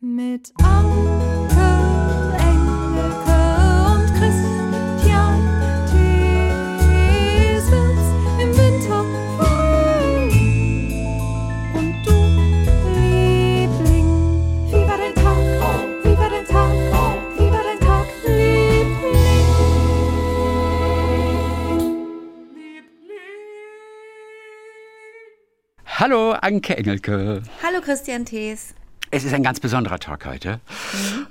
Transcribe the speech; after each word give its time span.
Mit 0.00 0.52
Anke, 0.62 1.58
Engelke 2.38 3.38
und 3.90 4.06
Christian 4.14 5.42
Thiesens 5.90 7.66
im 8.40 8.50
Winter 8.56 9.02
Frühling. 9.36 10.94
Und 11.74 12.06
du, 12.06 12.14
Liebling, 12.94 14.08
wie 14.68 14.86
war 14.86 14.98
dein 14.98 15.14
Tag? 15.16 15.36
Wie 16.04 16.16
war 16.16 16.30
dein 16.30 16.46
Tag? 16.46 16.72
Wie 17.36 17.50
war 17.50 17.64
dein 17.64 17.80
Tag, 17.80 18.06
Hallo, 25.86 26.30
Anke 26.34 26.76
Engelke. 26.76 27.42
Hallo 27.64 27.80
Christian 27.80 28.24
Thees. 28.24 28.76
Es 29.10 29.24
ist 29.24 29.32
ein 29.32 29.42
ganz 29.42 29.58
besonderer 29.60 29.98
Tag 29.98 30.26
heute. 30.26 30.60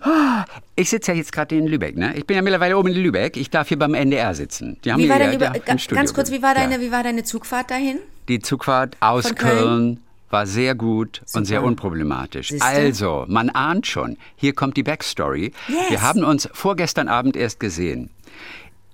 Ah, 0.02 0.46
Ich 0.75 0.89
sitze 0.89 1.11
ja 1.11 1.18
jetzt 1.18 1.32
gerade 1.32 1.56
in 1.56 1.68
Lübeck, 1.68 1.96
ne? 1.96 2.15
Ich 2.18 2.25
bin 2.25 2.36
ja 2.36 2.42
mittlerweile 2.42 2.78
oben 2.78 2.89
in 2.89 2.96
Lübeck. 2.96 3.38
Ich 3.38 3.50
darf 3.50 3.68
hier 3.68 3.78
beim 3.79 3.93
NDR 3.93 4.34
sitzen. 4.34 4.78
Die 4.84 4.92
haben 4.92 5.00
Wie 5.00 5.04
hier 5.04 5.11
war 5.14 5.20
ja- 5.20 5.28
ja 5.28 5.34
über, 5.34 5.51
ein 5.51 5.61
ganz, 5.65 6.14
kurz, 6.14 6.32
wie 6.32 6.42
war, 6.42 6.54
gehabt. 6.56 6.71
deine, 6.71 6.82
wie 6.84 6.92
war 6.92 7.04
deine 7.04 7.24
Zugfahrt 7.24 7.70
dahin? 7.71 8.00
Die 8.28 8.39
Zugfahrt 8.39 8.98
aus 9.00 9.28
Von 9.28 9.36
Köln? 9.36 9.57
Köln? 9.60 10.00
war 10.29 10.46
sehr 10.46 10.75
gut 10.75 11.21
und 11.34 11.46
sehr 11.46 11.60
Super. 11.60 11.68
unproblematisch. 11.70 12.50
Siehste? 12.50 12.65
Also, 12.65 13.25
man 13.29 13.50
ahnt 13.50 13.87
schon, 13.87 14.18
hier 14.36 14.54
kommt 14.54 14.75
die 14.75 14.84
Backstory. 14.84 15.54
Yes. 15.70 15.78
Wir 15.89 16.01
haben 16.01 16.23
uns 16.25 16.50
vorgestern 16.51 17.07
Abend 17.07 17.37
erst 17.37 17.59
gesehen. 17.62 18.09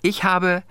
Ich 0.03 0.23
habe 0.23 0.61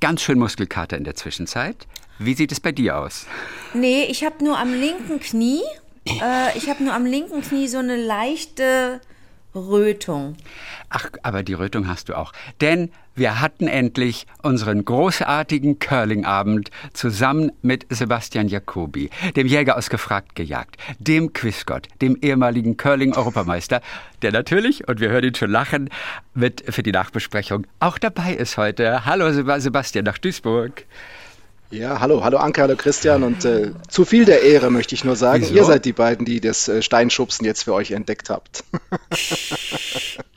ganz 0.00 0.22
schön 0.22 0.38
Muskelkater 0.38 0.96
in 0.96 1.02
der 1.04 1.16
Zwischenzeit. 1.16 1.86
Wie 2.20 2.34
sieht 2.34 2.52
es 2.52 2.60
bei 2.60 2.70
dir 2.72 2.96
aus? 2.98 3.26
Nee, 3.74 4.04
ich 4.04 4.22
habe 4.24 4.44
nur 4.44 4.56
am 4.58 4.72
linken 4.72 5.18
Knie, 5.18 5.62
äh, 6.22 6.56
ich 6.56 6.68
habe 6.68 6.82
nur 6.84 6.94
am 6.94 7.06
linken 7.06 7.42
Knie 7.42 7.68
so 7.68 7.78
eine 7.78 7.96
leichte 7.96 9.00
Rötung. 9.54 10.36
Ach, 10.90 11.08
aber 11.22 11.42
die 11.42 11.54
Rötung 11.54 11.88
hast 11.88 12.08
du 12.08 12.16
auch. 12.16 12.32
Denn 12.60 12.90
wir 13.14 13.40
hatten 13.40 13.66
endlich 13.66 14.26
unseren 14.42 14.84
großartigen 14.84 15.78
Curling-Abend 15.80 16.70
zusammen 16.92 17.50
mit 17.62 17.86
Sebastian 17.90 18.46
Jacobi, 18.48 19.10
dem 19.34 19.46
Jäger 19.46 19.76
aus 19.76 19.90
Gefragt 19.90 20.36
gejagt, 20.36 20.76
dem 20.98 21.32
Quizgott, 21.32 21.88
dem 22.00 22.16
ehemaligen 22.22 22.76
Curling-Europameister, 22.76 23.80
der 24.22 24.32
natürlich, 24.32 24.86
und 24.86 25.00
wir 25.00 25.08
hören 25.08 25.24
ihn 25.24 25.34
schon 25.34 25.50
lachen, 25.50 25.90
mit 26.34 26.62
für 26.68 26.82
die 26.82 26.92
Nachbesprechung 26.92 27.66
auch 27.80 27.98
dabei 27.98 28.34
ist 28.34 28.56
heute. 28.56 29.04
Hallo 29.04 29.26
Seb- 29.32 29.60
Sebastian 29.60 30.04
nach 30.04 30.18
Duisburg. 30.18 30.84
Ja, 31.70 32.00
hallo, 32.00 32.24
hallo 32.24 32.38
Anke, 32.38 32.62
hallo 32.62 32.76
Christian 32.76 33.22
und 33.22 33.44
äh, 33.44 33.72
zu 33.88 34.06
viel 34.06 34.24
der 34.24 34.42
Ehre 34.42 34.70
möchte 34.70 34.94
ich 34.94 35.04
nur 35.04 35.16
sagen. 35.16 35.42
Wieso? 35.42 35.54
Ihr 35.54 35.64
seid 35.64 35.84
die 35.84 35.92
beiden, 35.92 36.24
die 36.24 36.40
das 36.40 36.66
äh, 36.66 36.80
Steinschubsen 36.80 37.44
jetzt 37.44 37.64
für 37.64 37.74
euch 37.74 37.90
entdeckt 37.90 38.30
habt. 38.30 38.64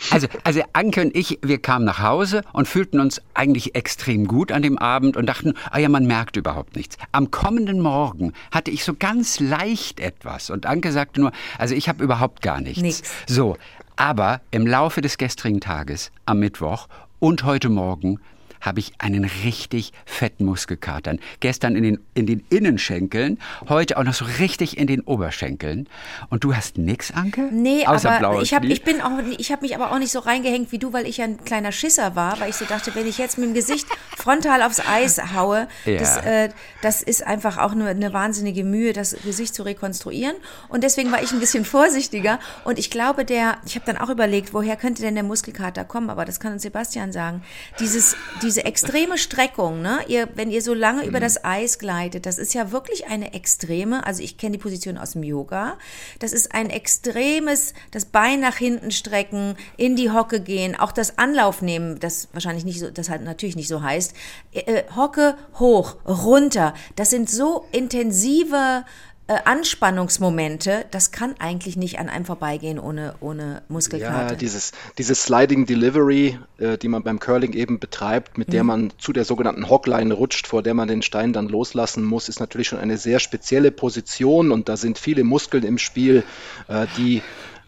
Also, 0.10 0.28
also 0.44 0.62
Anke 0.74 1.00
und 1.02 1.16
ich, 1.16 1.40
wir 1.42 1.62
kamen 1.62 1.86
nach 1.86 2.00
Hause 2.00 2.42
und 2.52 2.68
fühlten 2.68 3.00
uns 3.00 3.22
eigentlich 3.34 3.76
extrem 3.76 4.28
gut 4.28 4.52
an 4.52 4.62
dem 4.62 4.78
Abend 4.78 5.16
und 5.16 5.26
dachten, 5.28 5.54
ah 5.70 5.80
ja, 5.80 5.88
man 5.88 6.06
merkt 6.06 6.36
überhaupt 6.36 6.76
nichts. 6.76 6.98
Am 7.14 7.32
kommenden 7.32 7.80
Morgen 7.80 8.34
hatte 8.52 8.72
ich 8.72 8.84
so 8.84 8.94
ganz 8.94 9.40
leicht 9.40 10.02
etwas 10.02 10.50
und 10.50 10.66
Anke 10.66 10.92
sagte 10.92 11.22
nur, 11.22 11.32
also 11.58 11.76
ich 11.76 11.88
habe 11.88 12.04
überhaupt 12.04 12.42
gar 12.42 12.60
nichts. 12.60 12.82
Nix. 12.82 13.04
So, 13.26 13.56
aber 13.96 14.42
im 14.50 14.68
Laufe 14.68 15.00
des 15.02 15.18
gestrigen 15.18 15.62
Tages, 15.62 16.12
am 16.26 16.40
Mittwoch 16.40 16.88
und 17.20 17.44
heute 17.44 17.70
Morgen, 17.70 18.20
habe 18.62 18.80
ich 18.80 18.94
einen 19.00 19.26
richtig 19.44 19.92
fetten 20.06 20.46
Muskelkatern. 20.46 21.20
Gestern 21.40 21.76
in 21.76 21.84
den, 21.84 22.00
in 22.14 22.26
den 22.28 22.46
Innenschenkeln, 22.50 23.40
heute 23.68 23.98
auch 23.98 24.04
noch 24.04 24.14
so 24.14 24.26
richtig 24.40 24.78
in 24.78 24.88
den 24.88 25.02
Oberschenkeln. 25.02 25.88
Und 26.30 26.44
du 26.44 26.56
hast 26.56 26.78
nix, 26.78 27.12
Anke? 27.12 27.50
Nee, 27.52 27.86
Außer 27.86 28.12
aber 28.12 28.42
ich, 28.42 28.54
hab, 28.54 28.64
Knie? 28.64 28.74
ich 28.74 28.84
bin 28.84 29.02
auch, 29.02 29.12
ich 29.38 29.52
habe 29.52 29.64
mich 29.64 29.76
aber 29.76 29.92
auch 29.92 30.00
nicht 30.00 30.12
so 30.12 30.20
reingehängt 30.20 30.72
wie 30.72 30.78
du, 30.80 30.94
weil 30.94 31.06
ich 31.08 31.18
ja 31.18 31.26
ein 31.26 31.44
kleiner 31.44 31.72
Schisser 31.72 32.16
war, 32.16 32.40
weil 32.40 32.50
ich 32.50 32.56
so 32.56 32.66
dachte, 32.66 32.94
wenn 32.96 33.08
ich 33.08 33.18
jetzt 33.18 33.38
mit 33.38 33.48
dem 33.50 33.54
Gesicht 33.54 33.88
frontal 34.18 34.62
aufs 34.62 34.80
Eis 34.80 35.20
haue, 35.36 35.68
Ja. 35.86 35.98
das, 35.98 36.18
äh, 36.18 36.50
das 36.82 37.02
ist 37.02 37.26
einfach 37.26 37.58
auch 37.58 37.74
nur 37.74 37.88
eine 37.88 38.14
wahnsinnige 38.14 38.64
Mühe, 38.64 38.94
das 38.94 39.16
Gesicht 39.24 39.56
zu 39.56 39.64
rekonstruieren. 39.64 40.36
Und 40.70 40.84
deswegen 40.84 41.12
war 41.12 41.22
ich 41.24 41.32
ein 41.32 41.40
bisschen 41.40 41.66
vorsichtiger. 41.66 42.40
Und 42.64 42.80
ich 42.80 42.90
glaube, 42.92 43.26
der, 43.26 43.58
ich 43.66 43.76
habe 43.76 43.86
dann 43.86 43.98
auch 43.98 44.10
überlegt, 44.10 44.54
woher 44.54 44.76
könnte 44.76 45.02
denn 45.02 45.16
der 45.16 45.24
Muskelkater 45.24 45.84
kommen? 45.84 46.10
Aber 46.10 46.26
das 46.26 46.40
kann 46.40 46.54
uns 46.54 46.62
Sebastian 46.62 47.12
sagen. 47.12 47.42
Dieses, 47.80 48.16
diese 48.52 48.66
extreme 48.66 49.18
Streckung, 49.18 49.82
ne? 49.82 50.00
Ihr, 50.08 50.28
wenn 50.36 50.52
ihr 50.52 50.62
so 50.62 50.74
lange 50.74 51.02
Mhm. 51.04 51.08
über 51.08 51.20
das 51.20 51.44
Eis 51.44 51.80
gleitet, 51.80 52.26
das 52.26 52.38
ist 52.38 52.54
ja 52.54 52.72
wirklich 52.72 53.08
eine 53.08 53.34
extreme, 53.34 54.06
also 54.06 54.22
ich 54.22 54.38
kenne 54.38 54.58
die 54.58 54.62
Position 54.62 54.98
aus 54.98 55.14
dem 55.14 55.24
Yoga, 55.24 55.78
das 56.20 56.34
ist 56.34 56.54
ein 56.54 56.70
extremes, 56.70 57.74
das 57.92 58.06
Bein 58.06 58.42
nach 58.42 58.58
hinten 58.58 58.92
strecken, 58.92 59.56
in 59.78 59.96
die 59.96 60.12
Hocke 60.12 60.42
gehen, 60.42 60.76
auch 60.76 60.92
das 60.92 61.18
Anlauf 61.18 61.62
nehmen, 61.62 62.00
das 62.00 62.28
wahrscheinlich 62.34 62.66
nicht 62.66 62.80
so, 62.80 62.92
das 62.92 63.10
halt 63.10 63.24
natürlich 63.24 63.56
nicht 63.56 63.70
so 63.70 63.82
heißt, 63.82 64.14
äh, 64.54 64.60
äh, 64.60 64.84
Hocke 64.96 65.38
hoch, 65.60 65.96
runter, 66.06 66.74
das 66.96 67.10
sind 67.10 67.30
so 67.30 67.66
intensive 67.72 68.84
äh, 69.32 69.40
Anspannungsmomente, 69.46 70.86
das 70.92 71.12
kann 71.12 71.36
eigentlich 71.40 71.78
nicht 71.78 72.00
an 72.00 72.10
einem 72.10 72.26
vorbeigehen 72.26 72.80
ohne, 72.80 73.16
ohne 73.22 73.62
Muskelkater. 73.70 74.32
Ja, 74.32 74.36
dieses, 74.36 74.74
dieses 74.98 75.24
Sliding 75.24 75.66
Delivery, 75.66 76.38
äh, 76.58 76.78
die 76.78 76.90
man 76.90 77.04
beim 77.04 77.20
Curling 77.20 77.54
eben 77.54 77.80
betreibt, 77.80 78.38
mit 78.38 78.50
Mhm. 78.50 78.52
der 78.52 78.64
man 78.64 78.94
zu 78.98 79.14
der 79.14 79.24
sogenannten 79.24 79.70
Hockline 79.70 80.14
rutscht, 80.14 80.48
vor 80.48 80.62
der 80.64 80.74
man 80.74 80.88
den 80.88 81.02
Stein 81.02 81.32
dann 81.32 81.48
loslassen 81.48 82.04
muss, 82.04 82.28
ist 82.28 82.40
natürlich 82.40 82.68
schon 82.68 82.80
eine 82.80 82.98
sehr 82.98 83.20
spezielle 83.20 83.72
Position 83.72 84.52
und 84.52 84.68
da 84.68 84.76
sind 84.76 84.98
viele 84.98 85.24
Muskeln 85.24 85.64
im 85.64 85.78
Spiel, 85.78 86.24
äh, 86.68 86.88
die 86.98 87.22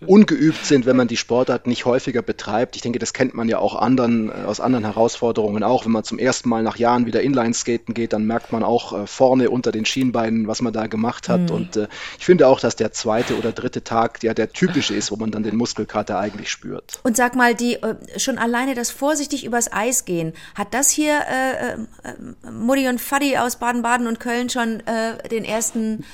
ungeübt 0.08 0.66
sind, 0.66 0.86
wenn 0.86 0.96
man 0.96 1.08
die 1.08 1.18
Sportart 1.18 1.68
nicht 1.68 1.86
häufiger 1.86 2.22
betreibt. 2.22 2.75
Ich 2.75 2.81
denke, 2.81 3.00
das 3.00 3.14
kennt 3.14 3.34
man 3.34 3.50
ja 3.50 3.59
auch 3.59 3.75
anderen, 3.75 4.30
äh, 4.30 4.46
aus 4.46 4.59
anderen 4.59 4.86
Herausforderungen 4.86 5.64
auch. 5.64 5.86
Wenn 5.86 5.91
man 5.91 6.03
zum 6.03 6.19
ersten 6.19 6.50
Mal 6.50 6.64
nach 6.64 6.78
Jahren 6.78 7.06
wieder 7.06 7.22
Inline-Skaten 7.22 7.94
geht, 7.94 8.13
dann 8.13 8.25
merkt 8.25 8.52
man 8.52 8.63
auch 8.63 9.03
äh, 9.03 9.08
vorne 9.08 9.50
unter 9.50 9.72
den 9.72 9.86
Schienbeinen, 9.86 10.47
was 10.47 10.62
man 10.62 10.74
da 10.74 10.88
gemacht 10.88 11.30
hat. 11.30 11.52
Und 11.52 11.78
äh, 11.78 11.88
ich 12.18 12.25
finde 12.25 12.47
auch, 12.47 12.59
dass 12.59 12.75
der 12.75 12.92
zweite 12.92 13.38
oder 13.38 13.52
dritte 13.52 13.84
Tag 13.84 14.24
ja 14.24 14.34
der 14.34 14.52
typische 14.52 14.94
ist, 14.94 15.12
wo 15.12 15.16
man 15.16 15.31
dann 15.31 15.44
den 15.44 15.56
Muskelkater 15.56 16.19
eigentlich 16.19 16.50
spürt. 16.50 17.00
Und 17.03 17.18
sag 17.18 17.36
mal, 17.36 17.56
die 17.56 17.78
schon 18.18 18.38
alleine 18.38 18.75
das 18.75 18.92
vorsichtig 18.92 19.46
übers 19.46 19.72
Eis 19.72 20.06
gehen, 20.06 20.34
hat 20.56 20.74
das 20.74 20.90
hier 20.90 21.19
äh, 21.30 21.74
äh, 21.74 22.52
Mutti 22.52 22.88
und 22.88 23.00
Faddy 23.00 23.38
aus 23.38 23.58
Baden-Baden 23.58 24.08
und 24.08 24.19
Köln 24.19 24.50
schon 24.50 24.81
äh, 24.81 25.28
den 25.30 25.44
ersten, 25.46 26.06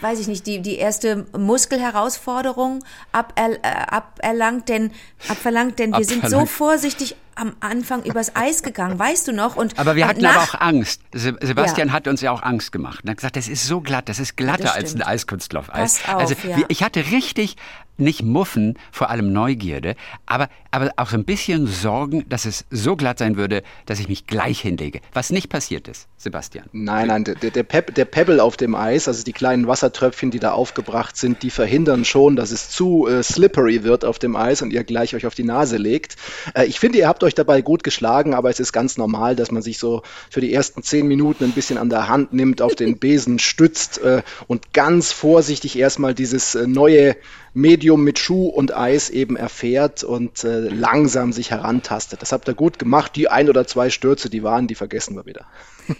weiß 0.00 0.18
ich 0.20 0.28
nicht, 0.28 0.46
die, 0.46 0.60
die 0.60 0.76
erste 0.76 1.26
Muskelherausforderung 1.36 2.84
aber, 3.12 3.28
äh, 3.36 3.58
aberlangt, 3.62 4.68
denn 4.68 4.92
abverlangt, 5.28 5.78
denn 5.78 5.92
wir 5.92 6.04
sind 6.04 6.20
so 6.20 6.26
Abverlangt. 6.26 6.48
vorsichtig 6.50 7.16
am 7.34 7.54
Anfang 7.60 8.02
übers 8.02 8.34
Eis 8.34 8.62
gegangen, 8.62 8.98
weißt 8.98 9.28
du 9.28 9.32
noch? 9.32 9.56
Und 9.56 9.78
Aber 9.78 9.94
wir 9.94 10.08
hatten 10.08 10.24
aber 10.24 10.40
auch 10.42 10.58
Angst. 10.60 11.02
Se 11.12 11.36
Sebastian 11.42 11.88
Ja. 11.88 11.94
hat 11.94 12.08
uns 12.08 12.22
ja 12.22 12.30
auch 12.32 12.42
Angst 12.42 12.72
gemacht. 12.72 13.00
Er 13.04 13.10
hat 13.10 13.18
gesagt, 13.18 13.36
das 13.36 13.48
ist 13.48 13.66
so 13.66 13.82
glatt, 13.82 14.08
das 14.08 14.18
ist 14.18 14.36
glatter 14.36 14.62
das 14.64 14.72
als 14.74 14.84
ein 14.84 14.88
stimmt. 15.00 15.06
Eiskunstlaufeis. 15.08 15.98
Passt 15.98 16.08
auf, 16.08 16.20
also 16.20 16.34
ja. 16.48 16.58
ich 16.68 16.82
hatte 16.82 17.04
richtig 17.10 17.56
nicht 17.98 18.22
Muffen, 18.22 18.78
vor 18.92 19.10
allem 19.10 19.32
Neugierde, 19.32 19.96
aber, 20.26 20.48
aber 20.70 20.90
auch 20.96 21.08
so 21.08 21.16
ein 21.16 21.24
bisschen 21.24 21.66
Sorgen, 21.66 22.28
dass 22.28 22.44
es 22.44 22.64
so 22.70 22.96
glatt 22.96 23.18
sein 23.18 23.36
würde, 23.36 23.62
dass 23.86 24.00
ich 24.00 24.08
mich 24.08 24.26
gleich 24.26 24.60
hinlege. 24.60 25.00
Was 25.12 25.30
nicht 25.30 25.48
passiert 25.48 25.88
ist, 25.88 26.08
Sebastian. 26.16 26.66
Nein, 26.72 27.08
nein, 27.08 27.24
der, 27.24 27.34
der, 27.34 27.62
Peb, 27.62 27.94
der 27.94 28.04
Pebble 28.04 28.42
auf 28.42 28.56
dem 28.56 28.74
Eis, 28.74 29.08
also 29.08 29.24
die 29.24 29.32
kleinen 29.32 29.66
Wassertröpfchen, 29.66 30.30
die 30.30 30.38
da 30.38 30.52
aufgebracht 30.52 31.16
sind, 31.16 31.42
die 31.42 31.50
verhindern 31.50 32.04
schon, 32.04 32.36
dass 32.36 32.50
es 32.50 32.70
zu 32.70 33.06
äh, 33.06 33.22
slippery 33.22 33.84
wird 33.84 34.04
auf 34.04 34.18
dem 34.18 34.36
Eis 34.36 34.62
und 34.62 34.72
ihr 34.72 34.84
gleich 34.84 35.14
euch 35.14 35.26
auf 35.26 35.34
die 35.34 35.44
Nase 35.44 35.76
legt. 35.76 36.16
Äh, 36.54 36.66
ich 36.66 36.80
finde, 36.80 36.98
ihr 36.98 37.08
habt 37.08 37.22
euch 37.24 37.34
dabei 37.34 37.62
gut 37.62 37.84
geschlagen, 37.84 38.34
aber 38.34 38.50
es 38.50 38.60
ist 38.60 38.72
ganz 38.72 38.96
normal, 38.96 39.36
dass 39.36 39.50
man 39.50 39.62
sich 39.62 39.78
so 39.78 40.02
für 40.30 40.40
die 40.40 40.52
ersten 40.52 40.82
zehn 40.82 41.06
Minuten 41.06 41.44
ein 41.44 41.52
bisschen 41.52 41.78
an 41.78 41.90
der 41.90 42.08
Hand 42.08 42.32
nimmt, 42.32 42.62
auf 42.62 42.74
den 42.74 42.98
Besen 42.98 43.38
stützt 43.38 43.98
äh, 43.98 44.22
und 44.46 44.72
ganz 44.72 45.12
vorsichtig 45.12 45.78
erstmal 45.78 46.14
dieses 46.14 46.54
äh, 46.54 46.66
neue 46.66 47.16
Medium 47.56 48.04
mit 48.04 48.18
Schuh 48.18 48.48
und 48.48 48.76
Eis 48.76 49.08
eben 49.08 49.34
erfährt 49.34 50.04
und 50.04 50.44
äh, 50.44 50.68
langsam 50.68 51.32
sich 51.32 51.50
herantastet. 51.50 52.20
Das 52.20 52.32
habt 52.32 52.46
ihr 52.48 52.54
gut 52.54 52.78
gemacht. 52.78 53.16
Die 53.16 53.28
ein 53.30 53.48
oder 53.48 53.66
zwei 53.66 53.88
Stürze, 53.88 54.28
die 54.28 54.42
waren, 54.42 54.66
die 54.66 54.74
vergessen 54.74 55.16
wir 55.16 55.24
wieder. 55.24 55.46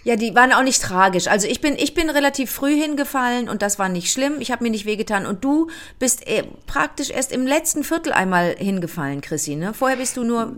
Ja, 0.03 0.15
die 0.15 0.35
waren 0.35 0.53
auch 0.53 0.63
nicht 0.63 0.81
tragisch. 0.81 1.27
Also 1.27 1.47
ich 1.47 1.61
bin, 1.61 1.75
ich 1.77 1.93
bin 1.93 2.09
relativ 2.09 2.51
früh 2.51 2.75
hingefallen 2.75 3.49
und 3.49 3.61
das 3.61 3.79
war 3.79 3.89
nicht 3.89 4.11
schlimm. 4.11 4.35
Ich 4.39 4.51
habe 4.51 4.63
mir 4.63 4.69
nicht 4.69 4.85
wehgetan. 4.85 5.25
Und 5.25 5.43
du 5.43 5.67
bist 5.99 6.27
äh, 6.27 6.43
praktisch 6.65 7.09
erst 7.09 7.31
im 7.31 7.45
letzten 7.47 7.83
Viertel 7.83 8.13
einmal 8.13 8.55
hingefallen, 8.57 9.21
Chrissy. 9.21 9.55
Ne? 9.55 9.73
Vorher 9.73 9.97
bist 9.97 10.17
du 10.17 10.23
nur. 10.23 10.55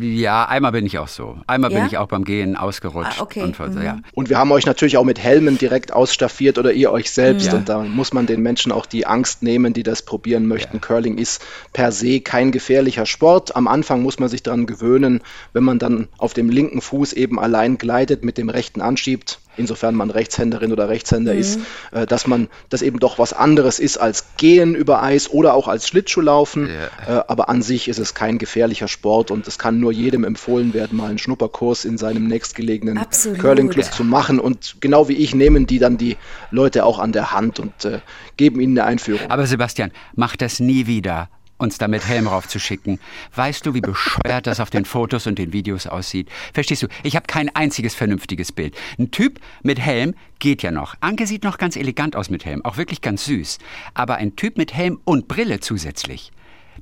Ja, 0.00 0.44
einmal 0.46 0.72
bin 0.72 0.86
ich 0.86 0.98
auch 0.98 1.08
so. 1.08 1.38
Einmal 1.46 1.70
bin 1.70 1.80
Ja? 1.80 1.86
ich 1.86 1.98
auch 1.98 2.08
beim 2.08 2.24
Gehen 2.24 2.56
ausgerutscht. 2.56 3.18
Ah, 3.20 3.22
okay. 3.22 3.42
Und, 3.42 3.56
so, 3.56 3.80
ja. 3.80 3.98
Und 4.14 4.28
wir 4.30 4.38
haben 4.38 4.50
euch 4.52 4.66
natürlich 4.66 4.96
auch 4.96 5.04
mit 5.04 5.18
Helmen 5.18 5.58
direkt 5.58 5.92
ausstaffiert 5.92 6.58
oder 6.58 6.72
ihr 6.72 6.90
euch 6.90 7.10
selbst. 7.10 7.48
Ja. 7.48 7.54
Und 7.54 7.68
da 7.68 7.78
muss 7.80 8.12
man 8.12 8.26
den 8.26 8.42
Menschen 8.42 8.72
auch 8.72 8.86
die 8.86 9.06
Angst 9.06 9.42
nehmen, 9.42 9.72
die 9.72 9.82
das 9.82 10.02
probieren 10.02 10.46
möchten. 10.46 10.80
Curling 10.80 11.18
ist 11.18 11.42
per 11.72 11.92
se 11.92 12.20
kein 12.20 12.52
gefährlicher 12.52 13.06
Sport. 13.06 13.56
Am 13.56 13.68
Anfang 13.68 14.02
muss 14.02 14.18
man 14.18 14.28
sich 14.28 14.42
daran 14.42 14.66
gewöhnen, 14.66 15.20
wenn 15.52 15.64
man 15.64 15.78
dann 15.78 16.08
auf 16.18 16.34
dem 16.34 16.48
linken 16.50 16.80
Fuß 16.80 17.12
eben 17.12 17.38
allein 17.38 17.78
gleitet, 17.78 18.24
mit 18.24 18.38
dem 18.38 18.48
rechten 18.48 18.71
anschiebt. 18.80 19.38
insofern 19.56 19.94
man 19.94 20.10
Rechtshänderin 20.10 20.72
oder 20.72 20.88
Rechtshänder 20.88 21.34
ist, 21.34 21.60
äh, 21.90 22.06
dass 22.06 22.26
man 22.26 22.48
das 22.70 22.80
eben 22.80 22.98
doch 22.98 23.18
was 23.18 23.32
anderes 23.34 23.78
ist 23.78 23.98
als 23.98 24.36
Gehen 24.38 24.74
über 24.74 25.02
Eis 25.02 25.30
oder 25.30 25.52
auch 25.52 25.68
als 25.68 25.86
Schlittschuhlaufen. 25.86 26.68
Äh, 26.68 27.20
aber 27.28 27.48
an 27.48 27.60
sich 27.60 27.88
ist 27.88 27.98
es 27.98 28.14
kein 28.14 28.38
gefährlicher 28.38 28.88
Sport 28.88 29.30
und 29.30 29.46
es 29.46 29.58
kann 29.58 29.78
nur 29.78 29.92
jedem 29.92 30.24
empfohlen 30.24 30.72
werden, 30.72 30.96
mal 30.96 31.10
einen 31.10 31.18
Schnupperkurs 31.18 31.84
in 31.84 31.98
seinem 31.98 32.26
nächstgelegenen 32.26 32.96
Absolut. 32.96 33.38
Curling-Club 33.40 33.92
zu 33.92 34.04
machen. 34.04 34.40
Und 34.40 34.76
genau 34.80 35.08
wie 35.08 35.16
ich 35.16 35.34
nehmen 35.34 35.66
die 35.66 35.78
dann 35.78 35.98
die 35.98 36.16
Leute 36.50 36.84
auch 36.86 36.98
an 36.98 37.12
der 37.12 37.32
Hand 37.32 37.60
und 37.60 37.84
äh, 37.84 38.00
geben 38.38 38.60
ihnen 38.60 38.78
eine 38.78 38.88
Einführung. 38.88 39.30
Aber 39.30 39.46
Sebastian, 39.46 39.92
mach 40.14 40.36
das 40.36 40.60
nie 40.60 40.86
wieder, 40.86 41.28
uns 41.62 41.78
da 41.78 41.88
mit 41.88 42.06
Helm 42.06 42.26
raufzuschicken. 42.26 42.98
Weißt 43.34 43.64
du, 43.64 43.74
wie 43.74 43.80
bescheuert 43.80 44.46
das 44.46 44.60
auf 44.60 44.70
den 44.70 44.84
Fotos 44.84 45.26
und 45.26 45.38
den 45.38 45.52
Videos 45.52 45.86
aussieht? 45.86 46.28
Verstehst 46.52 46.82
du? 46.82 46.88
Ich 47.02 47.16
habe 47.16 47.26
kein 47.26 47.54
einziges 47.54 47.94
vernünftiges 47.94 48.52
Bild. 48.52 48.76
Ein 48.98 49.10
Typ 49.10 49.40
mit 49.62 49.78
Helm 49.78 50.14
geht 50.38 50.62
ja 50.62 50.70
noch. 50.70 50.94
Anke 51.00 51.26
sieht 51.26 51.44
noch 51.44 51.58
ganz 51.58 51.76
elegant 51.76 52.16
aus 52.16 52.28
mit 52.28 52.44
Helm, 52.44 52.64
auch 52.64 52.76
wirklich 52.76 53.00
ganz 53.00 53.24
süß. 53.24 53.58
Aber 53.94 54.16
ein 54.16 54.36
Typ 54.36 54.58
mit 54.58 54.74
Helm 54.74 55.00
und 55.04 55.28
Brille 55.28 55.60
zusätzlich. 55.60 56.32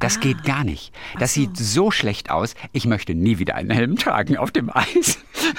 Das 0.00 0.16
Ah. 0.16 0.20
geht 0.20 0.42
gar 0.44 0.64
nicht. 0.64 0.92
Das 1.18 1.32
sieht 1.34 1.56
so 1.56 1.90
schlecht 1.90 2.30
aus. 2.30 2.54
Ich 2.72 2.86
möchte 2.86 3.14
nie 3.14 3.38
wieder 3.38 3.54
einen 3.54 3.70
Helm 3.70 3.96
tragen 3.96 4.36
auf 4.36 4.50
dem 4.50 4.70
Eis. 4.74 5.18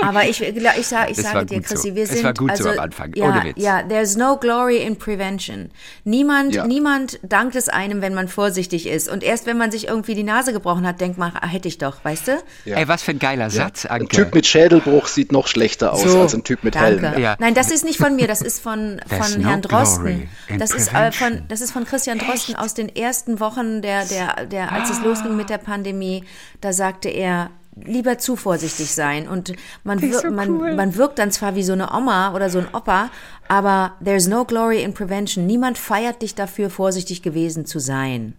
Aber 0.00 0.24
ich, 0.28 0.42
ich, 0.42 0.86
sag, 0.86 1.10
ich 1.10 1.16
Es 1.18 1.24
sage 1.24 1.46
dir, 1.46 1.56
gut 1.58 1.68
so. 1.68 1.74
Chrissy, 1.74 1.94
wir 1.94 2.02
Es 2.04 2.10
sind 2.10 2.24
war 2.24 2.34
gut 2.34 2.50
also, 2.50 2.64
so 2.64 2.70
am 2.70 2.78
Anfang, 2.78 3.12
Ja, 3.14 3.24
ohne 3.24 3.44
Witz. 3.44 3.54
ja, 3.56 3.82
there's 3.82 4.16
no 4.16 4.36
glory 4.36 4.78
in 4.78 4.96
prevention. 4.96 5.70
Niemand, 6.04 6.54
Ja. 6.54 6.66
niemand 6.66 7.18
dankt 7.22 7.56
es 7.56 7.68
einem, 7.70 8.02
wenn 8.02 8.12
man 8.12 8.28
vorsichtig 8.28 8.86
ist. 8.86 9.08
Und 9.08 9.22
erst 9.22 9.46
wenn 9.46 9.56
man 9.56 9.70
sich 9.70 9.88
irgendwie 9.88 10.14
die 10.14 10.22
Nase 10.24 10.52
gebrochen 10.52 10.86
hat, 10.86 11.00
denkt 11.00 11.16
man, 11.18 11.32
ah, 11.40 11.46
hätte 11.46 11.68
ich 11.68 11.78
doch, 11.78 12.04
weißt 12.04 12.28
du? 12.28 12.32
Ja. 12.66 12.76
Ey, 12.76 12.88
was 12.88 13.02
für 13.02 13.12
ein 13.12 13.18
geiler 13.18 13.48
Satz, 13.50 13.86
Ein 13.86 14.02
Anke. 14.02 14.16
Typ 14.16 14.34
mit 14.34 14.46
Schädelbruch 14.46 15.06
sieht 15.06 15.32
noch 15.32 15.46
schlechter 15.46 15.92
aus 15.94 16.02
So, 16.02 16.20
als 16.20 16.34
ein 16.34 16.44
Typ 16.44 16.64
mit 16.64 16.74
danke. 16.74 17.10
Helm. 17.10 17.22
Ja. 17.22 17.36
Nein, 17.38 17.54
das 17.54 17.70
ist 17.70 17.84
nicht 17.84 17.98
von 17.98 18.14
mir, 18.16 18.26
das 18.26 18.42
ist 18.42 18.60
von, 18.62 19.00
There's 19.08 19.32
von 19.32 19.42
no 19.42 19.48
Herrn 19.48 19.62
Drosten. 19.62 20.04
glory 20.04 20.28
in 20.48 20.58
Das 20.58 20.72
ist, 20.72 20.92
äh, 20.92 21.12
von, 21.12 21.42
das 21.48 21.60
ist 21.62 21.70
von 21.72 21.84
Christian 21.84 22.18
Drosten 22.18 22.56
aus 22.56 22.74
den 22.74 22.94
ersten 22.94 23.40
Wochen, 23.40 23.73
der, 23.82 24.04
der, 24.04 24.46
der, 24.46 24.72
als 24.72 24.90
es 24.90 25.02
losging 25.02 25.36
mit 25.36 25.50
der 25.50 25.58
Pandemie, 25.58 26.24
da 26.60 26.72
sagte 26.72 27.08
er, 27.08 27.50
lieber 27.76 28.18
zu 28.18 28.36
vorsichtig 28.36 28.92
sein. 28.92 29.28
Und 29.28 29.52
man, 29.82 30.00
wir, 30.00 30.20
so 30.20 30.30
man, 30.30 30.50
cool. 30.50 30.74
man 30.74 30.94
wirkt 30.96 31.18
dann 31.18 31.30
zwar 31.30 31.54
wie 31.54 31.62
so 31.62 31.72
eine 31.72 31.92
Oma 31.92 32.34
oder 32.34 32.50
so 32.50 32.60
ein 32.60 32.68
Opa, 32.72 33.10
aber 33.48 33.92
there's 34.04 34.28
no 34.28 34.44
glory 34.44 34.82
in 34.82 34.94
prevention. 34.94 35.46
Niemand 35.46 35.78
feiert 35.78 36.22
dich 36.22 36.34
dafür, 36.34 36.70
vorsichtig 36.70 37.22
gewesen 37.22 37.66
zu 37.66 37.78
sein. 37.78 38.34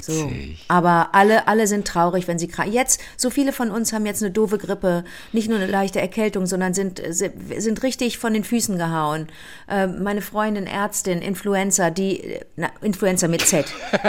So. 0.00 0.30
Witzig. 0.30 0.64
Aber 0.68 1.10
alle, 1.12 1.48
alle 1.48 1.66
sind 1.66 1.86
traurig, 1.86 2.28
wenn 2.28 2.38
sie 2.38 2.48
krank. 2.48 2.72
Jetzt, 2.72 3.00
so 3.16 3.30
viele 3.30 3.52
von 3.52 3.70
uns 3.70 3.92
haben 3.92 4.06
jetzt 4.06 4.22
eine 4.22 4.30
doofe 4.30 4.58
Grippe, 4.58 5.04
nicht 5.32 5.48
nur 5.48 5.58
eine 5.58 5.66
leichte 5.66 6.00
Erkältung, 6.00 6.46
sondern 6.46 6.74
sind, 6.74 7.02
sind, 7.08 7.32
sind 7.56 7.82
richtig 7.82 8.18
von 8.18 8.32
den 8.32 8.44
Füßen 8.44 8.78
gehauen. 8.78 9.28
Ähm, 9.68 10.02
meine 10.02 10.22
Freundin, 10.22 10.66
Ärztin, 10.66 11.20
Influencer, 11.22 11.90
die, 11.90 12.38
na, 12.56 12.70
Influencer 12.80 13.28
mit 13.28 13.42
Z. 13.42 13.66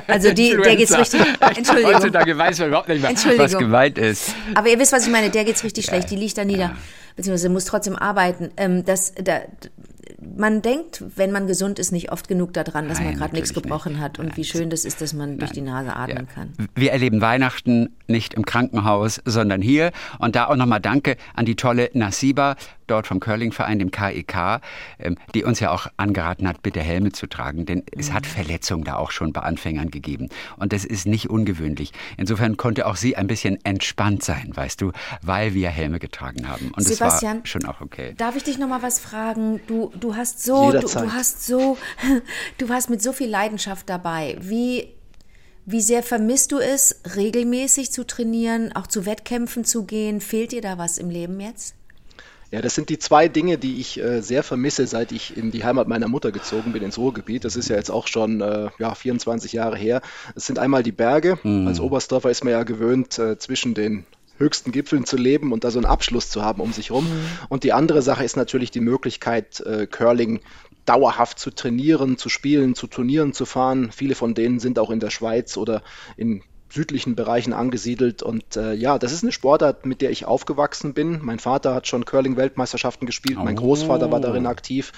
Also 0.07 0.33
die, 0.33 0.55
der 0.55 0.75
geht's 0.75 0.97
richtig, 0.97 1.21
Entschuldigung. 1.55 1.95
Heutzutage 1.95 2.37
weiß 2.37 2.59
man 2.59 2.67
überhaupt 2.69 2.89
nicht 2.89 3.01
mehr, 3.01 3.37
was 3.37 3.57
gemeint 3.57 3.97
ist. 3.97 4.35
Aber 4.53 4.69
ihr 4.69 4.79
wisst, 4.79 4.93
was 4.93 5.05
ich 5.05 5.11
meine, 5.11 5.29
der 5.29 5.45
geht's 5.45 5.63
richtig 5.63 5.85
schlecht, 5.85 6.09
die 6.09 6.15
liegt 6.15 6.37
da 6.37 6.45
nieder, 6.45 6.75
beziehungsweise 7.15 7.49
muss 7.49 7.65
trotzdem 7.65 7.95
arbeiten. 7.95 8.51
Ähm, 8.57 8.85
das, 8.85 9.13
da, 9.15 9.41
man 10.37 10.61
denkt, 10.61 11.03
wenn 11.15 11.31
man 11.31 11.47
gesund 11.47 11.79
ist, 11.79 11.91
nicht 11.91 12.11
oft 12.11 12.27
genug 12.27 12.53
daran, 12.53 12.87
dass 12.87 12.99
man 12.99 13.09
Nein, 13.09 13.17
gerade 13.17 13.35
nichts 13.35 13.53
gebrochen 13.53 13.93
nicht. 13.93 14.01
hat 14.01 14.19
und 14.19 14.37
wie 14.37 14.43
schön 14.43 14.69
das 14.69 14.85
ist, 14.85 15.01
dass 15.01 15.13
man 15.13 15.37
durch 15.37 15.51
die 15.51 15.61
Nase 15.61 15.95
atmen 15.95 16.27
kann. 16.27 16.53
Wir 16.75 16.91
erleben 16.91 17.21
Weihnachten 17.21 17.95
nicht 18.07 18.33
im 18.33 18.45
Krankenhaus, 18.45 19.21
sondern 19.25 19.61
hier. 19.61 19.91
Und 20.19 20.35
da 20.35 20.47
auch 20.47 20.55
nochmal 20.55 20.81
Danke 20.81 21.17
an 21.33 21.45
die 21.45 21.55
tolle 21.55 21.89
Nasiba, 21.93 22.55
dort 22.87 23.07
vom 23.07 23.19
Curlingverein, 23.19 23.79
dem 23.79 23.91
KEK, 23.91 24.61
ähm, 24.99 25.17
die 25.33 25.43
uns 25.43 25.59
ja 25.59 25.71
auch 25.71 25.87
angeraten 25.97 26.47
hat, 26.47 26.61
bitte 26.61 26.81
Helme 26.81 27.11
zu 27.11 27.27
tragen. 27.27 27.65
Denn 27.65 27.83
es 27.97 28.09
Mhm. 28.09 28.13
hat 28.13 28.25
Verletzungen 28.25 28.83
da 28.83 28.95
auch 28.95 29.11
schon 29.11 29.33
bei 29.33 29.41
Anfängern 29.41 29.91
gegeben. 29.91 30.29
Und 30.57 30.73
das 30.73 30.85
ist 30.85 31.05
nicht 31.05 31.29
ungewöhnlich. 31.29 31.91
Insofern 32.17 32.57
konnte 32.57 32.85
auch 32.87 32.95
sie 32.95 33.15
ein 33.15 33.27
bisschen 33.27 33.57
entspannt 33.65 34.23
sein, 34.23 34.51
weißt 34.53 34.81
du, 34.81 34.91
weil 35.21 35.53
wir 35.53 35.69
Helme 35.69 35.99
getragen 35.99 36.47
haben. 36.47 36.71
Und 36.75 36.79
es 36.85 36.99
war 36.99 37.11
Sebastian, 37.11 37.45
schon 37.45 37.65
auch 37.65 37.81
okay. 37.81 38.13
Darf 38.17 38.35
ich 38.35 38.43
dich 38.43 38.57
noch 38.57 38.67
mal 38.67 38.81
was 38.81 38.99
fragen? 38.99 39.59
Du, 39.67 39.91
du 39.99 40.15
hast 40.15 40.43
so, 40.43 40.71
du, 40.71 40.79
du 40.79 41.13
hast 41.13 41.45
so, 41.45 41.77
du 42.57 42.69
hast 42.69 42.89
mit 42.89 43.01
so 43.01 43.13
viel 43.13 43.29
Leidenschaft 43.29 43.89
dabei. 43.89 44.37
Wie, 44.39 44.89
wie 45.65 45.81
sehr 45.81 46.03
vermisst 46.03 46.51
du 46.51 46.59
es, 46.59 47.01
regelmäßig 47.15 47.91
zu 47.91 48.05
trainieren, 48.05 48.75
auch 48.75 48.87
zu 48.87 49.05
Wettkämpfen 49.05 49.65
zu 49.65 49.85
gehen? 49.85 50.21
Fehlt 50.21 50.51
dir 50.51 50.61
da 50.61 50.77
was 50.77 50.97
im 50.97 51.09
Leben 51.09 51.39
jetzt? 51.39 51.75
Ja, 52.55 52.61
das 52.61 52.73
sind 52.73 52.87
die 52.87 52.97
zwei 52.97 53.27
Dinge, 53.27 53.57
die 53.57 53.81
ich 53.81 53.99
äh, 53.99 54.21
sehr 54.21 54.41
vermisse, 54.41 54.87
seit 54.87 55.11
ich 55.11 55.35
in 55.35 55.51
die 55.51 55.65
Heimat 55.65 55.89
meiner 55.89 56.07
Mutter 56.07 56.31
gezogen 56.31 56.71
bin, 56.71 56.83
ins 56.83 56.97
Ruhrgebiet. 56.97 57.43
Das 57.43 57.57
ist 57.57 57.67
ja 57.67 57.75
jetzt 57.75 57.91
auch 57.91 58.07
schon 58.07 58.39
äh, 58.39 58.69
ja, 58.79 58.95
24 58.95 59.51
Jahre 59.51 59.75
her. 59.75 60.01
Es 60.35 60.45
sind 60.45 60.57
einmal 60.57 60.81
die 60.81 60.93
Berge. 60.93 61.37
Als 61.43 61.81
Oberstdorfer 61.81 62.29
ist 62.29 62.45
man 62.45 62.53
ja 62.53 62.63
gewöhnt, 62.63 63.19
äh, 63.19 63.37
zwischen 63.37 63.73
den 63.73 64.05
höchsten 64.37 64.71
Gipfeln 64.71 65.03
zu 65.03 65.17
leben 65.17 65.51
und 65.51 65.65
da 65.65 65.71
so 65.71 65.79
einen 65.79 65.85
Abschluss 65.85 66.29
zu 66.29 66.43
haben 66.43 66.61
um 66.61 66.71
sich 66.71 66.91
rum. 66.91 67.05
Und 67.49 67.65
die 67.65 67.73
andere 67.73 68.01
Sache 68.01 68.23
ist 68.23 68.37
natürlich 68.37 68.71
die 68.71 68.79
Möglichkeit, 68.79 69.59
äh, 69.59 69.85
Curling 69.85 70.39
dauerhaft 70.85 71.39
zu 71.39 71.51
trainieren, 71.51 72.17
zu 72.17 72.29
spielen, 72.29 72.73
zu 72.73 72.87
Turnieren 72.87 73.33
zu 73.33 73.45
fahren. 73.45 73.91
Viele 73.91 74.15
von 74.15 74.33
denen 74.33 74.61
sind 74.61 74.79
auch 74.79 74.91
in 74.91 75.01
der 75.01 75.09
Schweiz 75.09 75.57
oder 75.57 75.83
in 76.15 76.41
südlichen 76.75 77.15
Bereichen 77.15 77.53
angesiedelt. 77.53 78.21
Und 78.21 78.55
äh, 78.55 78.73
ja, 78.73 78.99
das 78.99 79.11
ist 79.11 79.23
eine 79.23 79.31
Sportart, 79.31 79.85
mit 79.85 80.01
der 80.01 80.11
ich 80.11 80.25
aufgewachsen 80.25 80.93
bin. 80.93 81.19
Mein 81.23 81.39
Vater 81.39 81.73
hat 81.73 81.87
schon 81.87 82.05
Curling-Weltmeisterschaften 82.05 83.07
gespielt, 83.07 83.37
mein 83.37 83.57
Oh. 83.57 83.61
Großvater 83.61 84.11
war 84.11 84.19
darin 84.19 84.45
aktiv. 84.45 84.91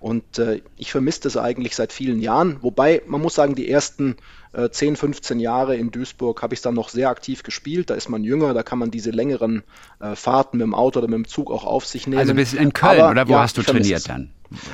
Und 0.00 0.38
äh, 0.38 0.60
ich 0.76 0.90
vermisse 0.92 1.22
das 1.22 1.36
eigentlich 1.36 1.74
seit 1.76 1.92
vielen 1.92 2.20
Jahren. 2.20 2.58
Wobei, 2.60 3.02
man 3.06 3.22
muss 3.22 3.34
sagen, 3.34 3.54
die 3.54 3.70
ersten 3.70 4.16
äh, 4.52 4.68
10, 4.70 4.96
15 4.96 5.40
Jahre 5.40 5.76
in 5.76 5.90
Duisburg 5.90 6.42
habe 6.42 6.54
ich 6.54 6.60
dann 6.60 6.74
noch 6.74 6.88
sehr 6.88 7.08
aktiv 7.08 7.42
gespielt. 7.42 7.90
Da 7.90 7.94
ist 7.94 8.08
man 8.08 8.24
jünger, 8.24 8.54
da 8.54 8.62
kann 8.62 8.78
man 8.78 8.90
diese 8.90 9.10
längeren 9.10 9.62
äh, 10.00 10.16
Fahrten 10.16 10.58
mit 10.58 10.64
dem 10.64 10.74
Auto 10.74 10.98
oder 10.98 11.08
mit 11.08 11.16
dem 11.16 11.28
Zug 11.28 11.50
auch 11.50 11.64
auf 11.64 11.86
sich 11.86 12.06
nehmen. 12.06 12.20
Also 12.20 12.34
bis 12.34 12.52
in 12.52 12.72
Köln, 12.72 13.00
Aber, 13.00 13.10
oder 13.10 13.28
wo 13.28 13.32
ja, 13.32 13.40
hast 13.40 13.56
du 13.56 13.62
trainiert 13.62 14.08
dann? 14.08 14.30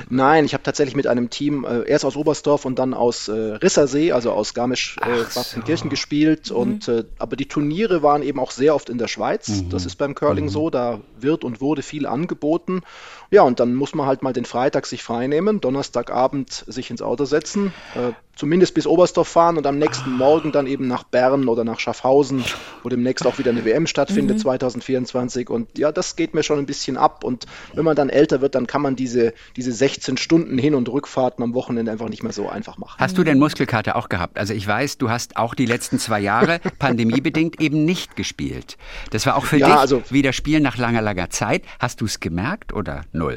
Nein, 0.09 0.45
ich 0.45 0.53
habe 0.53 0.63
tatsächlich 0.63 0.95
mit 0.95 1.05
einem 1.05 1.29
Team 1.29 1.63
äh, 1.63 1.83
erst 1.87 2.03
aus 2.03 2.15
Oberstdorf 2.15 2.65
und 2.65 2.79
dann 2.79 2.95
aus 2.95 3.27
äh, 3.27 3.31
Rissersee, 3.31 4.11
also 4.11 4.31
aus 4.31 4.55
Garmisch-Partenkirchen 4.55 5.89
gespielt. 5.89 6.49
Und 6.49 6.87
äh, 6.87 7.03
aber 7.19 7.35
die 7.35 7.47
Turniere 7.47 8.01
waren 8.01 8.23
eben 8.23 8.39
auch 8.39 8.49
sehr 8.49 8.73
oft 8.73 8.89
in 8.89 8.97
der 8.97 9.07
Schweiz. 9.07 9.63
Das 9.69 9.85
ist 9.85 9.97
beim 9.97 10.15
Curling 10.15 10.49
so, 10.49 10.69
da 10.71 11.01
wird 11.19 11.43
und 11.43 11.61
wurde 11.61 11.83
viel 11.83 12.07
angeboten. 12.07 12.81
Ja, 13.29 13.41
und 13.43 13.59
dann 13.59 13.75
muss 13.75 13.93
man 13.95 14.05
halt 14.07 14.23
mal 14.23 14.33
den 14.33 14.45
Freitag 14.45 14.85
sich 14.85 15.03
freinehmen, 15.03 15.59
Donnerstagabend 15.61 16.63
sich 16.67 16.89
ins 16.91 17.01
Auto 17.01 17.25
setzen, 17.25 17.73
äh, 17.95 18.11
zumindest 18.35 18.73
bis 18.75 18.85
Oberstdorf 18.85 19.27
fahren 19.27 19.57
und 19.57 19.65
am 19.65 19.79
nächsten 19.79 20.11
Morgen 20.15 20.51
dann 20.51 20.67
eben 20.67 20.87
nach 20.87 21.03
Bern 21.03 21.47
oder 21.47 21.63
nach 21.63 21.79
Schaffhausen, 21.79 22.43
wo 22.83 22.89
demnächst 22.89 23.25
auch 23.25 23.39
wieder 23.39 23.49
eine 23.51 23.65
WM 23.65 23.87
stattfindet, 23.87 24.39
2024. 24.39 25.49
Und 25.49 25.77
ja, 25.77 25.91
das 25.91 26.15
geht 26.15 26.35
mir 26.35 26.43
schon 26.43 26.59
ein 26.59 26.67
bisschen 26.67 26.97
ab. 26.97 27.23
Und 27.23 27.45
wenn 27.73 27.83
man 27.83 27.95
dann 27.95 28.09
älter 28.09 28.39
wird, 28.41 28.53
dann 28.53 28.67
kann 28.67 28.81
man 28.83 28.95
diese, 28.95 29.33
diese 29.55 29.71
16 29.71 30.17
Stunden 30.17 30.57
Hin- 30.59 30.75
und 30.75 30.87
Rückfahrten 30.87 31.43
am 31.43 31.53
Wochenende 31.55 31.91
einfach 31.91 32.09
nicht 32.09 32.21
mehr 32.23 32.31
so 32.31 32.47
einfach 32.47 32.77
machen. 32.77 32.97
Hast 32.99 33.17
du 33.17 33.23
denn 33.23 33.39
Muskelkater 33.39 33.95
auch 33.95 34.07
gehabt? 34.07 34.37
Also 34.37 34.53
ich 34.53 34.67
weiß, 34.67 34.99
du 34.99 35.09
hast 35.09 35.35
auch 35.37 35.55
die 35.55 35.65
letzten 35.65 35.97
zwei 35.97 36.19
Jahre 36.19 36.59
pandemiebedingt 36.79 37.59
eben 37.59 37.85
nicht 37.85 38.15
gespielt. 38.15 38.77
Das 39.09 39.25
war 39.25 39.35
auch 39.35 39.45
für 39.45 39.57
Ja, 39.57 39.67
dich 39.67 39.75
also- 39.77 40.03
wieder 40.11 40.31
Spielen 40.31 40.61
nach 40.61 40.77
langer, 40.77 41.01
langer 41.01 41.31
Zeit. 41.31 41.63
Hast 41.79 42.01
du 42.01 42.05
es 42.05 42.19
gemerkt 42.19 42.71
oder 42.71 43.01
null? 43.17 43.35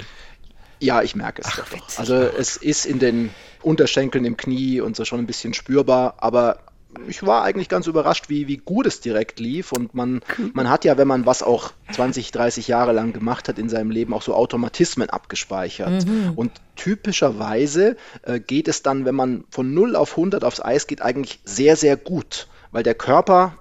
Ja, 0.78 1.02
ich 1.02 1.14
merke 1.14 1.42
es 1.42 1.56
doch. 1.56 1.68
doch. 1.68 1.98
Also 1.98 2.14
es 2.14 2.56
ist 2.56 2.86
in 2.86 2.98
den 2.98 3.30
Unterschenkeln, 3.62 4.24
im 4.24 4.36
Knie 4.36 4.80
und 4.80 4.96
so 4.96 5.04
schon 5.04 5.18
ein 5.18 5.26
bisschen 5.26 5.52
spürbar, 5.52 6.14
aber 6.18 6.60
ich 7.06 7.24
war 7.24 7.42
eigentlich 7.42 7.68
ganz 7.68 7.86
überrascht, 7.86 8.28
wie, 8.28 8.48
wie 8.48 8.56
gut 8.56 8.86
es 8.86 9.00
direkt 9.00 9.38
lief. 9.40 9.72
Und 9.72 9.94
man, 9.94 10.22
man 10.54 10.68
hat 10.68 10.84
ja, 10.84 10.98
wenn 10.98 11.08
man 11.08 11.26
was 11.26 11.42
auch 11.42 11.72
20, 11.92 12.32
30 12.32 12.68
Jahre 12.68 12.92
lang 12.92 13.12
gemacht 13.12 13.48
hat 13.48 13.58
in 13.58 13.68
seinem 13.68 13.90
Leben, 13.90 14.12
auch 14.12 14.22
so 14.22 14.34
Automatismen 14.34 15.08
abgespeichert. 15.08 16.04
Und 16.36 16.52
typischerweise 16.76 17.96
äh, 18.22 18.40
geht 18.40 18.68
es 18.68 18.82
dann, 18.82 19.04
wenn 19.04 19.14
man 19.14 19.44
von 19.50 19.72
0 19.72 19.96
auf 19.96 20.12
100 20.12 20.44
aufs 20.44 20.60
Eis 20.60 20.86
geht, 20.86 21.02
eigentlich 21.02 21.40
sehr, 21.44 21.76
sehr 21.76 21.96
gut, 21.96 22.48
weil 22.72 22.82
der 22.82 22.94
Körper 22.94 23.56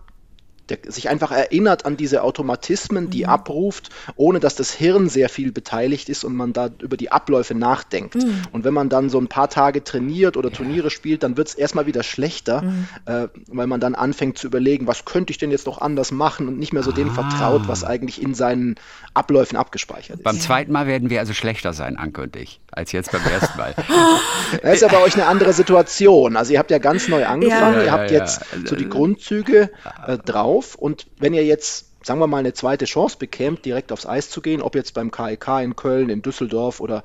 der 0.69 0.79
sich 0.87 1.09
einfach 1.09 1.31
erinnert 1.31 1.85
an 1.85 1.97
diese 1.97 2.23
Automatismen, 2.23 3.09
die 3.09 3.25
abruft, 3.25 3.89
ohne 4.15 4.39
dass 4.39 4.55
das 4.55 4.71
Hirn 4.71 5.09
sehr 5.09 5.29
viel 5.29 5.51
beteiligt 5.51 6.09
ist 6.09 6.23
und 6.23 6.35
man 6.35 6.53
da 6.53 6.69
über 6.81 6.97
die 6.97 7.11
Abläufe 7.11 7.55
nachdenkt. 7.55 8.15
Und 8.51 8.63
wenn 8.63 8.73
man 8.73 8.89
dann 8.89 9.09
so 9.09 9.19
ein 9.19 9.27
paar 9.27 9.49
Tage 9.49 9.83
trainiert 9.83 10.37
oder 10.37 10.51
Turniere 10.51 10.89
spielt, 10.89 11.23
dann 11.23 11.37
wird 11.37 11.49
es 11.49 11.53
erstmal 11.55 11.85
wieder 11.85 12.03
schlechter, 12.03 12.63
äh, 13.05 13.27
weil 13.47 13.67
man 13.67 13.79
dann 13.79 13.95
anfängt 13.95 14.37
zu 14.37 14.47
überlegen, 14.47 14.87
was 14.87 15.05
könnte 15.05 15.31
ich 15.31 15.37
denn 15.37 15.51
jetzt 15.51 15.65
noch 15.65 15.79
anders 15.81 16.11
machen 16.11 16.47
und 16.47 16.57
nicht 16.59 16.73
mehr 16.73 16.83
so 16.83 16.91
dem 16.91 17.11
vertraut, 17.11 17.67
was 17.67 17.83
eigentlich 17.83 18.21
in 18.21 18.33
seinen 18.33 18.75
Abläufen 19.13 19.57
abgespeichert 19.57 20.17
ist. 20.17 20.23
Beim 20.23 20.39
zweiten 20.39 20.71
Mal 20.71 20.87
werden 20.87 21.09
wir 21.09 21.19
also 21.19 21.33
schlechter 21.33 21.73
sein, 21.73 21.97
Anke 21.97 22.21
und 22.21 22.35
ich, 22.35 22.59
als 22.71 22.91
jetzt 22.91 23.11
beim 23.11 23.21
ersten 23.23 23.57
Mal. 23.57 23.73
Das 24.63 24.75
ist 24.75 24.83
aber 24.83 25.03
euch 25.03 25.13
eine 25.13 25.25
andere 25.27 25.53
Situation. 25.53 26.35
Also 26.35 26.53
ihr 26.53 26.59
habt 26.59 26.71
ja 26.71 26.79
ganz 26.79 27.07
neu 27.07 27.25
angefangen, 27.25 27.77
Ja. 27.77 27.83
ihr 27.83 27.91
habt 27.91 28.11
Ja, 28.11 28.17
ja, 28.17 28.23
jetzt 28.23 28.41
ja. 28.51 28.67
so 28.67 28.75
die 28.75 28.89
Grundzüge 28.89 29.69
äh, 30.07 30.17
drauf 30.17 30.58
und 30.75 31.07
wenn 31.17 31.33
ihr 31.33 31.45
jetzt 31.45 31.89
sagen 32.03 32.19
wir 32.19 32.27
mal, 32.27 32.37
eine 32.37 32.53
zweite 32.53 32.85
Chance 32.85 33.17
bekämt, 33.17 33.65
direkt 33.65 33.91
aufs 33.91 34.05
Eis 34.05 34.29
zu 34.29 34.41
gehen, 34.41 34.61
ob 34.61 34.75
jetzt 34.75 34.93
beim 34.93 35.11
KEK 35.11 35.47
e 35.47 35.63
in 35.63 35.75
Köln, 35.75 36.09
in 36.09 36.21
Düsseldorf 36.21 36.79
oder 36.79 37.03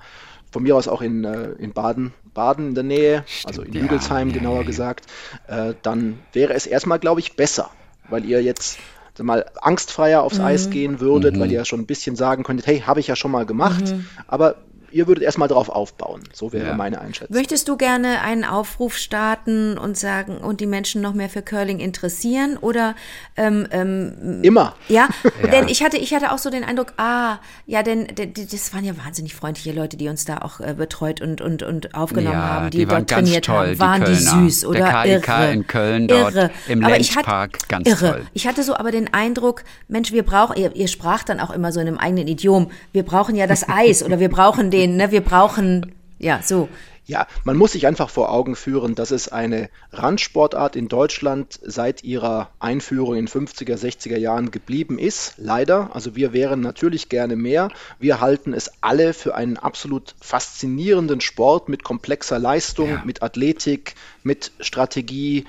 von 0.53 0.63
mir 0.63 0.77
aus 0.77 0.87
auch 0.87 1.03
in, 1.03 1.25
äh, 1.25 1.51
in 1.59 1.73
Baden, 1.73 2.15
Baden 2.33 2.69
in 2.69 2.75
der 2.75 2.85
Nähe, 2.85 3.25
Stimmt, 3.27 3.47
also 3.47 3.63
in 3.63 3.73
ja, 3.73 3.81
Hügelsheim 3.83 4.29
ja, 4.29 4.35
genauer 4.35 4.61
ja, 4.61 4.67
gesagt, 4.67 5.07
äh, 5.49 5.75
dann 5.83 6.21
wäre 6.33 6.55
es 6.55 6.67
erstmal, 6.67 7.01
glaube 7.01 7.21
ich, 7.21 7.35
besser, 7.35 7.71
weil 8.09 8.25
ihr 8.25 8.41
jetzt 8.43 8.79
mal 9.21 9.47
angstfreier 9.61 10.23
aufs 10.23 10.39
mhm. 10.39 10.45
Eis 10.45 10.71
gehen 10.71 11.01
würdet, 11.01 11.37
mhm. 11.37 11.41
weil 11.41 11.53
ihr 11.53 11.65
schon 11.65 11.81
ein 11.81 11.87
bisschen 11.87 12.17
sagen 12.17 12.45
könntet, 12.45 12.67
hey, 12.67 12.81
habe 12.81 13.01
ich 13.01 13.09
ja 13.09 13.17
schon 13.17 13.31
mal 13.31 13.47
gemacht, 13.47 13.87
mhm. 13.87 14.07
aber 14.27 14.57
ihr 14.95 15.09
würdet 15.09 15.25
erstmal 15.25 15.49
darauf 15.49 15.69
aufbauen. 15.69 16.23
So 16.33 16.53
wäre 16.53 16.69
ja. 16.69 16.75
meine 16.75 17.01
Einschätzung. 17.01 17.37
Möchtest 17.37 17.69
du 17.69 17.77
gerne 17.77 18.21
einen 18.23 18.45
Aufruf 18.45 18.97
starten 18.97 19.77
und 19.77 19.99
sagen 19.99 20.39
und 20.39 20.61
die 20.61 20.67
Menschen 20.67 21.03
noch 21.03 21.15
mehr 21.15 21.29
für 21.29 21.43
Curling 21.43 21.81
interessieren 21.81 22.57
oder 22.57 22.95
ähm, 23.37 23.67
ähm, 23.73 24.41
immer? 24.43 24.77
Ja? 24.89 25.09
ja, 25.43 25.49
denn 25.49 25.69
ich 25.69 25.83
hatte 25.83 25.97
ich 25.97 26.15
hatte 26.15 26.33
auch 26.33 26.39
so 26.39 26.49
den 26.49 26.63
Eindruck, 26.63 26.95
ah, 26.97 27.39
ja, 27.67 27.83
denn, 27.83 28.07
denn 28.07 28.33
das 28.35 28.73
waren 28.73 28.85
ja 28.85 28.97
wahnsinnig 28.97 29.35
freundliche 29.35 29.73
Leute, 29.73 29.97
die 29.97 30.09
uns 30.09 30.25
da 30.25 30.39
auch 30.39 30.61
äh, 30.61 30.75
betreut 30.75 31.21
und 31.21 31.41
und 31.41 31.63
und 31.65 31.95
aufgenommen 31.95 32.37
ja, 32.37 32.49
haben, 32.49 32.71
die, 32.71 32.79
die 32.79 32.87
dort 32.87 33.11
trainiert 33.11 33.47
toll, 33.47 33.71
haben, 33.71 33.81
waren 33.81 34.05
die, 34.05 34.13
die, 34.13 34.17
süß 34.17 34.65
oder 34.67 34.79
Der 34.79 35.21
KIK 35.21 35.29
irre, 35.29 35.53
in 35.53 35.67
Köln 35.67 36.09
dort 36.09 36.35
irre. 36.35 36.51
im 36.69 36.81
Lenzpark, 36.81 37.69
ganz 37.69 37.89
irre. 37.89 38.11
toll. 38.13 38.27
Ich 38.33 38.47
hatte 38.47 38.63
so 38.63 38.77
aber 38.77 38.93
den 38.93 39.13
Eindruck, 39.13 39.65
Mensch, 39.89 40.13
wir 40.13 40.23
brauchen 40.23 40.57
ihr, 40.57 40.75
ihr 40.77 40.89
sprach 40.89 41.25
dann 41.25 41.41
auch 41.41 41.51
immer 41.51 41.73
so 41.73 41.81
in 41.81 41.89
einem 41.89 41.99
eigenen 41.99 42.29
Idiom, 42.29 42.71
wir 42.93 43.03
brauchen 43.03 43.35
ja 43.35 43.49
das 43.49 43.69
Eis 43.75 44.05
oder 44.05 44.21
wir 44.21 44.29
brauchen 44.29 44.71
den 44.71 44.84
sehen. 44.85 44.97
Ne? 44.97 45.11
Wir 45.11 45.23
brauchen, 45.23 45.93
ja, 46.19 46.41
so. 46.43 46.69
Ja, 47.07 47.27
man 47.45 47.59
muss 47.59 47.73
sich 47.73 47.87
einfach 47.87 48.09
vor 48.09 48.33
Augen 48.33 48.57
führen, 48.57 48.95
dass 48.95 49.11
es 49.11 49.29
eine 49.29 49.69
Randsportart 49.93 50.75
in 50.75 50.89
Deutschland 50.89 51.61
seit 51.63 52.03
ihrer 52.03 52.49
Einführung 52.61 53.17
in 53.17 53.29
50er, 53.29 53.77
60er 53.77 54.17
Jahren 54.17 54.51
geblieben 54.51 54.99
ist. 54.99 55.35
Leider. 55.37 55.95
Also 55.95 56.17
wir 56.17 56.33
wären 56.33 56.61
natürlich 56.61 57.11
gerne 57.11 57.37
mehr. 57.37 57.69
Wir 57.99 58.23
halten 58.23 58.55
es 58.55 58.73
alle 58.81 59.13
für 59.13 59.35
einen 59.35 59.59
absolut 59.59 60.15
faszinierenden 60.19 61.21
Sport 61.21 61.69
mit 61.69 61.85
komplexer 61.85 62.39
Leistung, 62.39 62.89
ja. 62.89 63.03
mit 63.05 63.23
Athletik, 63.23 63.97
mit 64.23 64.53
Strategie. 64.61 65.45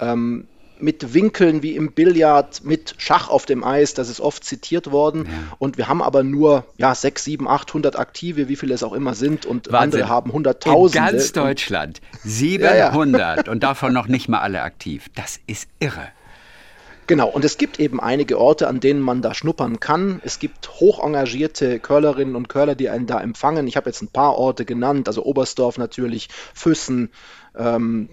Ähm, 0.00 0.46
mit 0.80 1.14
Winkeln 1.14 1.62
wie 1.62 1.76
im 1.76 1.92
Billard, 1.92 2.64
mit 2.64 2.94
Schach 2.98 3.28
auf 3.28 3.46
dem 3.46 3.64
Eis, 3.64 3.94
das 3.94 4.08
ist 4.08 4.20
oft 4.20 4.44
zitiert 4.44 4.90
worden. 4.90 5.24
Ja. 5.26 5.56
Und 5.58 5.78
wir 5.78 5.88
haben 5.88 6.02
aber 6.02 6.22
nur 6.22 6.64
ja, 6.76 6.94
6, 6.94 7.24
7, 7.24 7.48
800 7.48 7.98
Aktive, 7.98 8.48
wie 8.48 8.56
viele 8.56 8.74
es 8.74 8.82
auch 8.82 8.92
immer 8.92 9.14
sind. 9.14 9.46
Und 9.46 9.70
Wahnsinn. 9.70 10.00
andere 10.00 10.08
haben 10.08 10.32
Hunderttausende. 10.32 11.06
In 11.06 11.12
ganz 11.12 11.32
Deutschland 11.32 12.00
700 12.24 12.78
ja, 13.18 13.36
ja. 13.36 13.42
und 13.50 13.62
davon 13.62 13.92
noch 13.92 14.08
nicht 14.08 14.28
mal 14.28 14.40
alle 14.40 14.62
aktiv. 14.62 15.06
Das 15.14 15.40
ist 15.46 15.68
irre. 15.78 16.08
Genau, 17.08 17.28
und 17.28 17.42
es 17.42 17.56
gibt 17.56 17.80
eben 17.80 18.00
einige 18.00 18.38
Orte, 18.38 18.68
an 18.68 18.80
denen 18.80 19.00
man 19.00 19.22
da 19.22 19.32
schnuppern 19.32 19.80
kann. 19.80 20.20
Es 20.24 20.38
gibt 20.38 20.68
hoch 20.78 21.02
engagierte 21.02 21.80
Curlerinnen 21.80 22.36
und 22.36 22.50
Curler, 22.50 22.74
die 22.74 22.90
einen 22.90 23.06
da 23.06 23.18
empfangen. 23.18 23.66
Ich 23.66 23.78
habe 23.78 23.88
jetzt 23.88 24.02
ein 24.02 24.08
paar 24.08 24.36
Orte 24.36 24.66
genannt, 24.66 25.08
also 25.08 25.24
Oberstdorf 25.24 25.78
natürlich, 25.78 26.28
Füssen, 26.52 27.08
ähm, 27.56 28.10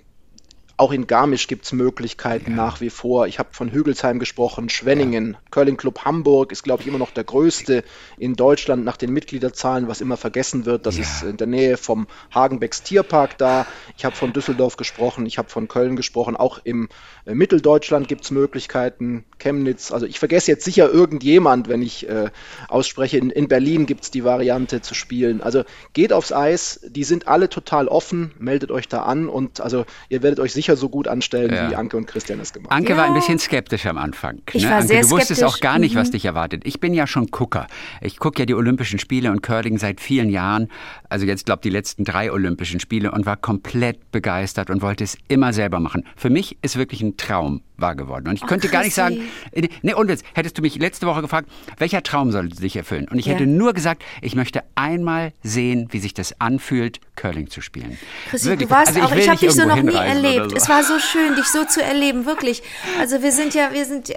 auch 0.78 0.92
in 0.92 1.08
Garmisch 1.08 1.48
gibt 1.48 1.66
es 1.66 1.72
Möglichkeiten 1.72 2.52
ja. 2.52 2.58
nach 2.58 2.82
wie 2.82 2.90
vor. 2.90 3.28
Ich 3.28 3.40
habe 3.40 3.50
von 3.54 3.72
Hügelsheim 3.72 4.20
gesprochen, 4.20 4.68
Schwenningen, 4.70 5.34
ja. 5.34 5.40
Curling 5.50 5.78
Club 5.78 6.04
Hamburg 6.04 6.52
ist, 6.52 6.64
glaube 6.64 6.82
ich, 6.82 6.88
immer 6.88 6.98
noch 6.98 7.12
der 7.12 7.24
größte 7.24 7.84
in 8.18 8.36
Deutschland 8.36 8.84
nach 8.84 8.98
den 8.98 9.12
Mitgliederzahlen, 9.12 9.88
was 9.88 10.02
immer 10.02 10.18
vergessen 10.18 10.66
wird. 10.66 10.86
Das 10.86 10.98
ja. 10.98 11.04
ist 11.04 11.24
in 11.24 11.38
der 11.38 11.48
Nähe 11.48 11.78
vom 11.78 12.08
Hagenbecks 12.34 12.84
Tierpark 12.84 13.38
da. 13.38 13.66
Ich 13.98 14.04
habe 14.04 14.16
von 14.18 14.34
Düsseldorf 14.34 14.76
gesprochen, 14.76 15.26
ich 15.26 15.38
habe 15.38 15.50
von 15.50 15.70
Köln 15.70 15.96
gesprochen. 15.96 16.36
Auch 16.36 16.60
im 16.66 16.90
äh, 17.26 17.34
Mitteldeutschland 17.34 18.10
gibt 18.10 18.26
es 18.26 18.32
Möglichkeiten, 18.32 19.24
Chemnitz. 19.40 19.94
Also 19.94 20.06
ich 20.06 20.20
vergesse 20.20 20.52
jetzt 20.52 20.66
sicher 20.66 20.92
irgendjemand, 20.92 21.70
wenn 21.70 21.82
ich 21.82 22.10
äh, 22.10 22.32
ausspreche. 22.68 23.18
In, 23.18 23.30
in 23.30 23.48
Berlin 23.48 23.86
gibt 23.86 24.04
es 24.04 24.12
die 24.12 24.26
Variante 24.26 24.82
zu 24.82 24.94
spielen. 24.94 25.42
Also 25.42 25.64
geht 25.94 26.12
aufs 26.12 26.34
Eis, 26.34 26.82
die 26.86 27.06
sind 27.06 27.30
alle 27.30 27.48
total 27.48 27.88
offen, 27.88 28.32
meldet 28.40 28.72
euch 28.72 28.90
da 28.90 29.04
an 29.04 29.30
und 29.30 29.62
also 29.62 29.86
ihr 30.10 30.22
werdet 30.22 30.42
euch 30.42 30.52
sicher 30.52 30.65
sicher 30.66 30.78
so 30.78 30.90
gut 30.90 31.08
anstellen, 31.08 31.54
ja. 31.54 31.70
wie 31.70 31.76
Anke 31.76 31.96
und 31.98 32.08
Christian 32.08 32.40
es 32.40 32.52
gemacht 32.52 32.72
haben. 32.72 32.78
Anke 32.78 32.94
ja. 32.94 32.98
war 32.98 33.06
ein 33.06 33.14
bisschen 33.14 33.40
skeptisch 33.40 33.86
am 33.86 33.98
Anfang. 33.98 34.42
Ich 34.54 34.64
ne? 34.64 34.70
war 34.70 34.78
Anke, 34.78 34.88
sehr 34.88 35.02
du 35.02 35.12
wusstest 35.12 35.40
skeptisch. 35.40 35.56
auch 35.56 35.60
gar 35.62 35.80
nicht, 35.80 35.96
was 35.96 36.10
mhm. 36.10 36.14
dich 36.14 36.26
erwartet. 36.26 36.64
Ich 36.66 36.80
bin 36.80 36.94
ja 36.94 37.08
schon 37.08 37.28
Gucker. 37.28 37.68
Ich 38.02 38.18
gucke 38.18 38.42
ja 38.42 38.46
die 38.46 38.56
Olympischen 38.56 39.00
Spiele 39.00 39.32
und 39.32 39.42
Curling 39.42 39.78
seit 39.78 40.02
vielen 40.02 40.30
Jahren. 40.30 40.70
Also 41.10 41.26
jetzt 41.26 41.46
glaube 41.46 41.62
die 41.64 41.70
letzten 41.70 42.04
drei 42.04 42.32
Olympischen 42.32 42.80
Spiele 42.80 43.12
und 43.12 43.26
war 43.26 43.38
komplett 43.38 44.12
begeistert 44.12 44.70
und 44.70 44.82
wollte 44.82 45.04
es 45.04 45.18
immer 45.28 45.54
selber 45.54 45.80
machen. 45.80 46.04
Für 46.16 46.30
mich 46.30 46.58
ist 46.62 46.78
wirklich 46.78 47.02
ein 47.02 47.18
Traum 47.18 47.62
wahr 47.78 47.96
geworden. 47.96 48.28
Und 48.28 48.36
ich 48.36 48.46
könnte 48.46 48.68
gar 48.70 48.84
nicht 48.84 48.96
sagen, 48.96 49.30
äh, 49.52 49.68
nee, 49.82 49.94
und 49.94 50.10
jetzt 50.10 50.26
hättest 50.34 50.58
du 50.58 50.62
mich 50.62 50.76
letzte 50.78 51.06
Woche 51.08 51.22
gefragt, 51.22 51.50
welcher 51.78 52.04
Traum 52.04 52.32
sollte 52.32 52.56
sich 52.56 52.76
erfüllen? 52.76 53.08
Und 53.10 53.20
ich 53.20 53.26
ja. 53.26 53.34
hätte 53.34 53.48
nur 53.48 53.74
gesagt, 53.74 54.04
ich 54.22 54.36
möchte 54.36 54.64
einmal 54.76 55.34
sehen, 55.44 55.88
wie 55.92 56.00
sich 56.00 56.14
das 56.14 56.40
anfühlt, 56.40 57.00
Curling 57.16 57.50
zu 57.50 57.62
spielen. 57.62 57.98
Chrissy, 58.30 58.58
du 58.58 58.70
warst 58.70 58.90
also 58.90 59.00
ich 59.00 59.06
auch, 59.06 59.16
ich 59.16 59.30
habe 59.30 59.40
dich 59.40 59.52
so 59.52 59.66
noch 59.66 59.82
nie 59.82 59.96
erlebt. 59.96 60.52
So. 60.52 60.58
Es 60.58 60.70
war 60.70 60.84
so 60.84 61.00
schön, 61.00 61.36
dich 61.36 61.48
so 61.48 61.64
zu 61.66 61.82
erleben, 61.82 62.26
wirklich. 62.26 62.64
Also 63.00 63.22
wir 63.22 63.32
sind 63.32 63.54
ja, 63.54 63.72
wir 63.72 63.86
sind, 63.86 64.14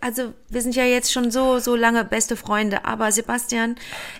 also 0.00 0.34
wir 0.48 0.62
sind 0.62 0.74
ja 0.74 0.84
jetzt 0.84 1.12
schon 1.12 1.30
so, 1.30 1.58
so 1.58 1.76
lange 1.76 2.04
beste 2.04 2.36
Freunde. 2.36 2.84
Aber 2.84 3.12
Sebastian, 3.12 3.76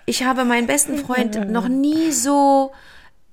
ich 0.07 0.25
habe 0.25 0.45
meinen 0.45 0.67
besten 0.67 0.99
Freund 0.99 1.51
noch 1.51 1.69
nie 1.69 2.13
so 2.13 2.73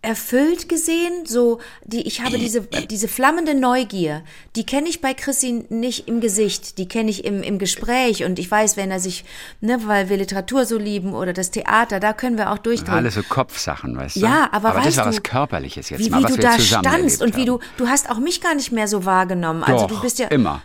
erfüllt 0.06 0.70
gesehen. 0.70 1.26
So, 1.26 1.60
die, 1.84 2.02
ich 2.08 2.22
habe 2.22 2.38
diese, 2.38 2.62
diese 2.62 3.08
flammende 3.08 3.56
Neugier, 3.56 4.24
die 4.56 4.66
kenne 4.66 4.88
ich 4.88 5.02
bei 5.02 5.14
Chrissy 5.14 5.66
nicht 5.70 6.08
im 6.08 6.22
Gesicht, 6.22 6.78
die 6.78 6.88
kenne 6.88 7.10
ich 7.10 7.26
im, 7.26 7.42
im 7.44 7.60
Gespräch 7.60 8.24
und 8.24 8.40
ich 8.40 8.50
weiß, 8.50 8.78
wenn 8.78 8.92
er 8.92 9.00
sich, 9.00 9.26
ne, 9.62 9.80
weil 9.86 10.10
wir 10.10 10.18
Literatur 10.18 10.66
so 10.66 10.78
lieben 10.78 11.14
oder 11.14 11.34
das 11.34 11.52
Theater, 11.52 12.00
da 12.00 12.14
können 12.14 12.38
wir 12.38 12.52
auch 12.52 12.60
durchdrehen. 12.60 12.96
Alles 12.96 13.16
so 13.16 13.24
Kopfsachen, 13.24 13.98
weißt 13.98 14.18
du? 14.18 14.20
Ja, 14.22 14.50
aber, 14.52 14.70
aber 14.70 14.78
weißt 14.80 14.88
das 14.88 14.98
war 14.98 15.04
du, 15.06 15.10
was 15.10 15.24
Körperliches 15.24 15.90
jetzt 15.90 16.00
wie, 16.00 16.10
mal, 16.10 16.20
wie 16.20 16.24
was 16.24 16.32
du 16.32 16.38
wir 16.38 16.44
da 16.44 16.60
standst 16.60 17.22
und 17.22 17.36
wie 17.36 17.46
du, 17.46 17.60
du 17.78 17.88
hast 17.88 18.10
auch 18.10 18.20
mich 18.20 18.42
gar 18.42 18.56
nicht 18.56 18.72
mehr 18.72 18.88
so 18.88 19.06
wahrgenommen. 19.06 19.64
Also 19.64 19.88
Doch, 19.88 19.96
du 19.96 20.02
bist 20.02 20.20
ja 20.20 20.28
immer. 20.28 20.62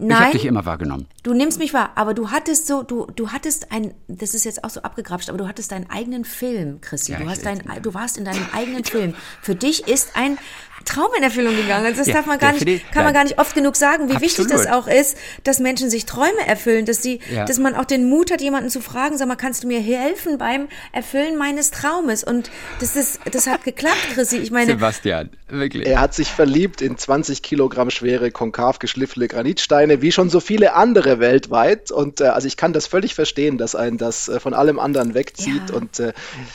Nein, 0.00 0.10
ich 0.10 0.24
habe 0.26 0.32
dich 0.38 0.46
immer 0.46 0.64
wahrgenommen. 0.64 1.06
Du 1.24 1.34
nimmst 1.34 1.58
mich 1.58 1.74
wahr, 1.74 1.90
aber 1.96 2.14
du 2.14 2.30
hattest 2.30 2.68
so, 2.68 2.84
du, 2.84 3.06
du 3.16 3.30
hattest 3.32 3.72
ein, 3.72 3.94
das 4.06 4.32
ist 4.32 4.44
jetzt 4.44 4.62
auch 4.62 4.70
so 4.70 4.82
abgegrapscht, 4.82 5.28
aber 5.28 5.38
du 5.38 5.48
hattest 5.48 5.72
deinen 5.72 5.90
eigenen 5.90 6.24
Film, 6.24 6.80
Christi. 6.80 7.12
Ja, 7.12 7.18
du, 7.18 7.28
hast 7.28 7.44
dein, 7.44 7.60
du 7.82 7.94
warst 7.94 8.16
in 8.16 8.24
deinem 8.24 8.46
eigenen 8.52 8.84
Film. 8.84 9.14
Für 9.42 9.56
dich 9.56 9.88
ist 9.88 10.14
ein 10.14 10.38
Traum 10.84 11.08
in 11.16 11.22
Erfüllung 11.22 11.56
gegangen. 11.56 11.94
Das 11.96 12.06
ja, 12.06 12.14
darf 12.14 12.26
man 12.26 12.38
gar 12.38 12.52
nicht, 12.52 12.66
die, 12.66 12.80
kann 12.92 13.04
man 13.04 13.14
gar 13.14 13.24
nicht 13.24 13.38
oft 13.38 13.54
genug 13.54 13.76
sagen, 13.76 14.08
wie 14.08 14.14
absolut. 14.14 14.22
wichtig 14.22 14.46
das 14.48 14.66
auch 14.66 14.86
ist, 14.86 15.16
dass 15.44 15.58
Menschen 15.60 15.90
sich 15.90 16.06
Träume 16.06 16.46
erfüllen, 16.46 16.86
dass 16.86 17.02
sie, 17.02 17.20
ja. 17.32 17.44
dass 17.44 17.58
man 17.58 17.74
auch 17.74 17.84
den 17.84 18.08
Mut 18.08 18.30
hat, 18.30 18.40
jemanden 18.40 18.70
zu 18.70 18.80
fragen, 18.80 19.18
sag 19.18 19.28
mal, 19.28 19.36
kannst 19.36 19.64
du 19.64 19.68
mir 19.68 19.80
helfen 19.80 20.38
beim 20.38 20.68
Erfüllen 20.92 21.36
meines 21.36 21.70
Traumes? 21.70 22.24
Und 22.24 22.50
das 22.80 22.96
ist, 22.96 23.20
das 23.30 23.46
hat 23.46 23.64
geklappt, 23.64 23.96
Chrissy. 24.14 24.38
Ich 24.38 24.50
meine. 24.50 24.72
Sebastian, 24.72 25.30
wirklich. 25.48 25.86
Er 25.86 26.00
hat 26.00 26.14
sich 26.14 26.28
verliebt 26.28 26.80
in 26.80 26.96
20 26.96 27.42
Kilogramm 27.42 27.90
schwere, 27.90 28.30
konkav 28.30 28.78
geschliffene 28.78 29.28
Granitsteine, 29.28 30.02
wie 30.02 30.12
schon 30.12 30.30
so 30.30 30.40
viele 30.40 30.74
andere 30.74 31.20
weltweit. 31.20 31.90
Und 31.90 32.20
äh, 32.20 32.24
also 32.24 32.46
ich 32.46 32.56
kann 32.56 32.72
das 32.72 32.86
völlig 32.86 33.14
verstehen, 33.14 33.58
dass 33.58 33.74
einen 33.74 33.98
das 33.98 34.28
äh, 34.28 34.40
von 34.40 34.54
allem 34.54 34.78
anderen 34.78 35.14
wegzieht. 35.14 35.70
Ja. 35.70 35.76
Und 35.76 36.00
äh, 36.00 36.12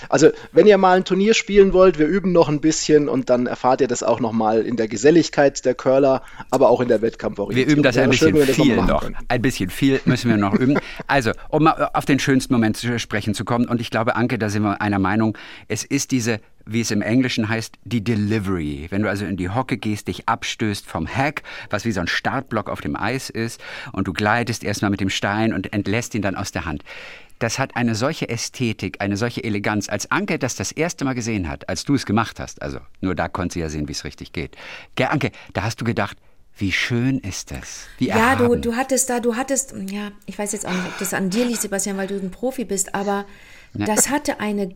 also 0.09 0.29
wenn 0.51 0.67
ihr 0.67 0.77
mal 0.77 0.97
ein 0.97 1.05
Turnier 1.05 1.33
spielen 1.33 1.73
wollt, 1.73 1.99
wir 1.99 2.07
üben 2.07 2.31
noch 2.31 2.49
ein 2.49 2.61
bisschen 2.61 3.09
und 3.09 3.29
dann 3.29 3.47
erfahrt 3.47 3.81
ihr 3.81 3.87
das 3.87 4.03
auch 4.03 4.12
nochmal 4.19 4.61
in 4.61 4.75
der 4.75 4.87
Geselligkeit 4.87 5.63
der 5.65 5.75
Curler, 5.75 6.21
aber 6.51 6.69
auch 6.69 6.81
in 6.81 6.87
der 6.87 7.01
Wettkampforientierung. 7.01 7.67
Wir 7.67 7.73
üben 7.73 7.83
das 7.83 7.97
ein 7.97 8.09
bisschen 8.09 8.35
schön, 8.35 8.47
viel 8.47 8.75
noch. 8.77 9.01
Können. 9.01 9.17
Ein 9.27 9.41
bisschen 9.41 9.69
viel 9.69 9.99
müssen 10.05 10.29
wir 10.29 10.37
noch 10.37 10.53
üben. 10.53 10.77
Also, 11.07 11.31
um 11.49 11.67
auf 11.67 12.05
den 12.05 12.19
schönsten 12.19 12.53
Moment 12.53 12.77
zu 12.77 12.99
sprechen 12.99 13.33
zu 13.33 13.45
kommen, 13.45 13.67
und 13.67 13.81
ich 13.81 13.89
glaube, 13.89 14.15
Anke, 14.15 14.37
da 14.37 14.49
sind 14.49 14.63
wir 14.63 14.81
einer 14.81 14.99
Meinung, 14.99 15.37
es 15.67 15.83
ist 15.83 16.11
diese 16.11 16.39
wie 16.65 16.81
es 16.81 16.91
im 16.91 17.01
Englischen 17.01 17.49
heißt, 17.49 17.77
die 17.83 18.03
Delivery. 18.03 18.87
Wenn 18.89 19.03
du 19.03 19.09
also 19.09 19.25
in 19.25 19.37
die 19.37 19.49
Hocke 19.49 19.77
gehst, 19.77 20.07
dich 20.07 20.29
abstößt 20.29 20.85
vom 20.85 21.07
Hack, 21.07 21.43
was 21.69 21.85
wie 21.85 21.91
so 21.91 21.99
ein 21.99 22.07
Startblock 22.07 22.69
auf 22.69 22.81
dem 22.81 22.95
Eis 22.95 23.29
ist, 23.29 23.61
und 23.91 24.07
du 24.07 24.13
gleitest 24.13 24.63
erstmal 24.63 24.91
mit 24.91 25.01
dem 25.01 25.09
Stein 25.09 25.53
und 25.53 25.73
entlässt 25.73 26.15
ihn 26.15 26.21
dann 26.21 26.35
aus 26.35 26.51
der 26.51 26.65
Hand 26.65 26.83
das 27.43 27.59
hat 27.59 27.75
eine 27.75 27.93
solche 27.93 28.29
Ästhetik, 28.29 29.01
eine 29.01 29.17
solche 29.17 29.43
Eleganz. 29.43 29.89
Als 29.89 30.09
Anke 30.09 30.39
das 30.39 30.55
das 30.55 30.71
erste 30.71 31.03
Mal 31.03 31.13
gesehen 31.13 31.49
hat, 31.49 31.67
als 31.67 31.83
du 31.83 31.93
es 31.93 32.05
gemacht 32.05 32.39
hast, 32.39 32.61
also 32.61 32.79
nur 33.01 33.15
da 33.15 33.27
konnte 33.27 33.55
sie 33.55 33.59
ja 33.59 33.69
sehen, 33.69 33.87
wie 33.89 33.91
es 33.91 34.05
richtig 34.05 34.31
geht. 34.31 34.55
Gell, 34.95 35.07
Anke, 35.07 35.31
da 35.51 35.63
hast 35.63 35.81
du 35.81 35.85
gedacht, 35.85 36.17
wie 36.57 36.71
schön 36.71 37.19
ist 37.19 37.51
das? 37.51 37.87
Wie 37.97 38.07
ja, 38.07 38.35
du, 38.35 38.55
du 38.55 38.75
hattest 38.75 39.09
da, 39.09 39.19
du 39.19 39.35
hattest, 39.35 39.75
ja, 39.89 40.11
ich 40.25 40.39
weiß 40.39 40.53
jetzt 40.53 40.65
auch 40.65 40.71
nicht, 40.71 40.85
ob 40.85 40.97
das 40.99 41.13
an 41.13 41.29
dir 41.29 41.45
liegt, 41.45 41.61
Sebastian, 41.61 41.97
weil 41.97 42.07
du 42.07 42.15
ein 42.15 42.31
Profi 42.31 42.63
bist, 42.63 42.95
aber 42.95 43.25
ja. 43.73 43.85
das 43.87 44.09
hatte 44.09 44.39
eine 44.39 44.69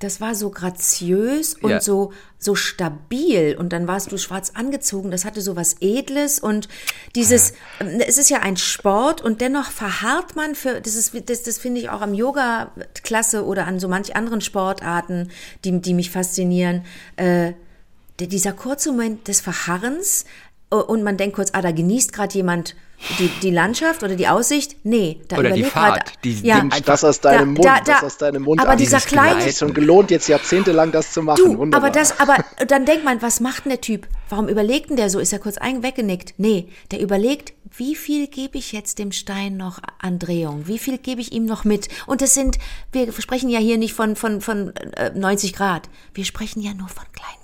das 0.00 0.20
war 0.20 0.34
so 0.34 0.50
graziös 0.50 1.54
und 1.54 1.70
ja. 1.70 1.80
so, 1.80 2.12
so 2.38 2.54
stabil. 2.54 3.56
Und 3.56 3.72
dann 3.72 3.86
warst 3.86 4.10
du 4.10 4.18
schwarz 4.18 4.52
angezogen. 4.54 5.10
Das 5.10 5.24
hatte 5.24 5.40
so 5.40 5.56
was 5.56 5.76
Edles 5.80 6.38
und 6.38 6.68
dieses, 7.14 7.52
ja. 7.80 7.86
es 8.06 8.18
ist 8.18 8.28
ja 8.28 8.40
ein 8.40 8.56
Sport 8.56 9.20
und 9.20 9.40
dennoch 9.40 9.70
verharrt 9.70 10.36
man 10.36 10.54
für, 10.54 10.80
das 10.80 10.96
ist, 10.96 11.12
das, 11.30 11.42
das 11.44 11.58
finde 11.58 11.80
ich 11.80 11.90
auch 11.90 12.00
am 12.00 12.12
Yoga 12.12 12.72
klasse 13.02 13.44
oder 13.44 13.66
an 13.66 13.78
so 13.78 13.88
manch 13.88 14.16
anderen 14.16 14.40
Sportarten, 14.40 15.30
die, 15.64 15.80
die 15.80 15.94
mich 15.94 16.10
faszinieren. 16.10 16.84
Äh, 17.16 17.52
dieser 18.20 18.52
kurze 18.52 18.90
Moment 18.90 19.26
des 19.26 19.40
Verharrens, 19.40 20.24
und 20.82 21.02
man 21.02 21.16
denkt 21.16 21.36
kurz, 21.36 21.50
ah, 21.52 21.62
da 21.62 21.70
genießt 21.72 22.12
gerade 22.12 22.34
jemand 22.34 22.74
die, 23.18 23.28
die 23.42 23.50
Landschaft 23.50 24.02
oder 24.02 24.14
die 24.14 24.28
Aussicht? 24.28 24.76
Nee, 24.84 25.20
da 25.28 25.36
Oder 25.36 25.50
die 25.50 25.64
Fahrt, 25.64 25.96
grad- 26.06 26.24
die- 26.24 26.40
ja, 26.46 26.62
Das 26.86 27.04
aus 27.04 27.20
deinem 27.20 27.54
Da- 27.54 27.60
Mund, 27.60 27.64
da- 27.64 27.80
das 27.92 28.00
da- 28.00 28.06
aus 28.06 28.16
deinem 28.18 28.42
Mund. 28.44 28.60
aber 28.60 28.76
dieser 28.76 29.00
kleine-. 29.00 29.44
Ist 29.44 29.58
schon 29.58 29.74
gelohnt, 29.74 30.10
jetzt 30.10 30.28
jahrzehntelang 30.28 30.90
das 30.92 31.12
zu 31.12 31.22
machen. 31.22 31.42
Du, 31.44 31.58
Wunderbar. 31.58 31.88
aber 31.88 31.98
das, 31.98 32.18
aber 32.20 32.36
dann 32.68 32.86
denkt 32.86 33.04
man, 33.04 33.20
was 33.20 33.40
macht 33.40 33.64
denn 33.64 33.70
der 33.70 33.80
Typ? 33.80 34.06
Warum 34.30 34.48
überlegt 34.48 34.90
denn 34.90 34.96
der 34.96 35.10
so? 35.10 35.18
Ist 35.18 35.32
er 35.32 35.38
kurz 35.38 35.58
ein 35.58 35.82
weggenickt? 35.82 36.34
Nee, 36.38 36.68
der 36.92 37.00
überlegt, 37.00 37.52
wie 37.76 37.96
viel 37.96 38.28
gebe 38.28 38.56
ich 38.56 38.72
jetzt 38.72 38.98
dem 39.00 39.10
Stein 39.12 39.56
noch 39.56 39.80
an 39.98 40.18
Drehung? 40.20 40.66
Wie 40.68 40.78
viel 40.78 40.96
gebe 40.98 41.20
ich 41.20 41.32
ihm 41.32 41.44
noch 41.44 41.64
mit? 41.64 41.88
Und 42.06 42.22
das 42.22 42.32
sind, 42.32 42.58
wir 42.92 43.12
sprechen 43.12 43.50
ja 43.50 43.58
hier 43.58 43.76
nicht 43.76 43.92
von, 43.92 44.14
von, 44.16 44.40
von 44.40 44.72
äh, 44.96 45.10
90 45.14 45.52
Grad. 45.52 45.88
Wir 46.14 46.24
sprechen 46.24 46.62
ja 46.62 46.72
nur 46.72 46.88
von 46.88 47.04
kleinen. 47.12 47.34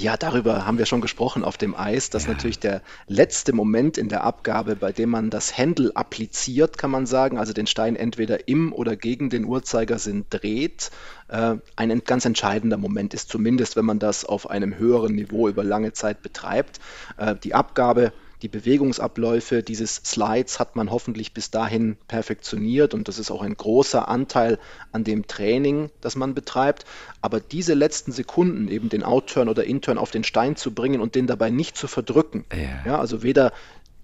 Ja, 0.00 0.16
darüber 0.16 0.64
haben 0.64 0.78
wir 0.78 0.86
schon 0.86 1.02
gesprochen 1.02 1.44
auf 1.44 1.58
dem 1.58 1.74
Eis. 1.74 2.08
Das 2.08 2.22
ist 2.22 2.28
natürlich 2.28 2.58
der 2.58 2.80
letzte 3.06 3.52
Moment 3.52 3.98
in 3.98 4.08
der 4.08 4.24
Abgabe, 4.24 4.74
bei 4.74 4.92
dem 4.92 5.10
man 5.10 5.28
das 5.28 5.58
Händel 5.58 5.92
appliziert, 5.94 6.78
kann 6.78 6.90
man 6.90 7.04
sagen, 7.04 7.36
also 7.36 7.52
den 7.52 7.66
Stein 7.66 7.96
entweder 7.96 8.48
im 8.48 8.72
oder 8.72 8.96
gegen 8.96 9.28
den 9.28 9.44
Uhrzeigersinn 9.44 10.24
dreht. 10.30 10.90
Äh, 11.28 11.56
ein 11.76 12.02
ganz 12.02 12.24
entscheidender 12.24 12.78
Moment 12.78 13.12
ist 13.12 13.28
zumindest, 13.28 13.76
wenn 13.76 13.84
man 13.84 13.98
das 13.98 14.24
auf 14.24 14.48
einem 14.48 14.78
höheren 14.78 15.14
Niveau 15.14 15.48
über 15.48 15.64
lange 15.64 15.92
Zeit 15.92 16.22
betreibt. 16.22 16.80
Äh, 17.18 17.34
die 17.36 17.54
Abgabe 17.54 18.14
die 18.42 18.48
Bewegungsabläufe 18.48 19.62
dieses 19.62 19.96
Slides 19.96 20.58
hat 20.58 20.74
man 20.76 20.90
hoffentlich 20.90 21.34
bis 21.34 21.50
dahin 21.50 21.96
perfektioniert 22.08 22.94
und 22.94 23.08
das 23.08 23.18
ist 23.18 23.30
auch 23.30 23.42
ein 23.42 23.56
großer 23.56 24.08
Anteil 24.08 24.58
an 24.92 25.04
dem 25.04 25.26
Training, 25.26 25.90
das 26.00 26.16
man 26.16 26.34
betreibt. 26.34 26.84
Aber 27.20 27.40
diese 27.40 27.74
letzten 27.74 28.12
Sekunden, 28.12 28.68
eben 28.68 28.88
den 28.88 29.02
Outturn 29.02 29.48
oder 29.48 29.64
Inturn 29.64 29.98
auf 29.98 30.10
den 30.10 30.24
Stein 30.24 30.56
zu 30.56 30.72
bringen 30.72 31.00
und 31.00 31.14
den 31.14 31.26
dabei 31.26 31.50
nicht 31.50 31.76
zu 31.76 31.86
verdrücken, 31.86 32.44
Ja. 32.52 32.92
ja, 32.92 32.98
also 32.98 33.22
weder 33.22 33.52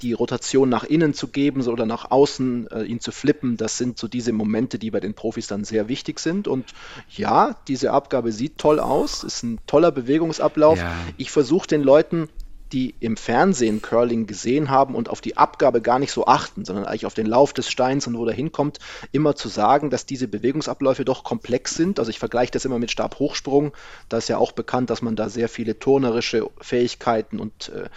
die 0.02 0.12
Rotation 0.12 0.68
nach 0.68 0.84
innen 0.84 1.14
zu 1.14 1.28
geben 1.28 1.66
oder 1.66 1.86
nach 1.86 2.10
außen 2.10 2.70
äh, 2.70 2.82
ihn 2.82 3.00
zu 3.00 3.12
flippen, 3.12 3.56
das 3.56 3.78
sind 3.78 3.98
so 3.98 4.08
diese 4.08 4.32
Momente, 4.32 4.78
die 4.78 4.90
bei 4.90 5.00
den 5.00 5.14
Profis 5.14 5.46
dann 5.46 5.64
sehr 5.64 5.88
wichtig 5.88 6.20
sind. 6.20 6.48
Und 6.48 6.74
ja, 7.08 7.56
diese 7.66 7.92
Abgabe 7.92 8.32
sieht 8.32 8.58
toll 8.58 8.78
aus, 8.78 9.24
ist 9.24 9.42
ein 9.42 9.58
toller 9.66 9.92
Bewegungsablauf. 9.92 10.78
Ja. 10.78 10.94
Ich 11.16 11.30
versuche 11.30 11.66
den 11.66 11.82
Leuten, 11.82 12.28
die 12.72 12.94
im 13.00 13.16
Fernsehen 13.16 13.80
Curling 13.82 14.26
gesehen 14.26 14.70
haben 14.70 14.94
und 14.94 15.08
auf 15.08 15.20
die 15.20 15.36
Abgabe 15.36 15.80
gar 15.80 15.98
nicht 15.98 16.12
so 16.12 16.26
achten, 16.26 16.64
sondern 16.64 16.84
eigentlich 16.84 17.06
auf 17.06 17.14
den 17.14 17.26
Lauf 17.26 17.52
des 17.52 17.70
Steins 17.70 18.06
und 18.06 18.18
wo 18.18 18.24
der 18.24 18.34
hinkommt, 18.34 18.78
immer 19.12 19.36
zu 19.36 19.48
sagen, 19.48 19.90
dass 19.90 20.06
diese 20.06 20.28
Bewegungsabläufe 20.28 21.04
doch 21.04 21.24
komplex 21.24 21.74
sind. 21.74 21.98
Also 21.98 22.10
ich 22.10 22.18
vergleiche 22.18 22.52
das 22.52 22.64
immer 22.64 22.78
mit 22.78 22.90
Stabhochsprung. 22.90 23.72
Da 24.08 24.18
ist 24.18 24.28
ja 24.28 24.38
auch 24.38 24.52
bekannt, 24.52 24.90
dass 24.90 25.02
man 25.02 25.16
da 25.16 25.28
sehr 25.28 25.48
viele 25.48 25.78
turnerische 25.78 26.48
Fähigkeiten 26.60 27.38
und 27.38 27.68
äh, 27.68 27.88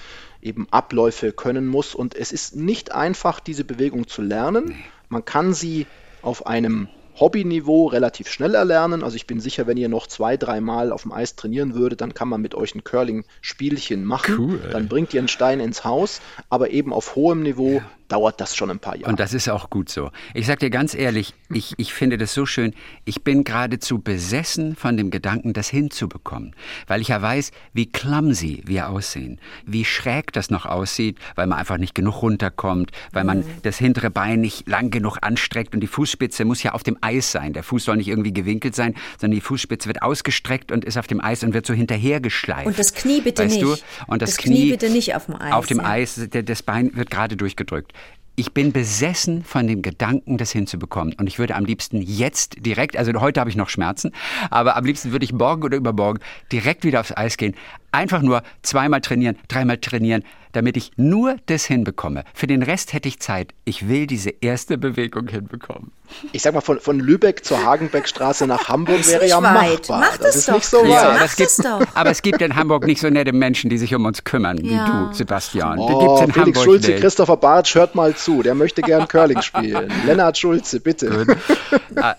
eben 0.42 0.68
Abläufe 0.72 1.32
können 1.32 1.68
muss. 1.68 1.96
Und 1.96 2.16
es 2.16 2.32
ist 2.32 2.56
nicht 2.56 2.92
einfach, 2.92 3.40
diese 3.40 3.64
Bewegung 3.64 4.08
zu 4.08 4.22
lernen. 4.22 4.76
Man 5.10 5.26
kann 5.26 5.54
sie 5.54 5.88
auf 6.22 6.46
einem 6.46 6.90
Hobbyniveau 7.20 7.88
relativ 7.88 8.30
schnell 8.30 8.56
erlernen. 8.56 9.04
Also 9.04 9.16
ich 9.16 9.28
bin 9.28 9.40
sicher, 9.40 9.68
wenn 9.68 9.78
ihr 9.78 9.90
noch 9.90 10.08
zwei, 10.08 10.38
dreimal 10.38 10.92
auf 10.92 11.04
dem 11.04 11.12
Eis 11.12 11.36
trainieren 11.36 11.76
würdet, 11.76 12.02
dann 12.02 12.14
kann 12.14 12.30
man 12.30 12.42
mit 12.42 12.56
euch 12.56 12.76
ein 12.76 12.84
Curling-Spielchen 12.84 14.06
machen. 14.06 14.36
Cool. 14.38 14.60
Dann 14.72 14.88
bringt 14.88 15.14
ihr 15.14 15.20
einen 15.20 15.28
Stein 15.28 15.60
ins 15.60 15.84
Haus, 15.84 16.22
aber 16.50 16.72
eben 16.72 16.94
auf 16.94 17.16
hohem 17.16 17.44
Niveau 17.44 17.82
dauert 18.10 18.42
das 18.42 18.56
schon 18.56 18.70
ein 18.70 18.80
paar 18.80 18.96
Jahre. 18.98 19.10
Und 19.10 19.20
das 19.20 19.34
ist 19.34 19.48
auch 19.50 19.70
gut 19.70 19.90
so. 19.90 20.12
Ich 20.34 20.46
sag 20.48 20.60
dir 20.60 20.70
ganz 20.70 20.94
ehrlich, 20.94 21.34
ich, 21.50 21.74
ich 21.78 21.94
finde 21.94 22.18
das 22.18 22.34
so 22.34 22.46
schön. 22.46 22.74
Ich 23.06 23.24
bin 23.24 23.44
geradezu 23.44 24.00
besessen 24.00 24.76
von 24.76 24.98
dem 24.98 25.12
Gedanken, 25.12 25.54
das 25.54 25.70
hinzubekommen. 25.70 26.56
Weil 26.88 27.02
ich 27.02 27.10
ja 27.10 27.22
weiß, 27.22 27.52
wie 27.74 27.86
clumsy 27.86 28.64
wir 28.66 28.90
aussehen. 28.90 29.40
Wie 29.66 29.86
schräg 29.86 30.34
das 30.34 30.50
noch 30.50 30.66
aussieht, 30.66 31.18
weil 31.36 31.48
man 31.48 31.60
einfach 31.60 31.78
nicht 31.78 31.96
genug 31.96 32.22
runterkommt, 32.22 32.92
weil 33.12 33.24
man 33.24 33.46
das 33.64 33.78
hintere 33.78 34.10
Bein 34.10 34.42
nicht 34.42 34.68
lang 34.68 34.90
genug 34.90 35.20
anstreckt 35.22 35.74
und 35.74 35.82
die 35.82 35.88
Fußspitze 35.88 36.46
muss 36.46 36.64
ja 36.64 36.74
auf 36.74 36.84
dem 36.84 36.98
Eis 37.02 37.32
sein. 37.32 37.54
Der 37.54 37.64
Fuß 37.64 37.86
soll 37.86 37.98
nicht 37.98 38.08
irgendwie 38.08 38.34
gewinkelt 38.34 38.76
sein, 38.76 38.96
sondern 39.20 39.36
die 39.36 39.42
Fußspitze 39.42 39.88
wird 39.88 40.02
ausgestreckt 40.02 40.72
und 40.72 40.84
ist 40.84 40.98
auf 40.98 41.08
dem 41.08 41.24
Eis 41.24 41.44
und 41.44 41.54
wird 41.54 41.66
so 41.66 41.74
hinterhergeschleift. 41.74 42.66
Und 42.66 42.80
das 42.80 42.94
Knie 42.94 43.22
bitte 43.22 43.44
weißt 43.44 43.56
nicht. 43.56 43.64
Du? 43.64 43.76
Und 44.08 44.22
das, 44.22 44.32
Das 44.32 44.38
Knie 44.38 44.72
bitte 44.72 44.90
nicht 44.90 45.16
auf 45.16 45.28
dem 45.28 45.36
Eis, 45.36 45.54
Auf 45.54 45.68
dem 45.68 45.78
ja. 45.78 45.86
Eis, 45.86 46.28
das 46.32 46.64
Bein 46.64 46.96
wird 46.96 47.12
gerade 47.12 47.38
durchgedrückt. 47.38 47.94
Ich 48.40 48.54
bin 48.54 48.72
besessen 48.72 49.44
von 49.44 49.68
dem 49.68 49.82
Gedanken, 49.82 50.38
das 50.38 50.54
hinzubekommen. 50.54 51.14
Und 51.20 51.28
ich 51.28 51.40
würde 51.40 51.56
am 51.56 51.66
liebsten 51.66 52.02
jetzt 52.02 52.66
direkt, 52.66 52.96
also 52.96 53.12
heute 53.20 53.42
habe 53.42 53.50
ich 53.50 53.58
noch 53.58 53.68
Schmerzen, 53.68 54.14
aber 54.50 54.78
am 54.78 54.86
liebsten 54.86 55.12
würde 55.12 55.26
ich 55.26 55.34
morgen 55.34 55.62
oder 55.62 55.76
übermorgen 55.76 56.22
direkt 56.50 56.86
wieder 56.86 57.02
aufs 57.02 57.12
Eis 57.12 57.36
gehen. 57.36 57.54
Einfach 57.92 58.22
nur 58.22 58.44
zweimal 58.62 59.02
trainieren, 59.02 59.38
dreimal 59.48 59.78
trainieren, 59.78 60.24
damit 60.52 60.78
ich 60.78 60.92
nur 60.96 61.36
das 61.46 61.66
hinbekomme. 61.66 62.24
Für 62.34 62.48
den 62.48 62.64
Rest 62.64 62.94
hätte 62.94 63.08
ich 63.08 63.20
Zeit. 63.20 63.54
Ich 63.66 63.88
will 63.88 64.08
diese 64.08 64.30
erste 64.42 64.78
Bewegung 64.80 65.28
hinbekommen. 65.28 65.92
ich 66.32 66.42
sag 66.42 66.56
mal, 66.56 66.62
von, 66.62 66.80
von 66.80 67.00
Lübeck 67.00 67.46
zur 67.46 67.64
Hagenbeckstraße 67.64 68.48
nach 68.48 68.68
Hamburg 68.68 69.08
wäre 69.08 69.28
ja 69.28 69.42
weit. 69.44 69.88
machbar. 69.90 70.00
Mach 70.00 70.18
das 70.18 70.20
das 70.20 70.36
ist 70.38 70.48
doch, 70.50 70.54
nicht 70.56 70.66
so 70.66 70.78
weit. 70.82 70.90
Ja, 70.90 71.02
aber, 71.10 71.14
mach 71.14 71.26
es 71.26 71.36
gibt, 71.36 71.50
das 71.50 71.58
doch. 71.58 71.82
aber 71.94 72.10
es 72.10 72.22
gibt 72.24 72.42
in 72.42 72.56
Hamburg 72.56 72.88
nicht 72.88 73.00
so 73.00 73.10
nette 73.12 73.32
Menschen, 73.32 73.70
die 73.70 73.78
sich 73.78 73.94
um 73.94 74.06
uns 74.06 74.24
kümmern, 74.24 74.58
wie 74.60 74.74
Ja. 74.74 75.08
du, 75.10 75.14
Sebastian. 75.14 75.78
Die 75.78 75.84
Oh, 75.84 76.00
gibt's 76.00 76.22
in 76.22 76.34
Felix 76.34 76.38
Hamburg 76.60 76.64
Schulze, 76.64 76.92
nicht. 76.92 77.02
Christopher 77.02 77.38
Bartsch, 77.38 77.76
hört 77.76 77.94
mal 77.94 78.16
zu. 78.16 78.42
Der 78.42 78.56
möchte 78.56 78.82
gern 78.82 79.08
Curling 79.08 79.42
spielen. 79.44 79.92
Lennart 80.08 80.38
Schulze, 80.38 80.80
bitte. 80.80 81.38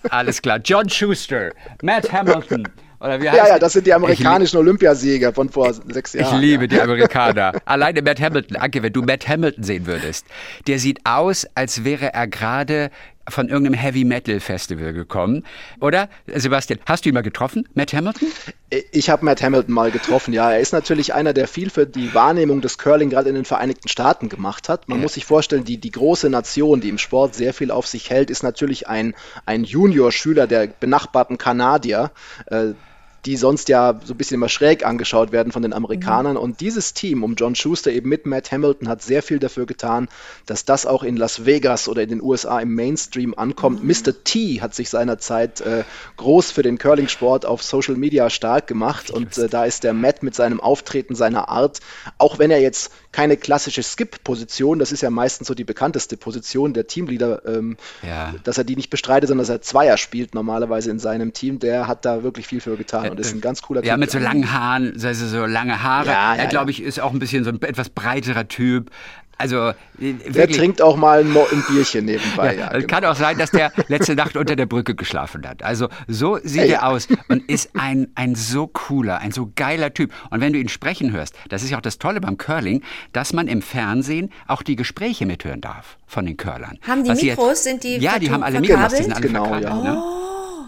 Alles 0.09 0.41
klar. 0.41 0.59
John 0.65 0.89
Schuster, 0.89 1.51
Matt 1.83 2.13
Hamilton. 2.13 2.69
Oder 3.01 3.21
wie 3.21 3.29
heißt 3.29 3.39
Ja, 3.39 3.49
ja, 3.49 3.59
das 3.59 3.73
sind 3.73 3.87
die 3.87 3.95
amerikanischen 3.95 4.59
Olympiasieger 4.59 5.33
von 5.33 5.49
vor 5.49 5.73
sechs 5.73 6.13
Jahren. 6.13 6.35
ich 6.35 6.41
liebe 6.41 6.69
die 6.69 6.81
Amerikaner. 6.81 7.53
Alleine 7.65 8.03
Matt 8.03 8.21
Hamilton, 8.21 8.57
Anke, 8.57 8.83
wenn 8.83 8.93
du 8.93 9.03
Matt 9.03 9.27
Hamilton 9.27 9.65
sehen 9.65 9.87
würdest, 9.87 10.27
der 10.67 10.79
sieht 10.79 11.01
aus, 11.05 11.47
als 11.55 11.85
wäre 11.85 12.13
er 12.13 12.27
gerade 12.27 12.91
von 13.29 13.49
irgendeinem 13.49 13.75
Heavy 13.75 14.05
Metal 14.05 14.41
Festival 14.41 14.93
gekommen. 14.93 15.45
Oder? 15.81 16.09
Sebastian, 16.27 16.81
hast 16.87 17.05
du 17.05 17.11
ihn 17.11 17.15
mal 17.15 17.23
getroffen, 17.23 17.69
Matt 17.75 17.93
Hamilton? 17.93 18.29
Ich 18.93 19.09
habe 19.11 19.25
Matt 19.25 19.43
Hamilton 19.43 19.75
mal 19.75 19.91
getroffen, 19.91 20.33
ja. 20.35 20.51
Er 20.51 20.61
ist 20.61 20.73
natürlich 20.73 21.15
einer, 21.15 21.33
der 21.33 21.49
viel 21.49 21.71
für 21.71 21.87
die 21.87 22.13
Wahrnehmung 22.15 22.61
des 22.61 22.79
Curling 22.79 23.11
gerade 23.11 23.29
in 23.29 23.35
den 23.35 23.45
Vereinigten 23.45 23.89
Staaten 23.89 24.29
gemacht 24.29 24.69
hat. 24.69 24.89
Man 24.89 25.01
muss 25.01 25.15
sich 25.15 25.25
vorstellen, 25.25 25.65
die, 25.65 25.79
die 25.79 25.91
große 25.91 26.29
Nation, 26.29 26.81
die 26.81 26.89
im 26.89 26.99
Sport 26.99 27.35
sehr 27.35 27.55
viel 27.55 27.71
auf 27.71 27.87
sich 27.87 28.11
hält, 28.11 28.31
ist 28.31 28.43
natürlich 28.43 28.89
ein, 28.89 29.15
ein 29.47 29.65
Junior-Schüler 29.65 30.47
der 30.47 30.67
benachbarten 30.67 31.39
Kanadier. 31.39 32.11
Äh, 32.47 32.73
die 33.27 33.37
sonst 33.37 33.69
ja 33.69 34.01
so 34.05 34.15
ein 34.15 34.17
bisschen 34.17 34.37
immer 34.37 34.49
schräg 34.49 34.85
angeschaut 34.87 35.33
werden 35.33 35.53
von 35.53 35.63
den 35.63 35.73
Amerikanern. 35.73 36.37
Und 36.37 36.61
dieses 36.61 36.95
Team 36.95 37.23
um 37.23 37.35
John 37.35 37.55
Schuster 37.55 37.91
eben 37.91 38.09
mit 38.09 38.27
Matt 38.27 38.51
Hamilton 38.51 38.89
hat 38.89 39.03
sehr 39.03 39.23
viel 39.23 39.39
dafür 39.39 39.67
getan, 39.67 40.09
dass 40.47 40.65
das 40.65 40.87
auch 40.87 41.03
in 41.03 41.17
Las 41.17 41.45
Vegas 41.45 41.89
oder 41.89 42.03
in 42.03 42.09
den 42.09 42.23
USA 42.23 42.61
im 42.61 42.75
Mainstream 42.75 43.35
ankommt. 43.37 43.85
Mr. 43.85 44.25
T 44.25 44.61
hat 44.61 44.75
sich 44.75 44.89
seinerzeit 44.91 45.61
äh, 45.61 45.85
groß 46.17 46.51
für 46.51 46.63
den 46.63 46.79
Curling-Sport 46.79 47.45
auf 47.45 47.63
Social 47.63 47.97
Media 47.97 48.31
stark 48.31 48.67
gemacht 48.67 49.11
und 49.11 49.37
äh, 49.39 49.49
da 49.49 49.65
ist 49.65 49.85
der 49.85 49.93
Matt 49.93 50.23
mit 50.23 50.35
seinem 50.35 50.61
Auftreten, 50.61 51.15
seiner 51.15 51.49
Art, 51.49 51.81
auch 52.19 52.39
wenn 52.39 52.51
er 52.51 52.61
jetzt 52.61 52.91
keine 53.13 53.37
klassische 53.37 53.83
Skip-Position, 53.83 54.79
das 54.79 54.93
ist 54.93 55.03
ja 55.03 55.11
meistens 55.11 55.49
so 55.49 55.55
die 55.55 55.65
bekannteste 55.65 56.17
Position 56.17 56.73
der 56.75 56.87
Teamleader, 56.87 57.43
ähm, 57.47 57.77
Ja. 58.07 58.35
dass 58.45 58.57
er 58.57 58.65
die 58.65 58.77
nicht 58.77 58.91
bestreitet, 58.91 59.29
sondern 59.29 59.43
dass 59.47 59.55
er 59.55 59.63
Zweier 59.63 59.97
spielt 59.97 60.35
normalerweise 60.35 60.91
in 60.91 60.99
seinem 60.99 61.33
Team, 61.33 61.59
der 61.59 61.87
hat 61.89 62.05
da 62.05 62.23
wirklich 62.23 62.47
viel 62.47 62.61
für 62.61 62.77
getan 62.77 63.10
und 63.11 63.21
ist 63.21 63.35
ein 63.35 63.41
ganz 63.41 63.63
cooler 63.63 63.85
Ja, 63.85 63.95
Typ. 63.95 64.01
mit 64.01 64.11
so 64.11 64.19
langen 64.19 64.53
Haaren, 64.53 64.93
also 65.03 65.27
so 65.27 65.45
lange 65.47 65.83
Haare. 65.83 66.07
Ja, 66.07 66.35
ja, 66.35 66.43
er, 66.43 66.47
glaube 66.49 66.71
ja. 66.71 66.79
ich, 66.79 66.83
ist 66.83 67.01
auch 67.01 67.13
ein 67.13 67.19
bisschen 67.19 67.45
so 67.45 67.51
ein 67.51 67.61
etwas 67.63 67.89
breiterer 67.91 68.49
Typ. 68.49 68.91
Also, 69.39 69.69
äh, 69.71 69.73
Der 69.99 70.35
wirklich. 70.35 70.59
trinkt 70.59 70.83
auch 70.83 70.97
mal 70.99 71.21
ein, 71.21 71.31
Mo 71.33 71.47
ein 71.51 71.65
Bierchen 71.67 72.05
nebenbei. 72.05 72.57
Ja, 72.57 72.67
Es 72.67 72.73
genau. 72.75 72.87
kann 72.89 73.05
auch 73.07 73.17
sein, 73.17 73.39
dass 73.39 73.51
der 73.51 73.73
letzte 73.89 74.15
Nacht 74.15 74.37
unter 74.37 74.55
der 74.55 74.67
Brücke 74.67 74.95
geschlafen 74.95 75.49
hat. 75.49 75.63
Also 75.63 75.89
so 76.07 76.39
sieht 76.45 76.67
Ja. 76.69 76.75
er 76.75 76.87
aus 76.89 77.09
und 77.29 77.49
ist 77.49 77.71
ein, 77.75 78.09
ein 78.17 78.35
so 78.35 78.67
cooler, 78.67 79.17
ein 79.21 79.33
so 79.33 79.51
geiler 79.57 79.95
Typ. 79.95 80.13
Und 80.29 80.43
wenn 80.43 80.53
du 80.53 80.59
ihn 80.59 80.69
sprechen 80.69 81.13
hörst, 81.13 81.35
das 81.49 81.63
ist 81.63 81.71
ja 81.71 81.79
auch 81.79 81.83
das 81.83 81.97
Tolle 81.97 82.21
beim 82.21 82.37
Curling, 82.37 82.83
dass 83.15 83.33
man 83.33 83.49
im 83.49 83.63
Fernsehen 83.63 84.29
auch 84.47 84.63
die 84.63 84.77
Gespräche 84.77 85.25
mithören 85.25 85.63
darf 85.63 85.97
von 86.07 86.27
den 86.27 86.37
Curlern. 86.37 86.79
Haben 86.87 87.05
die 87.05 87.11
Was 87.11 87.23
Mikros? 87.23 87.65
Sind 87.65 87.83
die 87.83 87.97
Ja, 87.97 88.19
die 88.19 88.31
haben 88.31 88.43
alle? 88.43 88.61
Mikros, 88.61 88.93
die 88.93 89.05
sind 89.05 89.13
alle 89.15 89.27
Genau, 89.27 89.45
verkabelt. 89.47 89.85
ja. 89.87 89.95
Ne? 89.95 90.03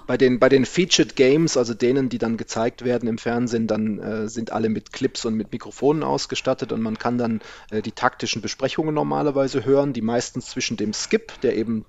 Bei 0.06 0.16
den, 0.16 0.38
bei 0.38 0.48
den 0.48 0.64
Featured 0.64 1.16
Games, 1.16 1.56
also 1.56 1.74
denen, 1.74 2.08
die 2.08 2.18
dann 2.18 2.36
gezeigt 2.36 2.84
werden 2.84 3.08
im 3.08 3.18
Fernsehen, 3.18 3.66
dann 3.66 3.98
äh, 3.98 4.28
sind 4.28 4.52
alle 4.52 4.68
mit 4.68 4.92
Clips 4.92 5.24
und 5.24 5.34
mit 5.34 5.52
Mikrofonen 5.52 6.02
ausgestattet 6.02 6.72
und 6.72 6.82
man 6.82 6.98
kann 6.98 7.18
dann 7.18 7.40
äh, 7.70 7.82
die 7.82 7.92
taktischen 7.92 8.42
Besprechungen 8.42 8.94
normalerweise 8.94 9.64
hören, 9.64 9.92
die 9.92 10.02
meistens 10.02 10.46
zwischen 10.46 10.76
dem 10.76 10.92
Skip, 10.92 11.40
der 11.42 11.56
eben 11.56 11.84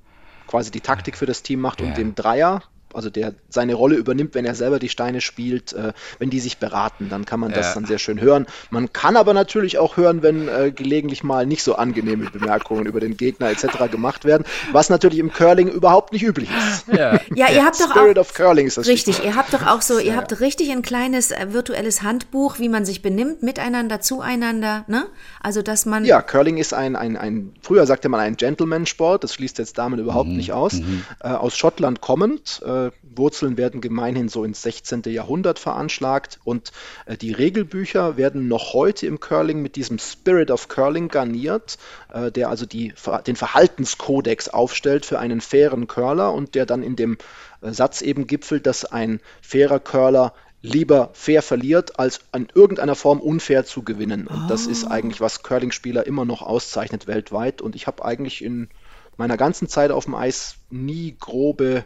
quasi 0.47 0.71
die 0.71 0.81
Taktik 0.81 1.17
für 1.17 1.25
das 1.25 1.41
Team 1.43 1.59
macht, 1.61 1.81
Ja. 1.81 1.87
und 1.87 1.97
dem 1.97 2.15
Dreier 2.15 2.63
also 2.93 3.09
der 3.09 3.33
seine 3.49 3.73
Rolle 3.75 3.95
übernimmt, 3.95 4.35
wenn 4.35 4.45
er 4.45 4.55
selber 4.55 4.79
die 4.79 4.89
Steine 4.89 5.21
spielt, 5.21 5.73
äh, 5.73 5.93
wenn 6.19 6.29
die 6.29 6.39
sich 6.39 6.57
beraten, 6.57 7.09
dann 7.09 7.25
kann 7.25 7.39
man 7.39 7.51
das 7.51 7.67
Ja. 7.67 7.73
dann 7.75 7.85
sehr 7.85 7.99
schön 7.99 8.19
hören. 8.21 8.45
Man 8.69 8.93
kann 8.93 9.15
aber 9.17 9.33
natürlich 9.33 9.77
auch 9.77 9.97
hören, 9.97 10.23
wenn 10.23 10.47
äh, 10.47 10.71
gelegentlich 10.71 11.23
mal 11.23 11.45
nicht 11.45 11.63
so 11.63 11.75
angenehme 11.75 12.29
Bemerkungen 12.29 12.85
über 12.85 12.99
den 12.99 13.17
Gegner 13.17 13.49
etc. 13.49 13.89
gemacht 13.91 14.25
werden, 14.25 14.43
was 14.71 14.89
natürlich 14.89 15.19
im 15.19 15.31
Curling 15.31 15.69
überhaupt 15.69 16.13
nicht 16.13 16.23
üblich 16.23 16.49
ist. 16.49 16.87
Ja. 16.95 17.19
Ja, 17.35 17.49
ihr 17.51 17.65
habt 17.65 17.79
doch 17.79 17.89
Spirit 17.91 18.17
auch. 18.17 18.21
of 18.21 18.33
Curling 18.33 18.67
ist 18.67 18.77
das 18.77 18.87
Richtig, 18.87 19.15
Stichwort. 19.15 19.33
ihr 19.33 19.35
habt 19.39 19.53
doch 19.53 19.65
auch 19.65 19.81
so, 19.81 19.99
ihr 19.99 20.15
habt 20.15 20.39
richtig 20.39 20.71
ein 20.71 20.81
kleines 20.81 21.31
äh, 21.31 21.47
virtuelles 21.51 22.01
Handbuch, 22.03 22.59
wie 22.59 22.69
man 22.69 22.85
sich 22.85 23.01
benimmt, 23.01 23.43
miteinander, 23.43 24.01
zueinander, 24.01 24.85
ne? 24.87 25.05
Also, 25.41 25.61
dass 25.61 25.85
man. 25.85 26.05
Ja, 26.05 26.21
Curling 26.21 26.57
ist 26.57 26.73
ein, 26.73 26.95
ein, 26.95 27.17
ein, 27.17 27.53
früher 27.61 27.85
sagte 27.85 28.09
man 28.09 28.19
ein 28.19 28.35
Gentleman-Sport, 28.37 29.23
das 29.23 29.33
schließt 29.33 29.57
jetzt 29.57 29.77
Damen 29.77 29.99
überhaupt 29.99 30.29
Mhm, 30.29 30.37
nicht 30.37 30.53
aus. 30.53 30.79
Äh, 31.21 31.27
aus 31.29 31.57
Schottland 31.57 32.01
kommend, 32.01 32.61
äh, 32.65 32.82
Wurzeln 33.01 33.57
werden 33.57 33.81
gemeinhin 33.81 34.29
so 34.29 34.43
ins 34.43 34.61
16. 34.63 35.03
Jahrhundert 35.05 35.59
veranschlagt 35.59 36.39
und 36.43 36.71
äh, 37.05 37.15
die 37.17 37.31
Regelbücher 37.31 38.17
werden 38.17 38.47
noch 38.47 38.73
heute 38.73 39.07
im 39.07 39.19
Curling 39.19 39.61
mit 39.61 39.75
diesem 39.75 39.99
Spirit 39.99 40.51
of 40.51 40.67
Curling 40.67 41.07
garniert, 41.07 41.77
äh, 42.13 42.31
der 42.31 42.49
also 42.49 42.65
die, 42.65 42.93
den 43.27 43.35
Verhaltenskodex 43.35 44.49
aufstellt 44.49 45.05
für 45.05 45.19
einen 45.19 45.41
fairen 45.41 45.87
Curler 45.87 46.33
und 46.33 46.55
der 46.55 46.65
dann 46.65 46.83
in 46.83 46.95
dem 46.95 47.17
äh, 47.61 47.71
Satz 47.71 48.01
eben 48.01 48.27
gipfelt, 48.27 48.65
dass 48.65 48.85
ein 48.85 49.19
fairer 49.41 49.79
Curler 49.79 50.33
lieber 50.63 51.09
fair 51.13 51.41
verliert, 51.41 51.99
als 51.99 52.21
in 52.33 52.47
irgendeiner 52.55 52.95
Form 52.95 53.19
unfair 53.19 53.65
zu 53.65 53.83
gewinnen. 53.83 54.27
Und 54.27 54.47
das 54.47 54.65
ist 54.65 54.85
eigentlich, 54.85 55.19
was 55.19 55.43
Curling-Spieler 55.43 56.07
immer 56.07 56.23
noch 56.23 56.41
auszeichnet 56.41 57.05
weltweit. 57.05 57.61
Und 57.61 57.75
ich 57.75 57.85
habe 57.85 58.03
eigentlich 58.05 58.41
in 58.41 58.69
meiner 59.17 59.35
ganzen 59.35 59.67
Zeit 59.67 59.91
auf 59.91 60.05
dem 60.05 60.15
Eis 60.15 60.55
nie 60.69 61.15
grobe 61.19 61.83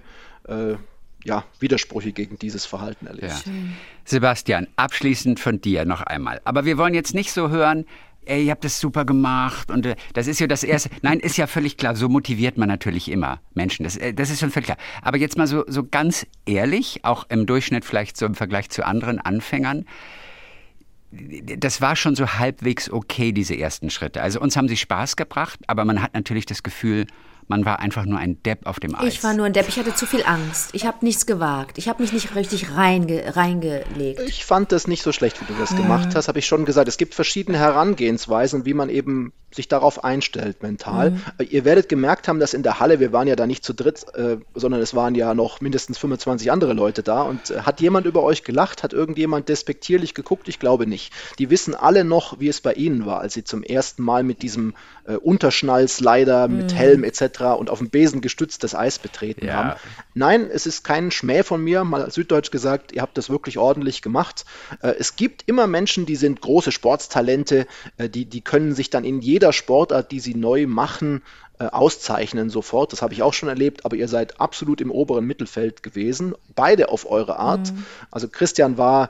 äh, 0.47 0.75
ja, 1.23 1.43
Widersprüche 1.59 2.13
gegen 2.13 2.39
dieses 2.39 2.65
Verhalten 2.65 3.07
erlebt. 3.07 3.27
Ja. 3.45 3.51
Sebastian, 4.05 4.67
abschließend 4.75 5.39
von 5.39 5.59
dir 5.61 5.85
noch 5.85 6.01
einmal. 6.01 6.41
Aber 6.45 6.65
wir 6.65 6.77
wollen 6.77 6.93
jetzt 6.93 7.13
nicht 7.13 7.31
so 7.31 7.49
hören, 7.49 7.85
ey, 8.25 8.45
ihr 8.45 8.51
habt 8.51 8.63
das 8.63 8.79
super 8.79 9.05
gemacht 9.05 9.71
und 9.71 9.85
äh, 9.85 9.95
das 10.13 10.27
ist 10.27 10.39
ja 10.39 10.47
das 10.47 10.63
Erste. 10.63 10.89
Nein, 11.01 11.19
ist 11.19 11.37
ja 11.37 11.47
völlig 11.47 11.77
klar, 11.77 11.95
so 11.95 12.09
motiviert 12.09 12.57
man 12.57 12.67
natürlich 12.67 13.09
immer 13.09 13.39
Menschen. 13.53 13.83
Das, 13.83 13.97
äh, 13.97 14.13
das 14.13 14.29
ist 14.29 14.39
schon 14.39 14.51
völlig 14.51 14.67
klar. 14.67 14.77
Aber 15.01 15.17
jetzt 15.17 15.37
mal 15.37 15.47
so, 15.47 15.63
so 15.67 15.83
ganz 15.83 16.25
ehrlich, 16.45 16.99
auch 17.03 17.25
im 17.29 17.45
Durchschnitt 17.45 17.85
vielleicht 17.85 18.17
so 18.17 18.25
im 18.25 18.35
Vergleich 18.35 18.69
zu 18.69 18.85
anderen 18.85 19.19
Anfängern, 19.19 19.85
das 21.11 21.79
war 21.79 21.95
schon 21.95 22.15
so 22.15 22.33
halbwegs 22.33 22.91
okay, 22.91 23.31
diese 23.31 23.57
ersten 23.57 23.89
Schritte. 23.89 24.21
Also 24.21 24.41
uns 24.41 24.57
haben 24.57 24.67
sie 24.67 24.77
Spaß 24.77 25.15
gebracht, 25.15 25.59
aber 25.67 25.85
man 25.85 26.01
hat 26.01 26.13
natürlich 26.13 26.45
das 26.45 26.63
Gefühl, 26.63 27.07
man 27.47 27.65
war 27.65 27.79
einfach 27.79 28.05
nur 28.05 28.19
ein 28.19 28.41
Depp 28.43 28.65
auf 28.65 28.79
dem 28.79 28.95
Eis. 28.95 29.13
Ich 29.13 29.23
war 29.23 29.33
nur 29.33 29.45
ein 29.45 29.53
Depp, 29.53 29.67
ich 29.69 29.77
hatte 29.77 29.95
zu 29.95 30.05
viel 30.05 30.23
Angst. 30.25 30.69
Ich 30.73 30.85
habe 30.85 30.97
nichts 31.01 31.25
gewagt. 31.25 31.77
Ich 31.77 31.87
habe 31.87 32.01
mich 32.01 32.11
nicht 32.11 32.35
richtig 32.35 32.75
reinge 32.75 33.35
reingelegt. 33.35 34.21
Ich 34.27 34.45
fand 34.45 34.71
das 34.71 34.87
nicht 34.87 35.01
so 35.01 35.11
schlecht, 35.11 35.41
wie 35.41 35.45
du 35.45 35.57
das 35.59 35.75
gemacht 35.75 36.15
hast, 36.15 36.27
habe 36.27 36.39
ich 36.39 36.45
schon 36.45 36.65
gesagt. 36.65 36.87
Es 36.87 36.97
gibt 36.97 37.15
verschiedene 37.15 37.57
Herangehensweisen, 37.57 38.65
wie 38.65 38.73
man 38.73 38.89
eben 38.89 39.33
sich 39.57 39.67
darauf 39.67 40.03
einstellt 40.05 40.63
mental. 40.63 41.17
Äh, 41.37 41.43
Ihr 41.43 41.65
werdet 41.65 41.89
gemerkt 41.89 42.27
haben, 42.29 42.39
dass 42.39 42.53
in 42.53 42.63
der 42.63 42.79
Halle, 42.79 42.99
wir 43.01 43.11
waren 43.11 43.27
ja 43.27 43.35
da 43.35 43.45
nicht 43.45 43.65
zu 43.65 43.73
dritt, 43.73 44.05
äh, 44.15 44.37
sondern 44.55 44.79
es 44.81 44.95
waren 44.95 45.13
ja 45.15 45.33
noch 45.33 45.59
mindestens 45.59 45.97
25 45.97 46.51
andere 46.51 46.73
Leute 46.73 47.03
da. 47.03 47.23
Und 47.23 47.51
äh, 47.51 47.61
hat 47.61 47.81
jemand 47.81 48.05
über 48.05 48.23
euch 48.23 48.43
gelacht? 48.43 48.83
Hat 48.83 48.93
irgendjemand 48.93 49.49
despektierlich 49.49 50.13
geguckt? 50.13 50.47
Ich 50.47 50.59
glaube 50.59 50.87
nicht. 50.87 51.11
Die 51.39 51.49
wissen 51.49 51.75
alle 51.75 52.05
noch, 52.05 52.39
wie 52.39 52.47
es 52.47 52.61
bei 52.61 52.73
ihnen 52.73 53.05
war, 53.05 53.19
als 53.19 53.33
sie 53.33 53.43
zum 53.43 53.63
ersten 53.63 54.03
Mal 54.03 54.23
mit 54.23 54.41
diesem 54.41 54.73
äh, 55.05 55.15
Unterschnall-Slider, 55.15 56.47
mit 56.47 56.73
Helm 56.73 57.03
etc. 57.03 57.41
und 57.57 57.69
auf 57.69 57.79
dem 57.79 57.89
Besen 57.89 58.21
gestützt 58.21 58.63
das 58.63 58.75
Eis 58.75 58.99
betreten 58.99 59.45
Ja. 59.45 59.53
haben. 59.53 59.79
Nein, 60.13 60.47
es 60.51 60.65
ist 60.65 60.83
kein 60.83 61.11
Schmäh 61.11 61.43
von 61.43 61.63
mir, 61.63 61.83
mal 61.83 62.09
Süddeutsch 62.11 62.51
gesagt, 62.51 62.91
ihr 62.91 63.01
habt 63.01 63.17
das 63.17 63.29
wirklich 63.29 63.57
ordentlich 63.57 64.01
gemacht. 64.01 64.45
Äh, 64.81 64.93
Es 64.99 65.15
gibt 65.15 65.43
immer 65.47 65.67
Menschen, 65.67 66.05
die 66.05 66.15
sind 66.15 66.41
große 66.41 66.71
Sportstalente, 66.71 67.67
äh, 67.97 68.09
die, 68.09 68.25
die 68.25 68.41
können 68.41 68.73
sich 68.73 68.89
dann 68.89 69.03
in 69.03 69.19
jeder 69.21 69.46
Sportart, 69.53 70.11
die 70.11 70.19
sie 70.19 70.35
neu 70.35 70.67
machen, 70.67 71.21
äh, 71.59 71.65
auszeichnen 71.65 72.49
sofort. 72.49 72.91
Das 72.93 73.01
habe 73.01 73.13
ich 73.13 73.23
auch 73.23 73.33
schon 73.33 73.49
erlebt, 73.49 73.85
aber 73.85 73.95
ihr 73.95 74.07
seid 74.07 74.39
absolut 74.39 74.79
im 74.81 74.91
oberen 74.91 75.25
Mittelfeld 75.25 75.81
gewesen, 75.83 76.35
beide 76.55 76.89
auf 76.89 77.09
eure 77.09 77.39
Art. 77.39 77.73
Also 78.11 78.27
Christian 78.27 78.77
war 78.77 79.09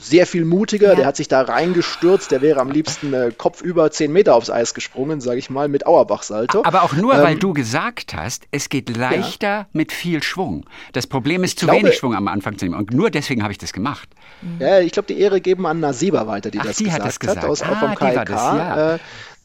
sehr 0.00 0.28
viel 0.28 0.44
mutiger, 0.44 0.90
Ja. 0.90 0.94
der 0.94 1.06
hat 1.06 1.16
sich 1.16 1.26
da 1.26 1.40
reingestürzt, 1.42 2.30
der 2.30 2.40
wäre 2.40 2.60
am 2.60 2.70
liebsten 2.70 3.12
äh, 3.12 3.32
kopfüber 3.36 3.90
10 3.90 4.12
Meter 4.12 4.36
aufs 4.36 4.48
Eis 4.48 4.72
gesprungen, 4.72 5.20
sage 5.20 5.40
ich 5.40 5.50
mal, 5.50 5.66
mit 5.66 5.86
Auerbach-Salto. 5.88 6.62
Aber 6.64 6.84
auch 6.84 6.92
nur, 6.92 7.14
weil 7.14 7.32
Ähm, 7.32 7.40
du 7.40 7.52
gesagt 7.52 8.14
hast, 8.14 8.44
es 8.52 8.68
geht 8.68 8.96
leichter 8.96 9.66
mit 9.72 9.90
viel 9.90 10.22
Schwung. 10.22 10.66
Das 10.92 11.08
Problem 11.08 11.42
ist 11.42 11.58
zu 11.58 11.66
glaube- 11.66 11.80
wenig 11.82 11.96
Schwung 11.96 12.14
am 12.14 12.28
Anfang 12.28 12.56
zu 12.58 12.66
nehmen. 12.66 12.76
Und 12.76 12.92
nur 12.92 13.10
deswegen 13.10 13.42
habe 13.42 13.50
ich 13.50 13.58
das 13.58 13.72
gemacht. 13.72 14.08
Ja, 14.60 14.78
ich 14.78 14.92
glaube, 14.92 15.08
die 15.08 15.18
Ehre 15.18 15.40
geben 15.40 15.66
an 15.66 15.80
Nasiba 15.80 16.28
weiter, 16.28 16.52
die 16.52 16.60
Ach, 16.60 16.66
das 16.66 16.76
die 16.76 16.92
hat 16.92 17.02
gesagt 17.02 17.08
das 17.08 17.18
gesagt. 17.18 17.44
aus, 17.44 17.62
auch 17.62 17.66
Ah, 17.66 17.80
vom 17.80 17.90
die 17.96 18.00
war 18.00 18.24
KIK, 18.24 18.26
das, 18.26 18.40
ja. 18.40 18.94
äh, 18.94 18.98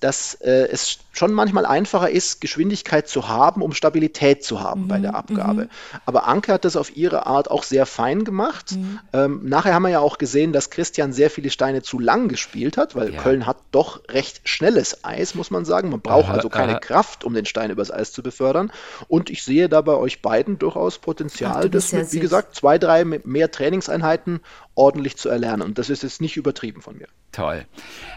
dass 0.03 0.35
äh, 0.41 0.67
es 0.69 0.99
schon 1.13 1.31
manchmal 1.31 1.65
einfacher 1.65 2.09
ist, 2.09 2.41
Geschwindigkeit 2.41 3.07
zu 3.07 3.27
haben, 3.29 3.61
um 3.61 3.71
Stabilität 3.73 4.43
zu 4.43 4.59
haben 4.61 4.87
bei 4.87 4.97
Mhm, 4.97 5.03
der 5.03 5.15
Abgabe. 5.15 5.69
Aber 6.05 6.27
Anke 6.27 6.51
hat 6.51 6.65
das 6.65 6.75
auf 6.75 6.97
ihre 6.97 7.27
Art 7.27 7.49
auch 7.51 7.63
sehr 7.63 7.85
fein 7.85 8.23
gemacht. 8.23 8.71
Mhm. 8.71 8.99
Ähm, 9.13 9.41
nachher 9.43 9.75
haben 9.75 9.83
wir 9.83 9.89
ja 9.89 9.99
auch 9.99 10.17
gesehen, 10.17 10.53
dass 10.53 10.71
Christian 10.71 11.13
sehr 11.13 11.29
viele 11.29 11.51
Steine 11.51 11.83
zu 11.83 11.99
lang 11.99 12.27
gespielt 12.29 12.77
hat, 12.77 12.95
weil 12.95 13.13
Ja. 13.13 13.21
Köln 13.21 13.45
hat 13.45 13.57
doch 13.71 14.01
recht 14.09 14.41
schnelles 14.43 15.03
Eis, 15.05 15.35
muss 15.35 15.51
man 15.51 15.65
sagen. 15.65 15.89
Man 15.91 16.01
braucht 16.01 16.25
Aha, 16.29 16.33
also 16.33 16.49
keine 16.49 16.73
aha. 16.73 16.79
Kraft, 16.79 17.23
um 17.23 17.33
den 17.35 17.45
Stein 17.45 17.69
übers 17.69 17.91
Eis 17.91 18.11
zu 18.11 18.23
befördern. 18.23 18.71
Und 19.07 19.29
ich 19.29 19.43
sehe 19.43 19.69
da 19.69 19.81
bei 19.81 19.93
euch 19.93 20.21
beiden 20.23 20.57
durchaus 20.57 20.97
Ach, 20.97 21.01
Potenzial, 21.05 21.69
bist 21.69 21.93
das 21.93 21.99
mit, 21.99 22.13
wie 22.13 22.19
gesagt, 22.19 22.55
zwei, 22.55 22.79
drei 22.79 23.05
mehr 23.05 23.51
Trainingseinheiten 23.51 24.39
ordentlich 24.75 25.17
zu 25.17 25.29
erlernen. 25.29 25.61
Und 25.61 25.77
das 25.77 25.91
ist 25.91 26.01
jetzt 26.01 26.21
nicht 26.21 26.37
übertrieben 26.37 26.81
von 26.81 26.97
mir. 26.97 27.07
Toll. 27.31 27.65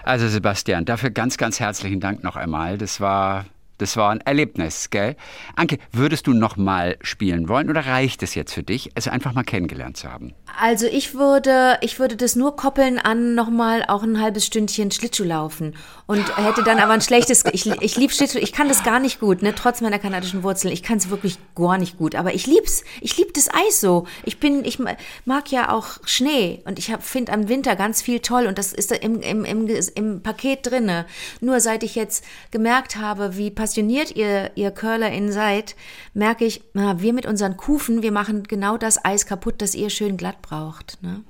Also 0.05 0.29
Sebastian, 0.29 0.85
dafür 0.85 1.11
ganz, 1.11 1.37
ganz 1.39 1.59
herzlichen 1.59 2.01
Dank 2.01 2.23
noch 2.23 2.37
einmal. 2.37 2.79
Das 2.79 2.86
war, 3.01 3.46
das 3.79 3.97
war 3.97 4.11
ein 4.11 4.21
Erlebnis, 4.21 4.91
gell? 4.91 5.17
Anke, 5.55 5.79
würdest 5.93 6.27
du 6.27 6.33
noch 6.33 6.57
mal 6.57 6.97
spielen 7.01 7.49
wollen 7.49 7.71
oder 7.71 7.87
reicht 7.87 8.23
es 8.23 8.35
jetzt 8.35 8.53
für 8.53 8.62
dich, 8.62 8.91
es 8.95 9.09
einfach 9.09 9.35
mal 9.35 9.45
kennengelernt 9.45 9.97
zu 9.97 10.11
haben? 10.11 10.35
Also 10.59 10.87
ich 10.87 11.15
würde, 11.15 11.79
ich 11.83 11.99
würde 11.99 12.17
das 12.17 12.37
nur 12.37 12.57
koppeln 12.57 12.99
an 12.99 13.35
nochmal 13.35 13.85
auch 13.87 14.03
ein 14.03 14.21
halbes 14.21 14.47
Stündchen 14.47 14.91
Schlittschuh 14.91 15.25
laufen 15.25 15.75
und 16.07 16.37
hätte 16.39 16.62
dann 16.62 16.79
aber 16.79 16.93
ein 16.93 17.01
schlechtes, 17.01 17.45
ich, 17.53 17.67
ich 17.67 17.97
liebe 17.97 18.12
Schlittschuh, 18.12 18.39
ich 18.39 18.53
kann 18.53 18.69
das 18.69 18.83
gar 18.83 18.99
nicht 18.99 19.21
gut, 19.21 19.43
ne, 19.43 19.55
trotz 19.55 19.81
meiner 19.81 19.99
kanadischen 19.99 20.43
Wurzeln, 20.43 20.73
ich 20.73 20.83
kann 20.83 20.99
es 20.99 21.11
wirklich 21.11 21.39
gar 21.55 21.79
nicht 21.79 21.99
gut, 21.99 22.15
aber 22.15 22.35
ich 22.35 22.47
lieb's, 22.47 22.85
ich 23.01 23.17
lieb 23.19 23.35
das 23.35 23.49
Eis 23.53 23.81
so. 23.81 24.07
Ich 24.25 24.41
bin, 24.41 24.65
ich 24.65 24.79
mag 25.25 25.51
ja 25.51 25.71
auch 25.71 25.99
Schnee 26.05 26.62
und 26.65 26.79
ich 26.79 26.93
finde 27.01 27.33
am 27.33 27.49
Winter 27.49 27.77
ganz 27.77 28.03
viel 28.03 28.21
toll 28.21 28.47
und 28.47 28.59
das 28.59 28.73
ist 28.73 28.93
im, 28.93 29.21
im, 29.21 29.45
im, 29.45 29.69
im 29.95 30.23
Paket 30.23 30.71
drinne. 30.71 31.07
Nur 31.41 31.61
seit 31.61 31.83
ich 31.83 31.95
jetzt 31.95 32.25
gemerkt 32.51 32.97
habe, 32.97 33.37
wie 33.37 33.51
passioniert 33.66 34.14
ihr, 34.14 34.52
ihr 34.55 34.70
CurlerInnen 34.70 35.33
seid, 35.33 35.74
merke 36.14 36.44
ich, 36.44 36.62
na, 36.72 37.00
wir 37.00 37.12
mit 37.12 37.26
unseren 37.26 37.57
Kufen, 37.57 38.00
wir 38.00 38.12
machen 38.12 38.44
genau 38.44 38.76
das 38.76 39.05
Eis 39.05 39.26
kaputt, 39.26 39.57
das 39.59 39.74
ihr 39.74 39.90
schön 39.90 40.16
glatt 40.16 40.40
braucht. 40.40 40.98
Ne? 41.02 41.24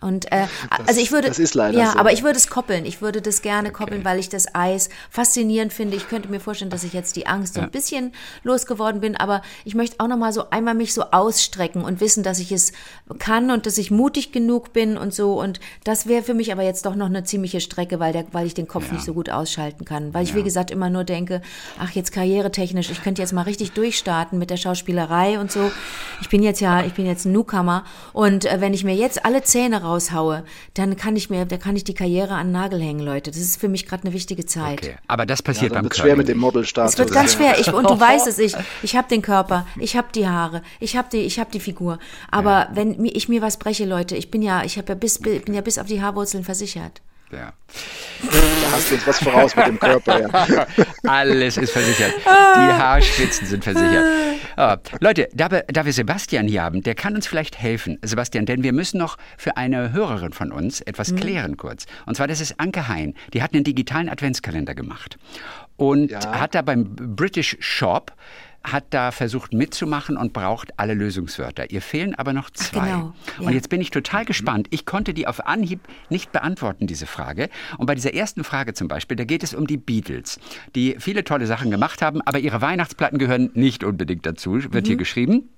Und 0.00 0.32
äh, 0.32 0.46
also 0.86 1.00
ich 1.00 1.12
würde 1.12 1.28
das 1.28 1.38
ist 1.38 1.54
leider 1.54 1.78
ja, 1.78 1.92
so. 1.92 1.98
aber 1.98 2.12
ich 2.12 2.22
würde 2.22 2.38
es 2.38 2.48
koppeln. 2.48 2.86
Ich 2.86 3.02
würde 3.02 3.20
das 3.20 3.42
gerne 3.42 3.70
koppeln, 3.70 4.04
weil 4.04 4.18
ich 4.18 4.28
das 4.28 4.54
Eis 4.54 4.88
faszinierend 5.10 5.72
finde. 5.72 5.96
Ich 5.96 6.08
könnte 6.08 6.28
mir 6.28 6.40
vorstellen, 6.40 6.70
dass 6.70 6.84
ich 6.84 6.92
jetzt 6.92 7.16
die 7.16 7.26
Angst 7.26 7.54
so 7.54 7.60
ein 7.60 7.70
bisschen 7.70 8.12
losgeworden 8.42 9.00
bin, 9.00 9.16
aber 9.16 9.42
ich 9.64 9.74
möchte 9.74 9.96
auch 9.98 10.08
noch 10.08 10.16
mal 10.16 10.32
so 10.32 10.48
einmal 10.50 10.74
mich 10.74 10.94
so 10.94 11.04
ausstrecken 11.10 11.84
und 11.84 12.00
wissen, 12.00 12.22
dass 12.22 12.38
ich 12.38 12.50
es 12.52 12.72
kann 13.18 13.50
und 13.50 13.66
dass 13.66 13.76
ich 13.76 13.90
mutig 13.90 14.32
genug 14.32 14.72
bin 14.72 14.96
und 14.96 15.12
so 15.12 15.40
und 15.40 15.60
das 15.84 16.06
wäre 16.06 16.22
für 16.22 16.34
mich 16.34 16.52
aber 16.52 16.62
jetzt 16.62 16.86
doch 16.86 16.94
noch 16.94 17.06
eine 17.06 17.24
ziemliche 17.24 17.60
Strecke, 17.60 18.00
weil 18.00 18.12
der 18.12 18.24
weil 18.32 18.46
ich 18.46 18.54
den 18.54 18.68
Kopf 18.68 18.90
nicht 18.92 19.04
so 19.04 19.12
gut 19.12 19.28
ausschalten 19.28 19.84
kann, 19.84 20.14
weil 20.14 20.24
ich 20.24 20.34
wie 20.34 20.42
gesagt 20.42 20.70
immer 20.70 20.88
nur 20.88 21.04
denke, 21.04 21.42
ach 21.78 21.90
jetzt 21.90 22.12
karrieretechnisch, 22.12 22.90
ich 22.90 23.02
könnte 23.02 23.20
jetzt 23.20 23.32
mal 23.32 23.42
richtig 23.42 23.72
durchstarten 23.72 24.38
mit 24.38 24.50
der 24.50 24.56
Schauspielerei 24.56 25.38
und 25.38 25.52
so. 25.52 25.70
Ich 26.20 26.28
bin 26.28 26.42
jetzt 26.42 26.60
ja, 26.60 26.84
ich 26.84 26.94
bin 26.94 27.06
jetzt 27.06 27.26
ein 27.26 27.32
Newcomer 27.32 27.84
und 28.12 28.46
äh, 28.46 28.60
wenn 28.60 28.72
ich 28.72 28.84
mir 28.84 28.94
jetzt 28.94 29.24
alle 29.24 29.42
Zähne 29.50 29.82
raushaue, 29.82 30.44
dann 30.74 30.96
kann 30.96 31.16
ich 31.16 31.28
mir, 31.30 31.44
da 31.44 31.56
kann 31.56 31.76
ich 31.76 31.84
die 31.84 31.94
Karriere 31.94 32.34
an 32.34 32.48
den 32.48 32.52
Nagel 32.52 32.80
hängen, 32.80 33.00
Leute. 33.00 33.30
Das 33.30 33.40
ist 33.40 33.60
für 33.60 33.68
mich 33.68 33.86
gerade 33.86 34.04
eine 34.04 34.12
wichtige 34.12 34.46
Zeit. 34.46 34.80
Okay. 34.82 34.96
Aber 35.08 35.26
das 35.26 35.40
Ja, 35.40 35.44
passiert 35.44 35.72
dann 35.72 35.78
beim 35.78 35.84
wird 35.84 35.94
Curling 35.94 36.06
schwer 36.08 36.16
mit 36.16 36.28
dem. 36.28 36.38
Modelstatus. 36.38 36.92
Es 36.94 36.98
wird 36.98 37.12
ganz 37.12 37.32
ja. 37.34 37.38
schwer. 37.38 37.58
Ich, 37.60 37.72
und 37.72 37.88
du 37.88 37.98
weißt 38.08 38.26
es, 38.26 38.38
ich, 38.38 38.54
ich 38.82 38.96
habe 38.96 39.08
den 39.08 39.22
Körper, 39.22 39.66
ich 39.78 39.96
habe 39.96 40.08
die 40.14 40.26
Haare, 40.28 40.62
ich 40.78 40.96
habe 40.96 41.08
die, 41.12 41.18
ich 41.18 41.38
habe 41.38 41.50
die 41.50 41.60
Figur. 41.60 41.98
Aber 42.30 42.68
wenn 42.72 42.96
mi- 43.00 43.10
ich 43.12 43.28
mir 43.28 43.42
was 43.42 43.58
breche, 43.58 43.84
Leute, 43.84 44.16
ich 44.16 44.30
bin 44.30 44.42
ja, 44.42 44.62
ich 44.64 44.78
habe 44.78 44.88
ja 44.88 44.94
bis, 44.94 45.18
bin 45.18 45.52
ja 45.54 45.60
bis 45.60 45.78
auf 45.78 45.86
die 45.86 46.00
Haarwurzeln 46.02 46.44
versichert. 46.44 47.02
Ja. 47.32 47.52
Da 48.22 48.72
hast 48.72 48.90
du 48.90 48.94
uns 48.96 49.06
was 49.06 49.18
voraus 49.22 49.56
mit 49.56 49.66
dem 49.66 49.78
Körper. 49.78 50.20
Ja. 50.20 50.66
Alles 51.10 51.56
ist 51.56 51.72
versichert. 51.72 52.12
Die 52.24 52.28
Haarspitzen 52.72 53.46
sind 53.46 53.64
versichert. 53.64 54.04
Ah, 54.56 54.76
Leute, 55.00 55.28
da 55.32 55.50
wir, 55.50 55.64
da 55.68 55.84
wir 55.84 55.92
Sebastian 55.92 56.48
hier 56.48 56.62
haben, 56.62 56.82
der 56.82 56.94
kann 56.94 57.14
uns 57.14 57.26
vielleicht 57.26 57.58
helfen. 57.58 57.98
Sebastian, 58.02 58.46
denn 58.46 58.62
wir 58.62 58.72
müssen 58.72 58.98
noch 58.98 59.16
für 59.38 59.56
eine 59.56 59.92
Hörerin 59.92 60.32
von 60.32 60.52
uns 60.52 60.80
etwas 60.80 61.14
klären 61.14 61.56
kurz. 61.56 61.86
Und 62.06 62.16
zwar, 62.16 62.26
das 62.26 62.40
ist 62.40 62.58
Anke 62.58 62.88
Hein. 62.88 63.14
Die 63.32 63.42
hat 63.42 63.54
einen 63.54 63.64
digitalen 63.64 64.08
Adventskalender 64.08 64.74
gemacht. 64.74 65.16
Und 65.76 66.10
Ja. 66.10 66.40
hat 66.40 66.54
da 66.54 66.62
beim 66.62 66.94
British 66.94 67.56
Shop 67.60 68.12
hat 68.62 68.84
da 68.90 69.10
versucht 69.10 69.52
mitzumachen 69.54 70.16
und 70.16 70.32
braucht 70.32 70.78
alle 70.78 70.94
Lösungswörter. 70.94 71.70
Ihr 71.70 71.80
fehlen 71.80 72.14
aber 72.14 72.32
noch 72.32 72.50
zwei. 72.50 72.80
genau, 72.86 73.14
ja. 73.40 73.46
Und 73.46 73.52
jetzt 73.54 73.70
bin 73.70 73.80
ich 73.80 73.90
total 73.90 74.24
gespannt. 74.24 74.66
Ich 74.70 74.84
konnte 74.84 75.14
die 75.14 75.26
auf 75.26 75.46
Anhieb 75.46 75.80
nicht 76.10 76.30
beantworten, 76.32 76.86
diese 76.86 77.06
Frage. 77.06 77.48
Und 77.78 77.86
bei 77.86 77.94
dieser 77.94 78.12
ersten 78.14 78.44
Frage 78.44 78.74
zum 78.74 78.86
Beispiel, 78.88 79.16
da 79.16 79.24
geht 79.24 79.42
es 79.42 79.54
um 79.54 79.66
die 79.66 79.78
Beatles, 79.78 80.38
die 80.74 80.96
viele 80.98 81.24
tolle 81.24 81.46
Sachen 81.46 81.70
gemacht 81.70 82.02
haben, 82.02 82.20
aber 82.22 82.38
ihre 82.38 82.60
Weihnachtsplatten 82.60 83.18
gehören 83.18 83.50
nicht 83.54 83.82
unbedingt 83.82 84.26
dazu, 84.26 84.52
wird 84.72 84.84
Mhm. 84.84 84.88
hier 84.88 84.96
geschrieben. 84.96 85.48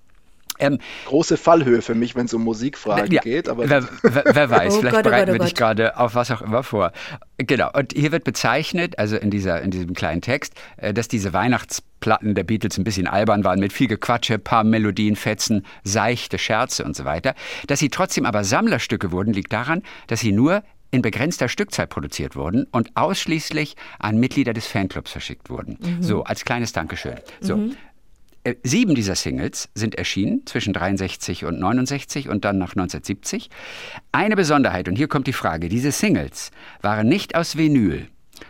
Ähm, 0.58 0.78
Große 1.06 1.36
Fallhöhe 1.36 1.82
für 1.82 1.94
mich, 1.94 2.14
wenn 2.14 2.26
es 2.26 2.34
um 2.34 2.44
Musikfragen 2.44 3.12
ja, 3.12 3.20
geht, 3.20 3.48
aber 3.48 3.68
wer, 3.68 3.88
wer, 4.02 4.24
wer 4.26 4.50
weiß, 4.50 4.74
Oh 4.74 4.80
vielleicht 4.80 4.96
Gott, 4.96 5.06
oh 5.06 5.10
bereiten 5.10 5.26
Gott, 5.26 5.34
oh 5.34 5.38
wir 5.40 5.46
dich 5.46 5.54
Gott. 5.54 5.76
gerade 5.76 5.96
auf 5.98 6.14
was 6.14 6.30
auch 6.30 6.42
immer 6.42 6.62
vor. 6.62 6.92
Genau, 7.38 7.70
und 7.72 7.92
hier 7.92 8.12
wird 8.12 8.24
bezeichnet, 8.24 8.98
also 8.98 9.16
in, 9.16 9.30
dieser, 9.30 9.62
in 9.62 9.70
diesem 9.70 9.94
kleinen 9.94 10.20
Text, 10.20 10.54
äh, 10.76 10.94
dass 10.94 11.08
diese 11.08 11.32
Weihnachtsplatten 11.32 12.34
der 12.34 12.44
Beatles 12.44 12.78
ein 12.78 12.84
bisschen 12.84 13.06
albern 13.06 13.44
waren, 13.44 13.60
mit 13.60 13.72
viel 13.72 13.88
Gequatsche, 13.88 14.38
paar 14.38 14.64
Melodien, 14.64 15.16
Fetzen, 15.16 15.66
seichte 15.84 16.38
Scherze 16.38 16.84
und 16.84 16.96
so 16.96 17.04
weiter. 17.04 17.34
Dass 17.66 17.78
sie 17.78 17.88
trotzdem 17.88 18.26
aber 18.26 18.44
Sammlerstücke 18.44 19.12
wurden, 19.12 19.32
liegt 19.32 19.52
daran, 19.52 19.82
dass 20.06 20.20
sie 20.20 20.32
nur 20.32 20.62
in 20.90 21.00
begrenzter 21.00 21.48
Stückzahl 21.48 21.86
produziert 21.86 22.36
wurden 22.36 22.66
und 22.70 22.94
ausschließlich 22.96 23.76
an 23.98 24.18
Mitglieder 24.18 24.52
des 24.52 24.66
Fanclubs 24.66 25.10
verschickt 25.10 25.48
wurden. 25.48 25.78
So, 26.00 26.24
als 26.24 26.44
kleines 26.44 26.72
Dankeschön. 26.72 27.14
So. 27.40 27.54
Äh, 27.54 27.70
Sieben 28.64 28.94
dieser 28.94 29.14
Singles 29.14 29.68
sind 29.74 29.94
erschienen 29.94 30.42
zwischen 30.46 30.72
63 30.72 31.44
und 31.44 31.60
69 31.60 32.28
und 32.28 32.44
dann 32.44 32.58
nach 32.58 32.70
1970. 32.70 33.50
Eine 34.10 34.34
Besonderheit, 34.34 34.88
und 34.88 34.96
hier 34.96 35.06
kommt 35.06 35.28
die 35.28 35.32
Frage, 35.32 35.68
diese 35.68 35.92
Singles 35.92 36.50
waren 36.80 37.08
nicht 37.08 37.36
aus 37.36 37.56
Vinyl, 37.56 38.08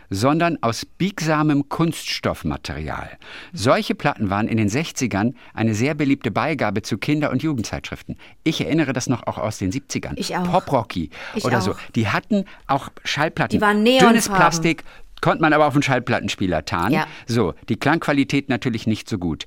sondern 0.09 0.57
aus 0.61 0.85
biegsamem 0.85 1.69
Kunststoffmaterial. 1.69 3.17
Solche 3.53 3.93
Platten 3.93 4.31
waren 4.31 4.47
in 4.47 4.57
den 4.57 4.67
60ern 4.67 5.35
eine 5.53 5.75
sehr 5.75 5.93
beliebte 5.93 6.31
Beigabe 6.31 6.81
zu 6.81 6.97
Kinder- 6.97 7.29
und 7.29 7.43
Jugendzeitschriften. 7.43 8.17
Ich 8.43 8.61
erinnere 8.61 8.93
das 8.93 9.07
noch 9.07 9.27
auch 9.27 9.37
aus 9.37 9.59
den 9.59 9.71
70ern. 9.71 10.13
Ich 10.15 10.35
auch. 10.35 10.49
Pop-Rocky 10.49 11.11
oder 11.43 11.61
so. 11.61 11.73
auch. 11.73 11.79
Die 11.95 12.07
hatten 12.07 12.45
auch 12.65 12.89
Schallplatten. 13.03 13.57
Die 13.57 13.61
waren 13.61 13.85
Dünnes 13.85 14.01
neonfarben. 14.01 14.35
Plastik, 14.37 14.83
konnte 15.21 15.41
man 15.41 15.53
aber 15.53 15.67
auf 15.67 15.73
einen 15.73 15.83
Schallplattenspieler 15.83 16.65
tarnen. 16.65 16.93
Ja. 16.93 17.07
So, 17.27 17.53
die 17.69 17.75
Klangqualität 17.75 18.49
natürlich 18.49 18.87
nicht 18.87 19.07
so 19.07 19.19
gut. 19.19 19.45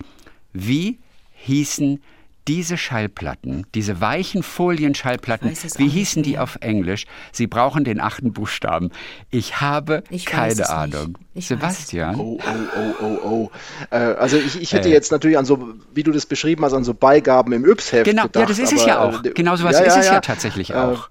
Wie 0.58 0.98
hießen 1.32 2.02
diese 2.48 2.78
Schallplatten, 2.78 3.66
diese 3.74 4.00
weichen 4.00 4.44
Folienschallplatten, 4.44 5.50
wie 5.78 5.88
hießen 5.88 6.22
die 6.22 6.38
auf 6.38 6.58
Englisch? 6.60 7.06
Sie 7.32 7.48
brauchen 7.48 7.82
den 7.82 8.00
achten 8.00 8.32
Buchstaben. 8.32 8.90
Ich 9.30 9.60
habe 9.60 10.04
Ich 10.10 10.26
keine. 10.26 10.68
Ahnung. 10.70 11.18
Sebastian? 11.34 12.14
Oh, 12.20 12.38
oh, 12.40 12.78
oh, 13.00 13.04
oh, 13.04 13.28
oh. 13.28 13.50
Äh, 13.90 13.96
also 13.96 14.36
ich, 14.36 14.60
ich 14.62 14.72
hätte 14.72 14.88
Äh. 14.88 14.92
jetzt 14.92 15.10
natürlich 15.10 15.36
an 15.38 15.44
so, 15.44 15.74
wie 15.92 16.04
du 16.04 16.12
das 16.12 16.24
beschrieben 16.24 16.64
hast, 16.64 16.72
an 16.72 16.84
so 16.84 16.94
Beigaben 16.94 17.52
im 17.52 17.64
Yps-Heft 17.64 18.04
Genau, 18.04 18.22
gedacht. 18.28 18.36
ja, 18.42 18.46
das 18.46 18.58
ist 18.60 18.72
es 18.72 18.86
ja 18.86 18.98
aber, 19.00 19.16
auch. 19.18 19.22
Genau 19.34 19.56
sowas 19.56 19.74
ja, 19.80 19.84
ist 19.84 19.94
ja, 19.94 20.00
es 20.00 20.06
ja, 20.06 20.12
ja. 20.14 20.20
tatsächlich 20.20 20.70
Äh, 20.70 20.74
auch. 20.74 21.08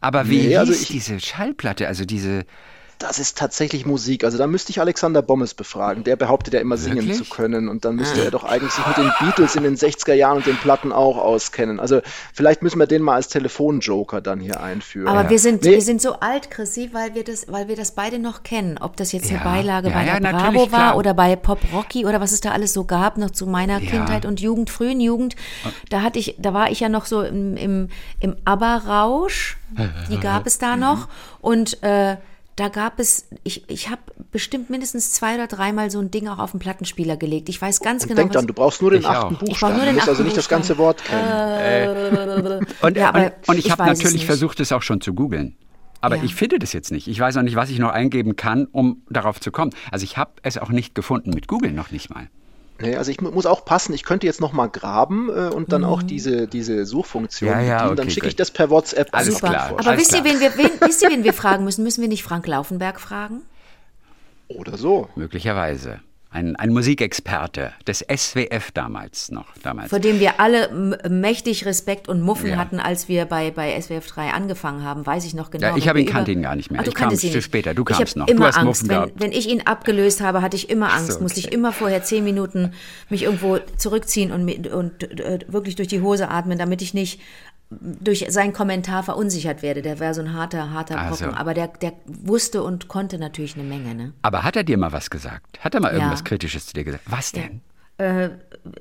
Aber 0.00 0.28
wie 0.30 0.38
nee, 0.38 0.48
hieß 0.48 0.58
also 0.58 0.72
ich- 0.72 0.88
diese 0.88 1.20
Schallplatte, 1.20 1.86
also 1.86 2.06
diese 2.06 2.44
Das 3.02 3.18
ist 3.18 3.36
tatsächlich 3.36 3.84
Musik. 3.86 4.24
Also 4.24 4.38
da 4.38 4.46
müsste 4.46 4.70
ich 4.70 4.80
Alexander 4.80 5.22
Bommes 5.22 5.54
befragen. 5.54 6.04
Der 6.04 6.16
behauptet 6.16 6.54
ja 6.54 6.60
immer 6.60 6.76
singen 6.76 6.98
Wirklich? 7.08 7.18
zu 7.18 7.24
können. 7.24 7.68
Und 7.68 7.84
dann 7.84 7.94
Ah. 7.94 8.00
müsste 8.00 8.24
er 8.24 8.30
doch 8.30 8.44
eigentlich 8.44 8.72
sich 8.72 8.86
mit 8.86 8.96
den 8.96 9.10
Beatles 9.20 9.56
in 9.56 9.64
den 9.64 9.76
60er 9.76 10.14
Jahren 10.14 10.36
und 10.38 10.46
den 10.46 10.56
Platten 10.56 10.92
auch 10.92 11.18
auskennen. 11.18 11.80
Also 11.80 12.00
vielleicht 12.32 12.62
müssen 12.62 12.78
wir 12.78 12.86
den 12.86 13.02
mal 13.02 13.14
als 13.14 13.28
Telefonjoker 13.28 14.20
dann 14.20 14.40
hier 14.40 14.60
einführen. 14.62 15.08
Aber 15.08 15.28
wir 15.30 15.38
sind, 15.38 15.62
Nee. 15.64 15.72
wir 15.72 15.82
sind 15.82 16.00
so 16.00 16.14
alt, 16.20 16.50
Chrissy, 16.50 16.90
weil 16.92 17.14
wir 17.14 17.24
das, 17.24 17.46
weil 17.48 17.68
wir 17.68 17.76
das 17.76 17.92
beide 17.92 18.18
noch 18.18 18.42
kennen. 18.42 18.78
Ob 18.80 18.96
das 18.96 19.12
jetzt 19.12 19.30
Ja. 19.30 19.40
eine 19.40 19.44
Beilage 19.50 19.88
Ja, 19.88 19.94
bei 19.94 20.06
ja, 20.06 20.20
der 20.20 20.30
Bravo 20.32 20.60
war 20.60 20.66
klar. 20.68 20.96
oder 20.96 21.14
bei 21.14 21.36
Pop 21.36 21.58
Rocky 21.72 22.06
oder 22.06 22.20
was 22.20 22.32
es 22.32 22.40
da 22.40 22.50
alles 22.52 22.72
so 22.72 22.84
gab, 22.84 23.18
noch 23.18 23.30
zu 23.30 23.46
meiner 23.46 23.80
Ja. 23.80 23.90
Kindheit 23.90 24.24
und 24.26 24.40
Jugend, 24.40 24.70
frühen 24.70 25.00
Jugend. 25.00 25.34
Da 25.90 26.02
hatte 26.02 26.18
ich, 26.18 26.36
da 26.38 26.54
war 26.54 26.70
ich 26.70 26.80
ja 26.80 26.88
noch 26.88 27.06
so 27.06 27.22
im, 27.22 27.56
im, 27.56 27.88
im 28.20 28.36
ABBA-Rausch. 28.44 29.56
Die 30.10 30.18
gab 30.20 30.46
es 30.46 30.58
da 30.58 30.76
noch. 30.76 31.08
Und 31.40 31.82
äh, 31.82 32.16
da 32.56 32.68
gab 32.68 32.98
es, 33.00 33.28
ich, 33.44 33.68
ich 33.70 33.88
habe 33.88 34.02
bestimmt 34.30 34.68
mindestens 34.68 35.12
zwei 35.12 35.34
oder 35.36 35.46
dreimal 35.46 35.90
so 35.90 35.98
ein 36.00 36.10
Ding 36.10 36.28
auch 36.28 36.38
auf 36.38 36.50
den 36.50 36.60
Plattenspieler 36.60 37.16
gelegt. 37.16 37.48
Ich 37.48 37.60
weiß 37.60 37.80
ganz 37.80 38.04
genau, 38.04 38.16
Denk 38.16 38.28
was- 38.30 38.34
dann, 38.34 38.46
du 38.46 38.52
brauchst 38.54 38.82
nur 38.82 38.90
den 38.90 39.00
Ich 39.00 39.06
achten 39.06 39.26
auch. 39.26 39.30
Ich 39.32 39.38
brauch 39.38 39.48
Buchstaben. 39.48 39.76
nur 39.76 39.84
den 39.84 39.94
du 39.94 39.96
musst 39.96 40.08
also 40.08 40.22
nicht 40.22 40.36
das 40.36 40.48
ganze 40.48 40.76
Wort 40.78 41.02
kennen. 41.04 42.66
Und, 42.82 42.96
Ja, 42.96 43.08
aber 43.08 43.24
und, 43.24 43.32
und 43.48 43.58
ich 43.58 43.66
ich 43.66 43.72
habe 43.72 43.82
es 43.84 43.98
natürlich 43.98 44.12
nicht. 44.14 44.26
versucht, 44.26 44.60
es 44.60 44.72
auch 44.72 44.82
schon 44.82 45.00
zu 45.00 45.14
googeln. 45.14 45.56
Aber 46.00 46.16
Ja. 46.16 46.24
ich 46.24 46.34
finde 46.34 46.58
das 46.58 46.72
jetzt 46.72 46.90
nicht. 46.90 47.06
Ich 47.08 47.18
weiß 47.20 47.36
auch 47.36 47.42
nicht, 47.42 47.54
was 47.56 47.70
ich 47.70 47.78
noch 47.78 47.90
eingeben 47.90 48.34
kann, 48.36 48.66
um 48.66 49.02
darauf 49.08 49.40
zu 49.40 49.52
kommen. 49.52 49.70
Also 49.90 50.04
ich 50.04 50.16
habe 50.16 50.32
es 50.42 50.58
auch 50.58 50.70
nicht 50.70 50.94
gefunden 50.94 51.30
mit 51.30 51.46
Google 51.48 51.72
noch 51.72 51.90
nicht 51.90 52.10
mal. 52.12 52.28
Nee, 52.82 52.96
also 52.96 53.10
ich 53.10 53.20
mu- 53.20 53.30
muss 53.30 53.46
auch 53.46 53.64
passen, 53.64 53.92
ich 53.94 54.02
könnte 54.04 54.26
jetzt 54.26 54.40
noch 54.40 54.52
mal 54.52 54.66
graben 54.68 55.28
äh, 55.30 55.48
und 55.48 55.72
dann 55.72 55.82
Mhm. 55.82 55.86
auch 55.88 56.02
diese, 56.02 56.46
diese 56.48 56.84
Suchfunktion 56.84 57.50
Ja, 57.50 57.60
ja, 57.60 57.78
bedienen. 57.78 57.96
Dann 57.96 58.04
okay, 58.06 58.14
schicke 58.14 58.28
ich 58.28 58.36
das 58.36 58.50
per 58.50 58.70
WhatsApp 58.70 59.08
Alles 59.12 59.34
Super. 59.34 59.48
klar. 59.50 59.68
Aber 59.70 59.86
Alles 59.86 60.00
wisst 60.00 60.12
ihr, 60.14 60.22
klar. 60.22 60.34
wen 60.34 60.40
wir, 60.40 60.56
wen, 60.56 60.70
wisst 60.80 61.02
ihr, 61.02 61.10
wen 61.10 61.24
wir 61.24 61.32
fragen 61.32 61.64
müssen? 61.64 61.82
Müssen 61.84 62.00
wir 62.02 62.08
nicht 62.08 62.22
Frank 62.22 62.46
Laufenberg 62.46 63.00
fragen? 63.00 63.42
Oder 64.48 64.76
so. 64.76 65.08
Möglicherweise. 65.16 66.00
Ein, 66.32 66.56
ein 66.56 66.70
Musikexperte 66.70 67.72
des 67.86 67.98
SWF 68.10 68.70
damals 68.72 69.30
noch. 69.30 69.46
Damals. 69.62 69.90
Vor 69.90 69.98
dem 70.00 70.18
wir 70.18 70.40
alle 70.40 70.98
mächtig 71.10 71.66
Respekt 71.66 72.08
und 72.08 72.22
Muffen 72.22 72.50
Ja. 72.50 72.56
hatten, 72.56 72.80
als 72.80 73.08
wir 73.08 73.26
bei, 73.26 73.50
bei 73.50 73.78
SWF 73.80 74.06
3 74.06 74.30
angefangen 74.30 74.82
haben, 74.82 75.04
weiß 75.04 75.26
ich 75.26 75.34
noch 75.34 75.50
genau. 75.50 75.68
Ja, 75.68 75.76
ich 75.76 75.88
habe 75.88 76.00
ihn 76.00 76.06
kannte 76.06 76.32
ihn 76.32 76.40
gar 76.42 76.56
nicht 76.56 76.70
mehr. 76.70 76.80
Ach, 76.80 76.84
du 76.84 76.90
Ich 76.90 76.94
kam 76.96 77.12
ihn 77.12 77.42
später. 77.42 77.74
Du 77.74 77.84
kamst 77.84 78.16
noch. 78.16 78.26
Du 78.26 78.32
Immer 78.32 78.46
hast 78.46 78.56
Angst. 78.56 78.82
Muffen 78.82 78.88
Wenn, 78.88 78.96
gehabt. 78.96 79.20
wenn 79.20 79.32
ich 79.32 79.48
ihn 79.48 79.62
abgelöst 79.66 80.22
habe, 80.22 80.40
hatte 80.42 80.56
ich 80.56 80.70
immer 80.70 80.92
Angst. 80.92 81.12
so, 81.12 81.20
Musste 81.20 81.38
ich 81.38 81.46
okay. 81.48 81.54
immer 81.54 81.72
vorher 81.72 82.02
zehn 82.02 82.24
Minuten 82.24 82.72
mich 83.10 83.24
irgendwo 83.24 83.58
zurückziehen 83.76 84.32
und, 84.32 84.44
mi- 84.44 84.66
und 84.70 85.02
äh, 85.20 85.40
wirklich 85.48 85.76
durch 85.76 85.88
die 85.88 86.00
Hose 86.00 86.30
atmen, 86.30 86.56
damit 86.58 86.80
ich 86.80 86.94
nicht 86.94 87.20
durch 87.80 88.26
seinen 88.28 88.52
Kommentar 88.52 89.02
verunsichert 89.02 89.62
werde. 89.62 89.82
Der 89.82 89.98
wäre 90.00 90.14
so 90.14 90.20
ein 90.20 90.32
harter, 90.32 90.70
harter 90.72 90.96
Brocken. 91.08 91.30
so. 91.30 91.36
Aber 91.36 91.54
der, 91.54 91.68
der 91.68 91.92
wusste 92.06 92.62
und 92.62 92.88
konnte 92.88 93.18
natürlich 93.18 93.54
eine 93.54 93.64
Menge. 93.64 93.94
Ne? 93.94 94.12
Aber 94.22 94.42
hat 94.44 94.56
er 94.56 94.64
dir 94.64 94.78
mal 94.78 94.92
was 94.92 95.10
gesagt? 95.10 95.58
Hat 95.60 95.74
er 95.74 95.80
mal 95.80 95.92
irgendwas 95.92 96.20
Ja. 96.20 96.24
Kritisches 96.24 96.66
zu 96.66 96.74
dir 96.74 96.84
gesagt? 96.84 97.04
Was 97.06 97.32
denn? 97.32 97.60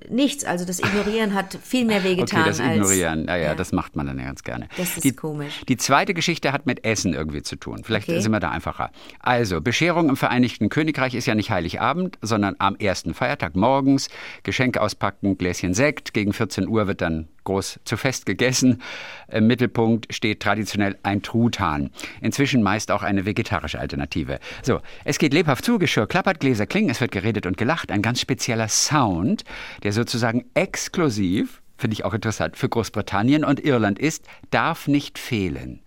Nichts. 0.09 0.45
Also 0.45 0.65
das 0.65 0.79
Ignorieren 0.79 1.33
hat 1.35 1.57
viel 1.61 1.85
mehr 1.85 2.03
wehgetan 2.03 2.39
Okay, 2.41 2.49
das 2.49 2.59
als 2.59 2.75
Ignorieren. 2.75 3.25
Ja, 3.27 3.35
ja, 3.35 3.43
Ja. 3.49 3.55
das 3.55 3.71
macht 3.71 3.95
man 3.95 4.07
dann 4.07 4.17
ja 4.17 4.25
ganz 4.25 4.43
gerne. 4.43 4.67
Das 4.77 4.95
ist 4.95 5.03
die, 5.03 5.11
komisch. 5.11 5.61
Die 5.67 5.77
zweite 5.77 6.13
Geschichte 6.13 6.51
hat 6.53 6.65
mit 6.65 6.85
Essen 6.85 7.13
irgendwie 7.13 7.43
zu 7.43 7.55
tun. 7.55 7.83
Vielleicht 7.83 8.09
Okay. 8.09 8.19
sind 8.19 8.31
wir 8.31 8.39
da 8.39 8.49
einfacher. 8.49 8.89
Also, 9.19 9.61
Bescherung 9.61 10.09
im 10.09 10.17
Vereinigten 10.17 10.69
Königreich 10.69 11.13
ist 11.13 11.25
ja 11.27 11.35
nicht 11.35 11.51
Heiligabend, 11.51 12.17
sondern 12.21 12.55
am 12.59 12.75
ersten 12.77 13.13
Feiertag 13.13 13.55
morgens. 13.55 14.09
Geschenke 14.43 14.81
auspacken, 14.81 15.37
Gläschen 15.37 15.73
Sekt. 15.73 16.13
Gegen 16.13 16.33
14 16.33 16.67
Uhr 16.67 16.87
wird 16.87 17.01
dann 17.01 17.27
groß 17.43 17.79
zu 17.83 17.97
Fest 17.97 18.25
gegessen. 18.25 18.81
Im 19.27 19.47
Mittelpunkt 19.47 20.13
steht 20.13 20.41
traditionell 20.41 20.97
ein 21.03 21.21
Truthahn. 21.21 21.91
Inzwischen 22.21 22.63
meist 22.63 22.91
auch 22.91 23.03
eine 23.03 23.25
vegetarische 23.25 23.79
Alternative. 23.79 24.39
So, 24.63 24.81
es 25.05 25.17
geht 25.17 25.33
lebhaft 25.33 25.65
zu, 25.65 25.79
Geschirr 25.79 26.07
klappert, 26.07 26.39
Gläser 26.39 26.67
klingen, 26.67 26.89
es 26.89 27.01
wird 27.01 27.11
geredet 27.11 27.45
und 27.45 27.57
gelacht. 27.57 27.91
Ein 27.91 28.01
ganz 28.01 28.21
spezieller 28.21 28.67
Sound, 28.67 29.43
der 29.83 29.93
sozusagen 29.93 30.45
exklusiv 30.53 31.60
finde 31.81 31.95
ich 31.95 32.05
auch 32.05 32.13
interessant, 32.13 32.55
für 32.55 32.69
Großbritannien 32.69 33.43
und 33.43 33.59
Irland 33.59 33.99
ist, 33.99 34.25
darf 34.51 34.87
nicht 34.87 35.19
fehlen. 35.19 35.81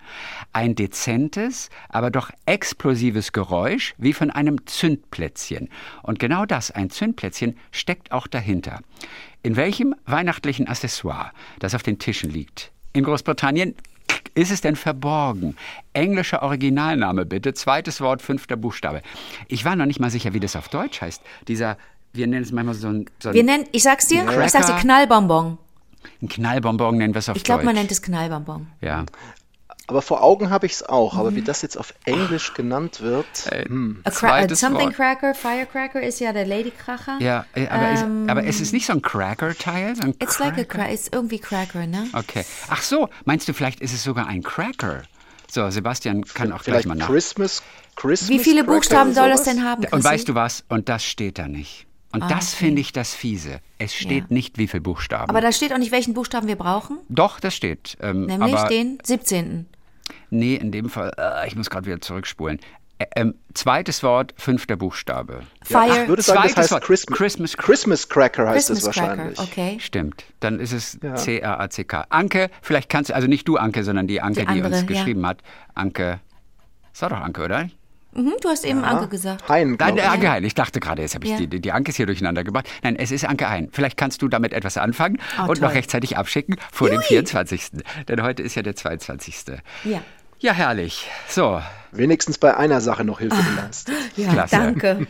Ein 0.53 0.75
dezentes, 0.75 1.71
aber 1.89 2.11
doch 2.11 2.31
explosives 2.45 3.33
Geräusch 3.33 3.95
wie 3.97 4.13
von 4.13 4.31
einem 4.31 4.67
Zündplätzchen. 4.67 5.71
Und 6.03 6.19
genau 6.19 6.45
das, 6.45 6.71
ein 6.71 6.91
Zündplätzchen, 6.91 7.57
steckt 7.71 8.13
auch 8.13 8.27
dahinter. 8.27 8.81
In 9.43 9.57
welchem 9.57 9.95
weihnachtlichen 10.05 10.69
Accessoire, 10.69 11.31
das 11.61 11.75
auf 11.75 11.83
den 11.83 11.99
Tischen 11.99 12.31
liegt, 12.31 12.73
in 12.93 13.05
Großbritannien 13.05 13.75
ist 14.35 14.51
es 14.51 14.61
denn 14.61 14.77
verborgen? 14.77 15.57
Englischer 15.93 16.43
Originalname 16.43 17.25
bitte, 17.25 17.55
zweites 17.55 18.01
Wort, 18.01 18.21
fünfter 18.21 18.57
Buchstabe. 18.57 19.03
Ich 19.49 19.65
war 19.65 19.77
noch 19.77 19.87
nicht 19.87 20.01
mal 20.01 20.11
sicher, 20.11 20.35
wie 20.35 20.41
das 20.41 20.57
auf 20.57 20.69
Deutsch 20.69 21.01
heißt. 21.01 21.23
Dieser, 21.47 21.77
wir 22.13 22.27
nennen 22.27 22.43
es 22.43 22.53
manchmal 22.53 22.75
so 22.75 22.89
ein, 22.89 23.07
so 23.21 23.29
ein 23.29 23.35
Wir 23.35 23.45
nennen, 23.45 23.65
ich 23.73 23.83
sag's 23.83 24.09
dir, 24.09 24.25
ich 24.25 24.51
sag's 24.51 24.67
dir 24.67 24.73
Cracker. 24.73 24.81
Knallbonbon. 24.81 25.59
Ein 26.23 26.29
Knallbonbon, 26.29 26.97
nennen 26.97 27.15
wir 27.15 27.19
es 27.19 27.29
auf 27.29 27.37
Ich 27.37 27.45
glaube, 27.45 27.61
Deutsch. 27.61 27.67
man 27.67 27.75
nennt 27.77 27.91
es 27.93 28.03
Knallbonbon. 28.03 28.67
Ja. 28.81 29.05
Aber 29.87 30.01
vor 30.01 30.23
Augen 30.23 30.49
habe 30.49 30.65
ich 30.65 30.73
es 30.73 30.83
auch. 30.83 31.19
Aber 31.19 31.35
wie 31.35 31.41
Mhm. 31.41 31.45
das 31.45 31.61
jetzt 31.61 31.77
auf 31.77 31.93
Englisch 32.07 32.55
genannt 32.55 33.03
wird, 33.03 33.27
hm. 33.51 34.01
A 34.05 34.11
cra 34.11 34.17
Zweites 34.29 34.65
a 34.65 34.69
something 34.69 34.87
Wort. 34.89 34.97
Cracker, 34.97 35.35
Firecracker 35.35 36.01
ist 36.03 36.21
ja 36.21 36.33
der 36.33 36.47
Ladykracher. 36.47 37.19
Ja, 37.21 37.45
äh, 37.55 37.69
aber, 37.69 37.91
es, 37.91 38.01
aber 38.31 38.45
es 38.47 38.61
ist 38.63 38.73
nicht 38.73 38.87
so 38.87 38.95
ein 38.95 39.03
Cracker-Teil, 39.03 39.95
so 39.97 40.03
Ähm, 40.05 40.15
It's 40.21 40.39
like 40.39 40.53
a 40.53 40.55
Cracker? 40.55 40.65
cracker, 40.79 40.93
it's 40.95 41.09
irgendwie 41.13 41.39
Cracker, 41.39 41.87
ne? 41.87 42.07
Okay. 42.15 42.47
Ach 42.71 42.81
so, 42.81 43.11
meinst 43.27 43.47
du, 43.47 43.53
vielleicht 43.53 43.81
ist 43.81 43.93
es 43.93 44.03
sogar 44.03 44.27
ein 44.27 44.43
Cracker? 44.43 45.03
So, 45.51 45.69
Sebastian 45.69 46.25
kann 46.25 46.51
auch 46.53 46.63
gleich 46.63 46.65
vielleicht 46.65 46.87
mal 46.89 46.95
nach. 46.95 47.07
Christmas, 47.07 47.63
Christmas 47.95 48.31
Wie 48.31 48.39
viele 48.39 48.63
Cracker 48.63 48.75
Buchstaben 48.77 49.13
soll 49.13 49.29
das 49.29 49.43
denn 49.43 49.63
haben? 49.65 49.83
Und 49.85 49.91
Chrissy? 49.91 50.05
weißt 50.05 50.29
du 50.31 50.35
was? 50.35 50.65
Und 50.71 50.89
das 50.89 51.05
steht 51.05 51.39
da 51.39 51.47
nicht. 51.47 51.87
Und 52.15 52.31
das 52.31 52.55
finde 52.55 52.81
ich 52.81 52.93
das 52.93 53.15
Fiese. 53.15 53.61
Es 53.79 53.95
steht 53.95 54.25
Ja. 54.25 54.27
nicht, 54.31 54.57
wie 54.59 54.67
viele 54.69 54.81
Buchstaben. 54.83 55.29
Aber 55.31 55.41
da 55.41 55.53
steht 55.53 55.73
auch 55.73 55.79
nicht, 55.79 55.93
welchen 55.93 56.15
Buchstaben 56.15 56.47
wir 56.49 56.57
brauchen. 56.57 56.99
Doch, 57.09 57.41
das 57.41 57.55
steht. 57.55 57.97
Ähm, 58.01 58.27
Nämlich 58.27 58.55
aber 58.55 58.69
den 58.69 58.99
17. 59.03 59.67
nee, 60.31 60.55
in 60.55 60.73
dem 60.73 60.89
Fall, 60.89 61.13
äh, 61.19 61.47
ich 61.49 61.57
muss 61.57 61.71
gerade 61.71 61.87
wieder 61.87 62.01
zurückspulen. 62.01 62.59
Ä- 63.01 63.07
ähm, 63.17 63.35
zweites 63.55 64.05
Wort, 64.05 64.35
fünfter 64.37 64.77
Buchstabe. 64.77 65.41
Ja, 65.69 65.81
Fire. 65.83 66.03
ich 66.03 66.09
würde 66.09 66.23
sagen, 66.23 66.37
das 66.43 66.53
Zweites 66.53 66.57
heißt 66.57 66.71
Wort. 66.73 66.85
Christmas, 66.85 67.19
Christmas- 67.19 67.57
Christmas 67.57 68.09
Cracker 68.09 68.49
heißt 68.49 68.69
Christmas 68.69 68.87
es 68.89 68.95
Cracker. 68.95 69.09
wahrscheinlich. 69.09 69.39
Okay. 69.41 69.77
Stimmt. 69.81 70.25
Dann 70.39 70.61
ist 70.61 70.73
es 70.73 70.99
Ja. 71.03 71.17
C-R-A-C-K. 71.17 72.07
Anke, 72.11 72.51
vielleicht 72.63 72.89
kannst 72.89 73.11
du, 73.11 73.15
also 73.17 73.27
nicht 73.27 73.49
du 73.49 73.57
Anke, 73.57 73.83
sondern 73.83 74.07
die 74.07 74.21
Anke, 74.21 74.41
Die 74.41 74.47
die, 74.47 74.53
andere, 74.53 74.69
uns 74.69 74.81
ja. 74.83 74.87
geschrieben 74.87 75.27
hat. 75.27 75.39
Anke, 75.75 76.21
das 76.93 77.03
war 77.03 77.09
doch 77.11 77.21
Anke, 77.21 77.43
oder? 77.43 77.69
Mhm, 78.15 78.35
du 78.41 78.49
hast 78.49 78.65
eben 78.65 78.85
Anke 78.85 79.09
gesagt. 79.09 79.49
Hein, 79.49 79.77
Nein, 79.79 79.97
ich. 79.97 80.05
Anke 80.05 80.31
Hein. 80.31 80.45
Ich 80.45 80.55
dachte 80.55 80.81
gerade, 80.81 81.03
jetzt 81.03 81.15
habe 81.15 81.25
ich 81.25 81.33
Ja. 81.33 81.37
die, 81.39 81.47
die, 81.49 81.61
die 81.61 81.73
Anke 81.73 81.91
ist 81.91 81.97
hier 81.97 82.07
durcheinander 82.07 82.45
gebracht. 82.45 82.67
Nein, 82.83 82.97
es 82.97 83.11
ist 83.11 83.25
Anke 83.25 83.49
Hein. 83.49 83.69
Vielleicht 83.73 83.97
kannst 83.97 84.23
du 84.23 84.29
damit 84.29 84.53
etwas 84.53 84.77
anfangen 84.79 85.19
Oh, 85.39 85.43
und 85.43 85.61
noch 85.61 85.69
toll. 85.69 85.77
rechtzeitig 85.79 86.17
abschicken 86.17 86.57
vor 86.73 86.89
dem 86.91 87.01
24. 87.01 87.71
Denn 88.09 88.23
heute 88.23 88.43
ist 88.43 88.55
ja 88.55 88.63
der 88.63 88.77
22. 88.77 89.35
Ja. 89.85 90.01
Ja, 90.41 90.53
herrlich. 90.53 91.09
So, 91.29 91.61
Wenigstens 91.93 92.39
bei 92.39 92.57
einer 92.57 92.81
Sache 92.81 93.05
noch 93.05 93.21
Hilfe 93.21 93.37
Ah. 93.39 93.55
geleistet. 93.57 93.95
Ja, 94.17 94.33
Klasse. 94.33 94.57
danke. 94.57 95.07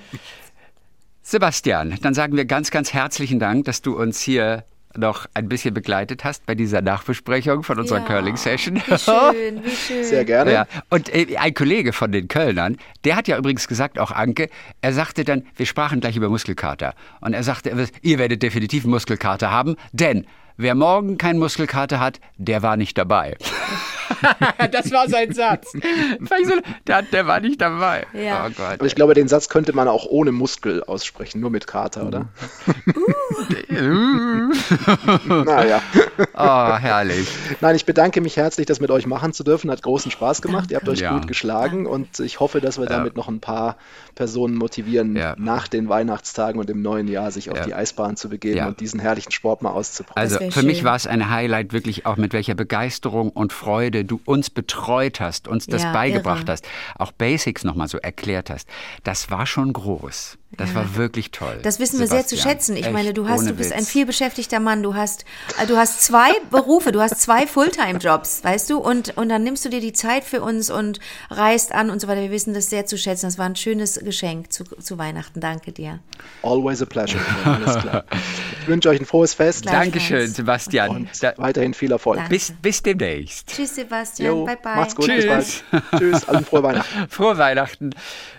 Sebastian, 1.22 1.96
dann 2.02 2.12
sagen 2.14 2.36
wir 2.36 2.44
ganz, 2.44 2.70
ganz 2.70 2.92
herzlichen 2.92 3.38
Dank, 3.38 3.64
dass 3.64 3.80
du 3.80 3.96
uns 3.98 4.20
hier 4.20 4.64
noch 4.96 5.26
ein 5.34 5.48
bisschen 5.48 5.74
begleitet 5.74 6.24
hast 6.24 6.46
bei 6.46 6.54
dieser 6.54 6.82
Nachbesprechung 6.82 7.62
von 7.62 7.78
unserer 7.78 7.98
Ja, 8.00 8.04
Curling-Session. 8.04 8.76
Wie 8.76 8.98
schön, 8.98 9.64
wie 9.64 9.70
schön. 9.76 10.04
Sehr 10.04 10.24
gerne. 10.24 10.52
Ja, 10.52 10.66
und 10.90 11.14
äh, 11.14 11.36
ein 11.36 11.54
Kollege 11.54 11.92
von 11.92 12.12
den 12.12 12.28
Kölnern, 12.28 12.76
der 13.04 13.16
hat 13.16 13.28
ja 13.28 13.36
übrigens 13.38 13.68
gesagt, 13.68 13.98
auch 13.98 14.10
Anke, 14.10 14.48
er 14.80 14.92
sagte 14.92 15.24
dann, 15.24 15.44
wir 15.56 15.66
sprachen 15.66 16.00
gleich 16.00 16.16
über 16.16 16.28
Muskelkater. 16.28 16.94
Und 17.20 17.34
er 17.34 17.42
sagte, 17.42 17.88
ihr 18.02 18.18
werdet 18.18 18.42
definitiv 18.42 18.84
Muskelkater 18.84 19.50
haben, 19.50 19.76
denn 19.92 20.26
wer 20.56 20.74
morgen 20.74 21.18
keinen 21.18 21.38
Muskelkater 21.38 22.00
hat, 22.00 22.20
der 22.36 22.62
war 22.62 22.76
nicht 22.76 22.98
dabei. 22.98 23.36
das 24.72 24.90
war 24.92 25.08
sein 25.08 25.32
Satz. 25.32 25.72
So- 26.44 26.60
Der, 26.86 27.02
der 27.02 27.26
war 27.26 27.40
nicht 27.40 27.60
dabei. 27.60 28.06
Ja. 28.12 28.46
Oh 28.46 28.50
Gott. 28.50 28.74
Aber 28.74 28.86
ich 28.86 28.94
glaube, 28.94 29.14
den 29.14 29.28
Satz 29.28 29.48
könnte 29.48 29.72
man 29.74 29.88
auch 29.88 30.06
ohne 30.06 30.32
Muskel 30.32 30.82
aussprechen, 30.84 31.40
nur 31.40 31.50
mit 31.50 31.66
Kater, 31.66 32.06
oder? 32.06 32.28
naja. 35.26 35.80
Oh, 36.34 36.76
herrlich. 36.76 37.28
Nein, 37.60 37.76
ich 37.76 37.86
bedanke 37.86 38.20
mich 38.20 38.36
herzlich, 38.36 38.66
das 38.66 38.80
mit 38.80 38.90
euch 38.90 39.06
machen 39.06 39.32
zu 39.32 39.44
dürfen. 39.44 39.70
Hat 39.70 39.82
großen 39.82 40.10
Spaß 40.10 40.42
gemacht. 40.42 40.70
Ihr 40.70 40.76
habt 40.76 40.88
euch 40.88 41.00
Ja. 41.00 41.12
gut 41.12 41.26
geschlagen 41.26 41.86
und 41.86 42.20
ich 42.20 42.40
hoffe, 42.40 42.60
dass 42.60 42.78
wir 42.78 42.86
damit 42.86 43.16
noch 43.16 43.28
ein 43.28 43.40
paar 43.40 43.76
Personen 44.14 44.54
motivieren, 44.56 45.16
Ja. 45.16 45.34
nach 45.38 45.68
den 45.68 45.88
Weihnachtstagen 45.88 46.60
und 46.60 46.70
im 46.70 46.82
neuen 46.82 47.08
Jahr 47.08 47.30
sich 47.30 47.50
auf 47.50 47.58
Ja. 47.58 47.64
die 47.64 47.74
Eisbahn 47.74 48.16
zu 48.16 48.28
begeben 48.28 48.56
Ja. 48.58 48.68
und 48.68 48.80
diesen 48.80 49.00
herrlichen 49.00 49.32
Sport 49.32 49.62
mal 49.62 49.70
auszuprobieren. 49.70 50.20
Also 50.40 50.50
für 50.50 50.64
mich 50.66 50.78
schön. 50.78 50.86
war 50.86 50.96
es 50.96 51.06
ein 51.06 51.30
Highlight, 51.30 51.72
wirklich 51.72 52.06
auch 52.06 52.16
mit 52.16 52.32
welcher 52.32 52.54
Begeisterung 52.54 53.30
und 53.30 53.52
Freude 53.52 54.04
du 54.04 54.20
uns 54.24 54.50
betreut 54.50 55.20
hast, 55.20 55.48
uns 55.48 55.66
das 55.66 55.82
Ja, 55.82 55.92
beigebracht 55.92 56.44
irre. 56.44 56.52
hast, 56.52 56.66
auch 56.96 57.12
Basics 57.12 57.64
nochmal 57.64 57.88
so 57.88 57.98
erklärt 57.98 58.50
hast. 58.50 58.68
Das 59.02 59.30
war 59.30 59.46
schon 59.46 59.72
groß. 59.72 60.38
Das 60.56 60.74
war 60.74 60.96
wirklich 60.96 61.30
toll. 61.30 61.60
Das 61.62 61.78
wissen 61.80 61.98
wir 62.00 62.06
sehr 62.06 62.22
zu 62.26 62.36
Sebastian. 62.36 62.52
schätzen. 62.54 62.76
Ich 62.76 62.84
Echt, 62.86 62.92
meine, 62.92 63.12
du 63.14 63.28
hast, 63.28 63.46
du 63.48 63.52
bist 63.54 63.70
Witz. 63.70 63.78
ein 63.78 63.84
vielbeschäftigter 63.84 64.60
Mann. 64.60 64.82
Du 64.82 64.94
hast, 64.94 65.24
äh, 65.62 65.66
du 65.66 65.76
hast 65.76 66.02
zwei 66.02 66.30
Berufe, 66.50 66.92
du 66.92 67.00
hast 67.00 67.20
zwei 67.20 67.46
Fulltime-Jobs, 67.46 68.44
weißt 68.44 68.70
du? 68.70 68.78
Und, 68.78 69.16
und 69.16 69.28
dann 69.28 69.42
nimmst 69.42 69.64
du 69.64 69.68
dir 69.68 69.80
die 69.80 69.92
Zeit 69.92 70.24
für 70.24 70.42
uns 70.42 70.70
und 70.70 71.00
reist 71.30 71.72
an 71.72 71.90
und 71.90 72.00
so 72.00 72.08
weiter. 72.08 72.20
Wir 72.22 72.30
wissen 72.30 72.54
das 72.54 72.70
sehr 72.70 72.86
zu 72.86 72.96
schätzen. 72.98 73.26
Das 73.26 73.38
war 73.38 73.46
ein 73.46 73.56
schönes 73.56 73.98
Geschenk 74.00 74.52
zu, 74.52 74.64
zu 74.64 74.98
Weihnachten. 74.98 75.40
Danke 75.40 75.72
dir. 75.72 76.00
Always 76.42 76.82
a 76.82 76.86
pleasure. 76.86 77.20
Alles 77.44 77.76
klar. 77.78 78.04
Ich 78.62 78.68
wünsche 78.68 78.88
euch 78.88 79.00
ein 79.00 79.06
frohes 79.06 79.34
Fest. 79.34 79.66
Dankeschön, 79.66 80.28
Sebastian. 80.30 80.90
und 80.90 81.22
Da, 81.22 81.34
weiterhin 81.36 81.74
viel 81.74 81.92
Erfolg. 81.92 82.16
Danke. 82.16 82.30
bis, 82.30 82.52
bis 82.62 82.82
demnächst. 82.82 83.48
Tschüss, 83.48 83.74
Sebastian. 83.74 84.28
Jo, 84.36 84.44
bye, 84.44 84.56
bye. 84.62 84.76
macht's 84.76 84.94
gut, 84.96 85.06
Tschüss. 85.06 85.24
bis 85.26 85.62
bald. 85.70 85.84
Tschüss, 85.98 86.28
allen 86.28 86.44
frohe 86.44 86.62
Weihnachten. 86.62 87.08
Frohe 87.08 87.38
Weihnachten. 87.38 87.90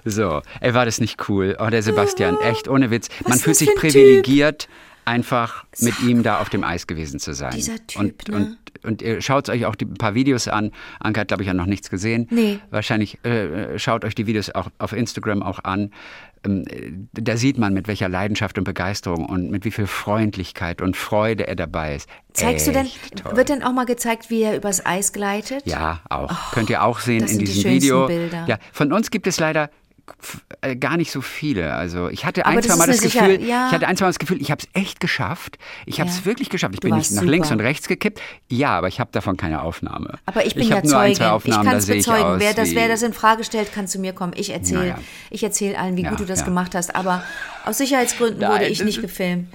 So, 0.03 0.41
ey, 0.61 0.73
war 0.73 0.85
das 0.85 0.99
nicht 0.99 1.29
cool? 1.29 1.55
Oh, 1.59 1.67
der 1.69 1.81
Sebastian, 1.83 2.04
echt 2.43 2.67
ohne 2.67 2.91
Witz. 2.91 3.09
Man 3.27 3.39
fühlt 3.39 3.55
sich 3.55 3.69
ein 3.69 3.75
Typ? 3.75 3.91
privilegiert, 3.91 4.67
einfach 5.05 5.65
mit 5.79 5.99
ihm 6.01 6.23
da 6.23 6.39
auf 6.39 6.49
dem 6.49 6.63
Eis 6.63 6.87
gewesen 6.87 7.19
zu 7.19 7.33
sein. 7.33 7.53
Dieser 7.53 7.75
Typ, 7.87 8.01
und, 8.01 8.27
ne? 8.27 8.35
und, 8.35 8.57
und 8.83 9.01
ihr 9.01 9.21
schaut 9.21 9.49
euch 9.49 9.65
auch 9.65 9.75
die, 9.75 9.85
ein 9.85 9.95
paar 9.95 10.15
Videos 10.15 10.47
an. 10.47 10.71
Anke 10.99 11.21
hat, 11.21 11.27
glaube 11.29 11.43
ich, 11.43 11.47
ja 11.47 11.53
noch 11.53 11.65
nichts 11.65 11.89
gesehen. 11.89 12.27
Nee. 12.31 12.59
Wahrscheinlich 12.71 13.23
äh, 13.23 13.77
schaut 13.77 14.03
euch 14.05 14.15
die 14.15 14.27
Videos 14.27 14.49
auch 14.53 14.69
auf 14.79 14.93
Instagram 14.93 15.43
auch 15.43 15.63
an. 15.63 15.91
Ähm, 16.45 16.63
äh, 16.67 16.91
da 17.13 17.37
sieht 17.37 17.57
man, 17.57 17.73
mit 17.73 17.87
welcher 17.87 18.09
Leidenschaft 18.09 18.57
und 18.57 18.63
Begeisterung 18.63 19.25
und 19.25 19.51
mit 19.51 19.65
wie 19.65 19.71
viel 19.71 19.87
Freundlichkeit 19.87 20.81
und 20.81 20.95
Freude 20.97 21.47
er 21.47 21.55
dabei 21.55 21.95
ist. 21.95 22.09
Zeigst 22.33 22.67
du 22.67 22.71
denn, 22.71 22.85
Echt 22.85 23.17
toll. 23.17 23.35
wird 23.35 23.49
denn 23.49 23.63
auch 23.63 23.73
mal 23.73 23.85
gezeigt, 23.85 24.29
wie 24.29 24.41
er 24.41 24.55
übers 24.55 24.85
Eis 24.85 25.13
gleitet? 25.13 25.65
Ja, 25.65 26.01
auch. 26.09 26.51
Könnt 26.51 26.69
ihr 26.69 26.83
auch 26.83 26.99
sehen 26.99 27.25
in 27.27 27.39
die 27.39 27.45
diesem 27.45 27.61
schönsten 27.63 27.83
Video. 27.83 28.07
Bilder. 28.07 28.45
Ja, 28.47 28.57
von 28.73 28.91
uns 28.91 29.11
gibt 29.11 29.27
es 29.27 29.39
leider 29.39 29.69
gar 30.79 30.97
nicht 30.97 31.11
so 31.11 31.21
viele. 31.21 31.73
Also 31.73 32.09
ich 32.09 32.25
hatte 32.25 32.45
ein, 32.45 32.61
zwei 32.61 32.75
Mal 32.75 32.87
das 32.87 32.99
Sicher- 32.99 33.27
Gefühl, 33.27 33.47
ja. 33.47 33.67
ich 33.67 33.73
hatte 33.73 33.87
ein, 33.87 33.97
zwei 33.97 34.05
Mal 34.05 34.09
das 34.09 34.19
Gefühl, 34.19 34.41
ich 34.41 34.51
habe 34.51 34.61
es 34.61 34.69
echt 34.81 34.99
geschafft. 34.99 35.57
Ich 35.85 35.99
habe 35.99 36.09
es 36.09 36.19
Ja. 36.19 36.25
wirklich 36.25 36.49
geschafft. 36.49 36.73
Ich 36.75 36.79
Du 36.79 36.87
bin 36.89 36.97
nicht 36.97 37.11
nach 37.11 37.23
links 37.23 37.47
super. 37.49 37.59
und 37.59 37.65
rechts 37.65 37.87
gekippt. 37.87 38.21
Ja, 38.49 38.69
aber 38.77 38.87
ich 38.87 38.99
habe 38.99 39.11
davon 39.11 39.37
keine 39.37 39.61
Aufnahme. 39.61 40.17
Aber 40.25 40.45
ich 40.45 40.53
bin 40.55 40.63
ich 40.63 40.69
ja 40.69 40.77
ein, 40.77 40.85
Zeugin. 40.85 41.15
zwei 41.15 41.29
Aufnahmen, 41.29 41.63
ich 41.63 41.69
kann 41.69 41.77
es 41.79 41.87
bezeugen. 41.87 42.23
aus 42.23 42.39
wer, 42.39 42.53
das, 42.53 42.75
wer 42.75 42.87
das 42.87 43.01
in 43.03 43.13
Frage 43.13 43.43
stellt, 43.43 43.73
kann 43.73 43.87
zu 43.87 43.99
mir 43.99 44.13
kommen. 44.13 44.33
Ich 44.35 44.51
erzähle 44.51 44.95
ich 45.29 45.43
erzähl 45.43 45.75
allen, 45.75 45.97
wie 45.97 46.03
Ja, 46.03 46.09
gut 46.11 46.19
du 46.19 46.25
das 46.25 46.39
ja. 46.39 46.45
gemacht 46.45 46.75
hast. 46.75 46.95
Aber 46.95 47.23
aus 47.65 47.77
Sicherheitsgründen 47.77 48.39
Nein, 48.41 48.51
wurde 48.51 48.65
ich 48.67 48.83
nicht 48.83 49.01
gefilmt. 49.01 49.47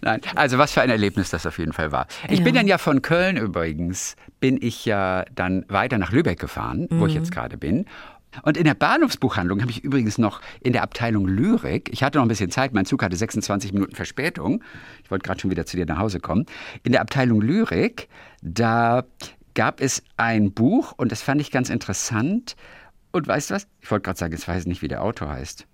Nein, 0.00 0.20
also 0.34 0.58
was 0.58 0.72
für 0.72 0.82
ein 0.82 0.90
Erlebnis 0.90 1.30
das 1.30 1.46
auf 1.46 1.58
jeden 1.58 1.72
Fall 1.72 1.92
war. 1.92 2.06
Ich 2.28 2.38
Ja. 2.38 2.44
bin 2.44 2.54
dann 2.54 2.66
ja 2.66 2.78
von 2.78 3.00
Köln 3.02 3.36
übrigens, 3.36 4.16
bin 4.40 4.58
ich 4.60 4.84
ja 4.84 5.24
dann 5.34 5.64
weiter 5.68 5.98
nach 5.98 6.10
Lübeck 6.12 6.38
gefahren, 6.38 6.86
wo 6.90 7.04
Mhm. 7.04 7.06
ich 7.08 7.14
jetzt 7.14 7.32
gerade 7.32 7.56
bin. 7.56 7.86
Und 8.42 8.56
in 8.56 8.64
der 8.64 8.74
Bahnhofsbuchhandlung 8.74 9.60
habe 9.60 9.70
ich 9.70 9.84
übrigens 9.84 10.18
noch 10.18 10.40
in 10.60 10.72
der 10.72 10.82
Abteilung 10.82 11.26
Lyrik, 11.26 11.90
ich 11.92 12.02
hatte 12.02 12.18
noch 12.18 12.24
ein 12.24 12.28
bisschen 12.28 12.50
Zeit, 12.50 12.74
mein 12.74 12.86
Zug 12.86 13.02
hatte 13.02 13.16
26 13.16 13.72
Minuten 13.72 13.94
Verspätung, 13.94 14.62
ich 15.02 15.10
wollte 15.10 15.24
gerade 15.24 15.40
schon 15.40 15.50
wieder 15.50 15.66
zu 15.66 15.76
dir 15.76 15.86
nach 15.86 15.98
Hause 15.98 16.20
kommen. 16.20 16.46
In 16.82 16.92
der 16.92 17.00
Abteilung 17.00 17.40
Lyrik, 17.40 18.08
da 18.42 19.04
gab 19.54 19.80
es 19.80 20.02
ein 20.16 20.52
Buch 20.52 20.92
und 20.96 21.12
das 21.12 21.22
fand 21.22 21.40
ich 21.40 21.50
ganz 21.50 21.70
interessant. 21.70 22.56
Und 23.12 23.28
weißt 23.28 23.50
du 23.50 23.54
was? 23.54 23.68
Ich 23.80 23.90
wollte 23.90 24.02
gerade 24.02 24.18
sagen, 24.18 24.32
jetzt 24.32 24.48
weiß 24.48 24.62
ich 24.62 24.66
nicht, 24.66 24.82
wie 24.82 24.88
der 24.88 25.02
Autor 25.02 25.28
heißt. 25.28 25.66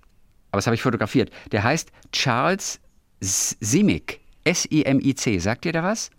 Aber 0.50 0.58
das 0.58 0.66
habe 0.66 0.74
ich 0.74 0.82
fotografiert. 0.82 1.30
Der 1.52 1.64
heißt 1.64 1.90
Charles 2.12 2.80
Simic. 3.20 4.20
S-I-M-I-C. 4.44 5.38
Sagt 5.38 5.66
ihr 5.66 5.72
da 5.72 5.82
was? 5.82 6.10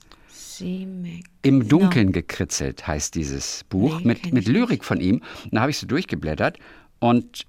Im 1.41 1.67
Dunkeln 1.67 2.11
gekritzelt 2.11 2.85
heißt 2.87 3.15
dieses 3.15 3.63
Buch 3.65 4.01
mit, 4.03 4.31
mit. 4.31 4.47
Lyrik 4.47 4.83
von 4.83 4.99
ihm. 4.99 5.21
Und 5.45 5.53
da 5.53 5.61
habe 5.61 5.71
ich 5.71 5.77
so 5.77 5.87
durchgeblättert 5.87 6.57
und 6.99 7.45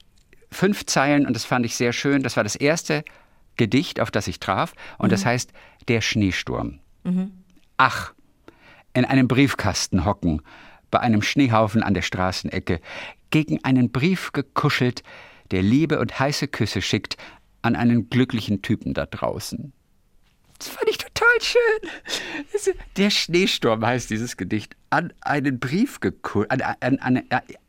fünf 0.51 0.87
Zeilen 0.87 1.27
und 1.27 1.35
das 1.35 1.45
fand 1.45 1.65
ich 1.67 1.77
sehr 1.77 1.93
schön. 1.93 2.23
Das 2.23 2.37
war 2.37 2.45
das 2.45 2.57
erste 2.57 3.05
Gedicht, 3.57 4.01
auf 4.01 4.11
das 4.11 4.29
ich 4.29 4.41
traf 4.41 4.75
und 4.99 5.07
Mhm. 5.07 5.11
das 5.11 5.27
heißt 5.27 5.53
Der 5.89 6.01
Schneesturm. 6.01 6.79
Ach, 7.77 8.13
in 8.95 9.05
einem 9.05 9.27
Briefkasten 9.29 10.05
hocken, 10.05 10.43
bei 10.91 11.01
einem 11.01 11.23
Schneehaufen 11.23 11.83
an 11.83 11.95
der 11.95 12.03
Straßenecke, 12.03 12.81
gegen 13.31 13.65
einen 13.65 13.91
Brief 13.91 14.33
gekuschelt, 14.33 15.03
der 15.51 15.63
Liebe 15.63 15.99
und 15.99 16.19
heiße 16.21 16.49
Küsse 16.49 16.83
schickt 16.83 17.17
an 17.63 17.75
einen 17.77 18.11
glücklichen 18.11 18.63
Typen 18.63 18.95
da 18.95 19.07
draußen. 19.07 19.73
Das 20.59 20.69
fand 20.69 20.89
ich 20.89 20.99
total 20.99 21.12
schön. 21.41 22.73
Der 22.97 23.11
Schneesturm 23.11 23.85
heißt 23.85 24.11
dieses 24.11 24.37
Gedicht. 24.37 24.77
An 24.91 25.13
einen 25.21 25.59
Brief 25.59 25.99
an, 26.49 26.61
an, 26.81 26.99
an, 26.99 27.23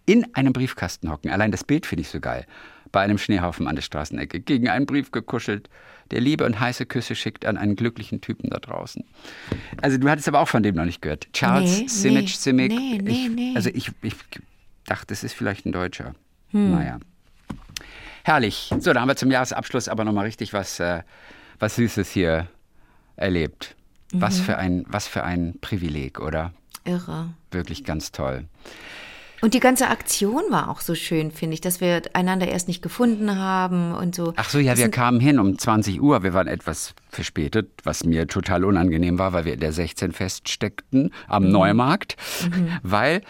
in 0.06 0.34
einem 0.36 0.54
Briefkasten 0.54 1.10
hocken. 1.10 1.32
Allein 1.32 1.52
das 1.52 1.64
Bild 1.64 1.86
finde 1.86 2.02
ich 2.02 2.10
so 2.10 2.20
geil. 2.20 2.46
Bei 2.92 3.02
einem 3.02 3.18
Schneehaufen 3.18 3.68
an 3.68 3.76
der 3.76 3.82
Straßenecke. 3.82 4.40
Gegen 4.40 4.70
einen 4.70 4.86
Brief 4.86 5.12
gekuschelt, 5.12 5.70
der 6.12 6.22
Liebe 6.22 6.46
und 6.46 6.60
heiße 6.60 6.86
Küsse 6.86 7.16
schickt 7.16 7.46
an 7.46 7.58
einen 7.58 7.76
glücklichen 7.76 8.22
Typen 8.22 8.50
da 8.50 8.60
draußen. 8.60 9.04
Also 9.82 9.98
du 9.98 10.10
hattest 10.10 10.28
aber 10.28 10.40
auch 10.42 10.48
von 10.48 10.62
dem 10.62 10.76
noch 10.76 10.86
nicht 10.86 11.02
gehört. 11.02 11.28
Charles 11.34 11.80
Nee, 11.80 11.88
Simic, 11.88 12.24
nee, 12.24 12.28
Simic. 12.28 12.72
nee, 12.72 13.00
nee, 13.02 13.12
ich, 13.12 13.30
nee. 13.30 13.54
Also 13.56 13.70
ich, 13.74 13.92
ich 14.02 14.14
dachte, 14.86 15.14
es 15.14 15.24
ist 15.24 15.34
vielleicht 15.34 15.66
ein 15.66 15.72
Deutscher. 15.72 16.14
Hm. 16.52 16.72
Naja. 16.72 17.00
Herrlich. 18.24 18.72
So, 18.80 18.94
da 18.94 19.02
haben 19.02 19.08
wir 19.08 19.16
zum 19.16 19.32
Jahresabschluss 19.32 19.90
aber 19.90 20.04
nochmal 20.04 20.26
richtig 20.26 20.54
was, 20.54 20.80
äh, 20.80 21.02
was 21.60 21.76
Süßes 21.78 22.12
hier 22.12 22.48
erlebt. 23.16 23.76
Was, 24.12 24.40
Mhm. 24.40 24.44
für 24.44 24.58
ein, 24.58 24.86
was 24.88 25.08
für 25.08 25.24
ein 25.24 25.56
Privileg, 25.62 26.20
oder? 26.20 26.52
Irre. 26.86 27.30
Wirklich 27.52 27.84
ganz 27.84 28.12
toll. 28.12 28.46
Und 29.42 29.54
die 29.54 29.60
ganze 29.60 29.90
Aktion 29.90 30.44
war 30.52 30.70
auch 30.70 30.80
so 30.80 30.96
schön, 30.96 31.32
finde 31.32 31.56
ich, 31.56 31.62
dass 31.62 31.82
wir 31.82 32.02
einander 32.14 32.48
erst 32.48 32.68
nicht 32.70 32.82
gefunden 32.82 33.38
haben 33.38 33.94
und 33.94 34.16
so. 34.16 34.32
Ach 34.38 34.48
so, 34.50 34.58
ja, 34.60 34.72
Das 34.72 34.80
wir 34.80 34.90
kamen 34.90 35.20
hin 35.20 35.38
um 35.40 35.58
20 35.58 36.02
Uhr. 36.02 36.24
Wir 36.24 36.34
waren 36.34 36.48
etwas 36.48 36.94
verspätet, 37.10 37.70
was 37.84 38.06
mir 38.06 38.28
total 38.28 38.64
unangenehm 38.64 39.20
war, 39.20 39.34
weil 39.34 39.44
wir 39.46 39.54
in 39.56 39.60
der 39.60 39.74
16 39.74 40.14
feststeckten 40.14 41.04
Mhm. 41.04 41.12
am 41.28 41.50
Neumarkt, 41.50 42.16
weil 42.84 43.22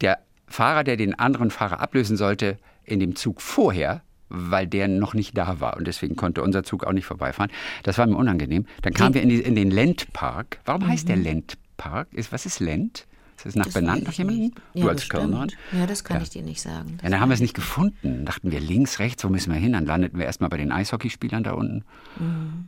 der 0.00 0.18
Fahrer, 0.46 0.84
der 0.84 0.96
den 0.96 1.18
anderen 1.18 1.50
Fahrer 1.50 1.80
ablösen 1.80 2.16
sollte, 2.16 2.58
in 2.84 3.00
dem 3.00 3.16
Zug 3.16 3.42
vorher, 3.42 4.02
weil 4.28 4.66
der 4.66 4.88
noch 4.88 5.14
nicht 5.14 5.36
da 5.36 5.60
war 5.60 5.76
und 5.76 5.86
deswegen 5.86 6.16
konnte 6.16 6.42
unser 6.42 6.62
Zug 6.64 6.84
auch 6.84 6.92
nicht 6.92 7.06
vorbeifahren. 7.06 7.50
Das 7.82 7.98
war 7.98 8.06
mir 8.06 8.16
unangenehm. 8.16 8.66
Dann 8.82 8.92
kamen 8.94 9.14
wir 9.14 9.22
in, 9.22 9.28
die, 9.28 9.40
in 9.40 9.54
den 9.54 9.70
Lendpark. 9.70 10.60
Warum 10.64 10.86
heißt 10.86 11.08
der 11.08 11.16
Mhm. 11.16 11.22
Lendpark? 11.22 12.08
Ist, 12.12 12.32
was 12.32 12.46
ist 12.46 12.60
Lend? 12.60 13.06
Ist 13.36 13.46
es 13.46 13.54
nach 13.54 13.66
Das 13.66 13.74
benannt 13.74 14.04
nach 14.04 14.12
jemandem? 14.14 14.44
nicht. 14.46 14.58
Du 14.74 14.80
Ja, 14.80 14.86
als 14.88 14.96
bestimmt. 15.02 15.22
Kölnerin? 15.22 15.52
Ja, 15.72 15.86
das 15.86 16.02
kann 16.02 16.16
Ja. 16.16 16.22
ich 16.24 16.30
dir 16.30 16.42
nicht 16.42 16.60
sagen. 16.60 16.98
Ja, 17.02 17.08
dann 17.10 17.20
haben 17.20 17.28
wir 17.28 17.34
es 17.34 17.40
nicht 17.40 17.54
gefunden. 17.54 18.24
Dachten 18.24 18.50
wir 18.50 18.58
links, 18.58 18.98
rechts, 18.98 19.22
wo 19.24 19.28
müssen 19.28 19.52
wir 19.52 19.60
hin? 19.60 19.74
Dann 19.74 19.86
landeten 19.86 20.18
wir 20.18 20.26
erstmal 20.26 20.50
bei 20.50 20.56
den 20.56 20.72
Eishockeyspielern 20.72 21.44
da 21.44 21.52
unten. 21.52 21.84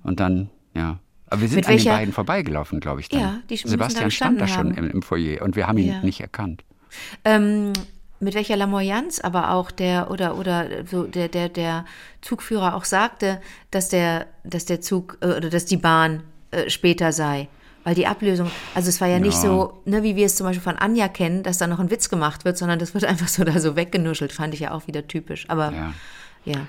Und 0.04 0.20
dann, 0.20 0.48
ja. 0.74 0.98
Aber 1.28 1.40
wir 1.40 1.48
sind 1.48 1.66
Mhm. 1.66 1.72
Mit 1.74 1.80
an 1.80 1.84
den 1.84 1.92
beiden 1.92 2.12
vorbeigelaufen, 2.14 2.78
glaube 2.80 3.00
ich. 3.00 3.08
Dann. 3.08 3.20
Ja, 3.20 3.40
die 3.48 3.54
müssen 3.54 3.64
da 3.66 3.70
Sebastian 3.70 4.10
stand 4.12 4.40
da 4.40 4.46
schon 4.46 4.70
im, 4.72 4.90
im 4.90 5.02
Foyer 5.02 5.42
und 5.42 5.56
wir 5.56 5.66
haben 5.66 5.78
ihn 5.78 5.88
Ja. 5.88 6.02
nicht 6.02 6.20
erkannt. 6.20 6.62
Ähm, 7.24 7.72
mit 8.20 8.34
welcher 8.34 8.56
Lamoyanz 8.56 9.20
aber 9.20 9.50
auch 9.52 9.70
der 9.70 10.10
oder 10.10 10.36
oder 10.36 10.86
so 10.86 11.04
der 11.04 11.28
der 11.28 11.48
der 11.48 11.84
Zugführer 12.20 12.74
auch 12.74 12.84
sagte, 12.84 13.40
dass 13.70 13.88
der 13.88 14.26
dass 14.44 14.64
der 14.66 14.80
Zug 14.80 15.18
äh, 15.22 15.26
oder 15.26 15.50
dass 15.50 15.64
die 15.64 15.76
Bahn 15.78 16.22
äh, 16.50 16.68
später 16.70 17.12
sei, 17.12 17.48
weil 17.84 17.94
die 17.94 18.06
Ablösung, 18.06 18.50
also 18.74 18.88
es 18.88 19.00
war 19.00 19.08
ja, 19.08 19.18
nicht 19.18 19.34
Ja. 19.36 19.40
so, 19.48 19.82
ne, 19.86 20.02
wie 20.02 20.16
wir 20.16 20.26
es 20.26 20.36
zum 20.36 20.46
Beispiel 20.46 20.62
von 20.62 20.76
Anja 20.76 21.08
kennen, 21.08 21.42
dass 21.42 21.58
da 21.58 21.66
noch 21.66 21.78
ein 21.80 21.90
Witz 21.90 22.10
gemacht 22.10 22.44
wird, 22.44 22.58
sondern 22.58 22.78
das 22.78 22.92
wird 22.94 23.04
einfach 23.12 23.28
so 23.28 23.42
da 23.44 23.58
so 23.58 23.74
weggenuschelt, 23.76 24.32
fand 24.32 24.52
ich 24.54 24.60
ja 24.60 24.72
auch 24.72 24.86
wieder 24.86 25.06
typisch. 25.08 25.44
Aber 25.48 25.72
Ja. 25.72 25.94
ja, 26.44 26.66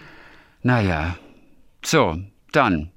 Naja. 0.63 1.15
So, 1.83 2.17
dann. 2.51 2.91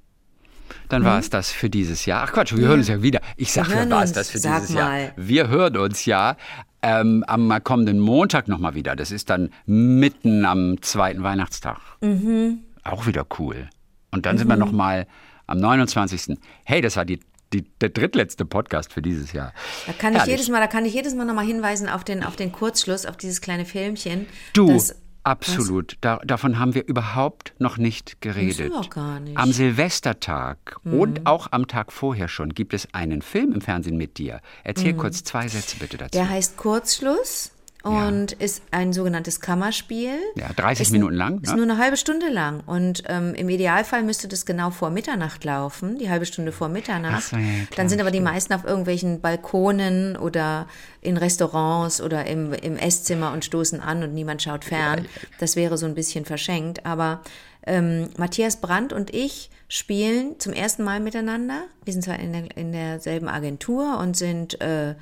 Dann 0.89 1.03
war 1.03 1.19
es 1.19 1.29
das 1.29 1.51
für 1.51 1.69
dieses 1.69 2.05
Jahr. 2.05 2.23
Ach 2.27 2.33
Quatsch, 2.33 2.55
wir 2.55 2.67
hören 2.67 2.79
uns 2.79 2.87
ja 2.87 3.01
wieder. 3.01 3.19
Ich 3.37 3.51
sage, 3.51 3.73
hören 3.75 3.89
war 3.89 4.03
es 4.03 4.11
das 4.13 4.29
für 4.29 4.37
Sag 4.37 4.61
dieses 4.61 4.75
mal. 4.75 5.01
Jahr. 5.05 5.11
Wir 5.15 5.47
hören 5.47 5.77
uns 5.77 6.05
ja 6.05 6.37
ähm, 6.85 7.23
am 7.27 7.51
kommenden 7.63 7.99
Montag 7.99 8.47
nochmal 8.47 8.75
wieder. 8.75 8.95
Das 8.95 9.11
ist 9.11 9.31
dann 9.31 9.49
mitten 9.65 10.45
am 10.45 10.81
zweiten 10.83 11.23
Weihnachtstag. 11.23 11.79
Mhm. 12.01 12.59
Auch 12.83 13.07
wieder 13.07 13.25
cool. 13.39 13.67
Und 14.11 14.27
dann 14.27 14.37
sind 14.37 14.47
wir 14.47 14.55
nochmal 14.55 15.07
am 15.47 15.57
29. 15.57 16.37
Hey, 16.63 16.81
das 16.81 16.95
war 16.95 17.03
die, 17.03 17.19
die, 17.53 17.63
der 17.81 17.89
drittletzte 17.89 18.45
Podcast 18.45 18.93
für 18.93 19.01
dieses 19.01 19.33
Jahr. 19.33 19.51
da 19.87 19.93
kann 19.93 20.13
ich 20.13 20.19
Herrlich. 20.19 20.33
jedes 20.33 20.49
Mal, 20.49 20.59
da 20.59 20.67
kann 20.67 20.85
ich 20.85 20.93
jedes 20.93 21.15
Mal 21.15 21.25
nochmal 21.25 21.45
hinweisen 21.45 21.89
auf 21.89 22.03
den 22.03 22.23
auf 22.23 22.35
den 22.35 22.51
Kurzschluss, 22.51 23.07
auf 23.07 23.17
dieses 23.17 23.41
kleine 23.41 23.65
Filmchen. 23.65 24.27
Du, 24.53 24.67
das- 24.67 24.95
absolut. 25.25 25.97
Da, 26.01 26.17
davon 26.23 26.59
haben 26.59 26.73
wir 26.75 26.87
überhaupt 26.87 27.53
noch 27.59 27.77
nicht 27.77 28.21
geredet. 28.21 28.71
auch 28.73 28.89
gar 28.89 29.19
nicht. 29.19 29.33
Mhm. 29.33 29.37
Am 29.37 29.51
Silvestertag 29.51 30.77
und 30.83 31.25
auch 31.25 31.47
am 31.51 31.67
Tag 31.67 31.91
vorher 31.91 32.27
schon 32.27 32.49
gibt 32.53 32.73
es 32.73 32.87
einen 32.93 33.21
Film 33.21 33.53
im 33.53 33.61
Fernsehen 33.61 33.97
mit 33.97 34.17
dir. 34.17 34.41
Erzähl 34.63 34.93
kurz 34.93 35.23
zwei 35.23 35.47
Sätze 35.47 35.77
bitte 35.77 35.97
dazu. 35.97 36.17
Mhm. 36.17 36.21
Der 36.23 36.29
heißt 36.29 36.57
Kurzschluss 36.57 37.51
und 37.85 38.31
ist 38.33 38.63
ein 38.71 38.93
sogenanntes 38.93 39.39
Kammerspiel. 39.41 40.17
Ja, 40.35 40.49
30 40.55 40.87
Ist- 40.87 40.91
Minuten 40.91 41.13
lang, 41.15 41.39
Ist 41.41 41.51
ne? 41.51 41.57
nur 41.57 41.63
eine 41.65 41.77
halbe 41.77 41.97
Stunde 41.97 42.29
lang. 42.29 42.61
Und 42.65 43.03
ähm, 43.07 43.33
im 43.35 43.47
Idealfall 43.49 44.03
müsste 44.03 44.27
das 44.27 44.45
genau 44.45 44.71
vor 44.71 44.89
Mitternacht 44.89 45.43
laufen, 45.43 45.97
die 45.97 46.09
halbe 46.09 46.25
Stunde 46.25 46.51
vor 46.51 46.67
Mitternacht. 46.67 47.15
Ach 47.17 47.21
so, 47.21 47.35
ja, 47.37 47.43
klar, 47.43 47.67
Dann 47.75 47.89
sind 47.89 48.01
aber 48.01 48.11
die 48.11 48.21
meisten 48.21 48.53
auf 48.53 48.63
irgendwelchen 48.65 49.21
Balkonen 49.21 50.17
oder 50.17 50.67
in 51.01 51.17
Restaurants 51.17 52.01
oder 52.01 52.25
im, 52.25 52.53
im 52.53 52.75
Esszimmer 52.77 53.31
und 53.33 53.45
stoßen 53.45 53.79
an 53.79 54.03
und 54.03 54.13
niemand 54.13 54.41
schaut 54.41 54.65
fern. 54.65 55.05
Das 55.39 55.55
wäre 55.55 55.77
so 55.77 55.85
ein 55.85 55.93
bisschen 55.95 56.25
verschenkt. 56.25 56.85
Aber 56.85 57.21
ähm, 57.67 58.09
Matthias 58.17 58.57
Brandt 58.57 58.93
und 58.93 59.13
ich 59.13 59.49
spielen 59.67 60.39
zum 60.39 60.53
ersten 60.53 60.83
Mal 60.83 60.99
miteinander. 60.99 61.63
Wir 61.83 61.93
sind 61.93 62.03
zwar 62.03 62.19
in, 62.19 62.33
der, 62.33 62.57
in 62.57 62.71
derselben 62.71 63.27
Agentur 63.27 63.97
und 63.99 64.15
sind 64.17 64.59
äh, 64.61 64.95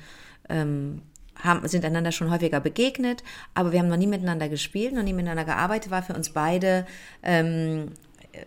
ähm, 0.48 1.02
haben, 1.42 1.66
sind 1.68 1.84
einander 1.84 2.12
schon 2.12 2.30
häufiger 2.30 2.60
begegnet, 2.60 3.22
aber 3.54 3.72
wir 3.72 3.78
haben 3.80 3.88
noch 3.88 3.96
nie 3.96 4.06
miteinander 4.06 4.48
gespielt, 4.48 4.94
noch 4.94 5.02
nie 5.02 5.12
miteinander 5.12 5.44
gearbeitet, 5.44 5.90
war 5.90 6.02
für 6.02 6.14
uns 6.14 6.30
beide, 6.30 6.86
ähm, 7.22 7.92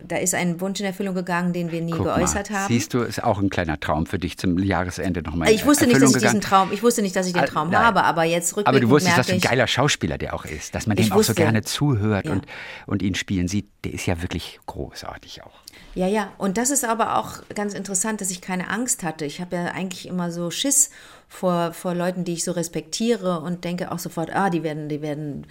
da 0.05 0.17
ist 0.17 0.35
ein 0.35 0.59
Wunsch 0.59 0.81
in 0.81 0.85
Erfüllung 0.85 1.15
gegangen, 1.15 1.53
den 1.53 1.71
wir 1.71 1.81
nie 1.81 1.91
Guck 1.93 2.03
geäußert 2.07 2.49
mal, 2.49 2.59
haben. 2.59 2.67
Siehst 2.73 2.93
du, 2.93 2.99
ist 3.03 3.23
auch 3.23 3.39
ein 3.39 3.49
kleiner 3.49 3.79
Traum 3.79 4.05
für 4.05 4.19
dich 4.19 4.37
zum 4.37 4.57
Jahresende 4.59 5.21
nochmal. 5.21 5.49
ich 5.49 5.65
wusste 5.65 5.85
nicht, 5.85 5.93
Erfüllung 5.93 6.11
dass 6.13 6.21
ich 6.23 6.27
diesen 6.29 6.41
gegangen. 6.41 6.65
Traum, 6.67 6.73
ich 6.73 6.83
wusste 6.83 7.01
nicht, 7.01 7.15
dass 7.15 7.25
ich 7.25 7.31
den 7.31 7.43
Ah, 7.43 7.47
Traum 7.47 7.69
nein. 7.69 7.81
habe, 7.85 8.03
aber 8.03 8.25
jetzt 8.25 8.57
rückblickend 8.57 8.67
Aber 8.67 8.79
du 8.81 8.89
wusstest, 8.89 9.29
für 9.29 9.33
ein 9.33 9.39
geiler 9.39 9.65
Schauspieler 9.67 10.17
der 10.17 10.33
auch 10.33 10.43
ist, 10.43 10.75
dass 10.75 10.87
man 10.87 10.97
dem 10.97 11.09
auch 11.13 11.23
so 11.23 11.33
gerne 11.33 11.61
zuhört 11.61 12.25
Ja. 12.25 12.33
und, 12.33 12.45
und 12.85 13.01
ihn 13.01 13.15
spielen 13.15 13.47
sieht. 13.47 13.67
Der 13.85 13.93
ist 13.93 14.05
ja 14.05 14.21
wirklich 14.21 14.59
großartig 14.65 15.43
auch. 15.43 15.53
Ja, 15.95 16.07
ja. 16.07 16.33
Und 16.37 16.57
das 16.57 16.69
ist 16.69 16.83
aber 16.83 17.17
auch 17.17 17.37
ganz 17.55 17.73
interessant, 17.73 18.19
dass 18.19 18.29
ich 18.29 18.41
keine 18.41 18.69
Angst 18.69 19.03
hatte. 19.03 19.23
Ich 19.23 19.39
habe 19.39 19.55
ja 19.55 19.65
eigentlich 19.67 20.05
immer 20.07 20.31
so 20.31 20.51
Schiss 20.51 20.89
vor, 21.27 21.73
vor 21.73 21.93
Leuten, 21.93 22.23
die 22.23 22.33
ich 22.33 22.43
so 22.43 22.51
respektiere 22.51 23.41
und 23.41 23.63
denke 23.63 23.91
auch 23.91 23.99
sofort, 23.99 24.33
ah, 24.33 24.49
die 24.49 24.63
werden, 24.63 24.89
die 24.89 25.01
werden, 25.01 25.45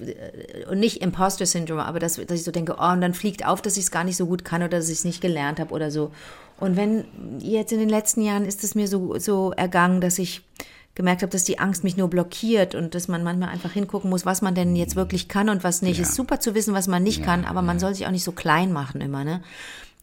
äh, 0.00 0.66
und 0.66 0.80
nicht 0.80 1.00
Imposter 1.00 1.46
Syndrome, 1.46 1.84
aber 1.84 1.98
dass, 1.98 2.16
dass 2.16 2.38
ich 2.38 2.44
so 2.44 2.50
denke, 2.50 2.76
oh, 2.78 2.92
und 2.92 3.00
dann 3.00 3.14
fliegt 3.14 3.46
auf, 3.46 3.62
dass 3.62 3.76
ich 3.76 3.84
es 3.84 3.90
gar 3.90 4.04
nicht 4.04 4.16
so 4.16 4.26
gut 4.26 4.44
kann 4.44 4.62
oder 4.62 4.78
dass 4.78 4.88
ich 4.88 4.98
es 4.98 5.04
nicht 5.04 5.20
gelernt 5.20 5.60
habe 5.60 5.72
oder 5.74 5.90
so. 5.90 6.12
Und 6.60 6.76
wenn 6.76 7.06
jetzt 7.40 7.72
in 7.72 7.80
den 7.80 7.88
letzten 7.88 8.22
Jahren 8.22 8.44
ist 8.44 8.62
es 8.64 8.74
mir 8.74 8.86
so, 8.86 9.18
so 9.18 9.52
ergangen, 9.52 10.00
dass 10.00 10.18
ich 10.18 10.42
gemerkt 10.94 11.22
habe, 11.22 11.32
dass 11.32 11.42
die 11.42 11.58
Angst 11.58 11.82
mich 11.82 11.96
nur 11.96 12.08
blockiert 12.08 12.74
und 12.74 12.94
dass 12.94 13.08
man 13.08 13.24
manchmal 13.24 13.48
einfach 13.48 13.72
hingucken 13.72 14.10
muss, 14.10 14.24
was 14.24 14.42
man 14.42 14.54
denn 14.54 14.76
jetzt 14.76 14.94
wirklich 14.94 15.28
kann 15.28 15.48
und 15.48 15.64
was 15.64 15.82
nicht. 15.82 15.96
Ja. 15.96 16.04
Ist 16.04 16.14
super 16.14 16.38
zu 16.38 16.54
wissen, 16.54 16.74
was 16.74 16.86
man 16.86 17.02
nicht 17.02 17.24
kann, 17.24 17.44
aber 17.44 17.62
man 17.62 17.80
soll 17.80 17.94
sich 17.94 18.06
auch 18.06 18.12
nicht 18.12 18.22
so 18.22 18.32
klein 18.32 18.72
machen 18.72 19.00
immer, 19.00 19.24
ne? 19.24 19.42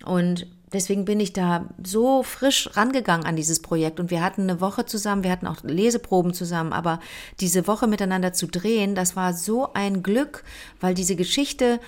Und 0.04 0.48
deswegen 0.74 1.06
bin 1.06 1.20
ich 1.20 1.34
da 1.34 1.66
so 1.84 2.24
frisch 2.24 2.70
rangegangen 2.74 3.26
an 3.26 3.36
dieses 3.36 3.62
Projekt. 3.62 4.00
Und 4.00 4.12
wir 4.12 4.22
hatten 4.22 4.44
eine 4.44 4.62
Woche 4.62 4.86
zusammen, 4.86 5.24
wir 5.24 5.32
hatten 5.32 5.48
auch 5.48 5.64
Leseproben 5.64 6.34
zusammen, 6.34 6.74
aber 6.74 7.00
diese 7.40 7.68
Woche 7.68 7.88
miteinander 7.88 8.34
zu 8.34 8.48
drehen, 8.48 8.96
das 8.96 9.16
war 9.16 9.34
so 9.34 9.74
ein 9.74 10.04
Glück, 10.04 10.44
weil 10.80 10.94
diese 10.94 11.16
Geschichte 11.16 11.80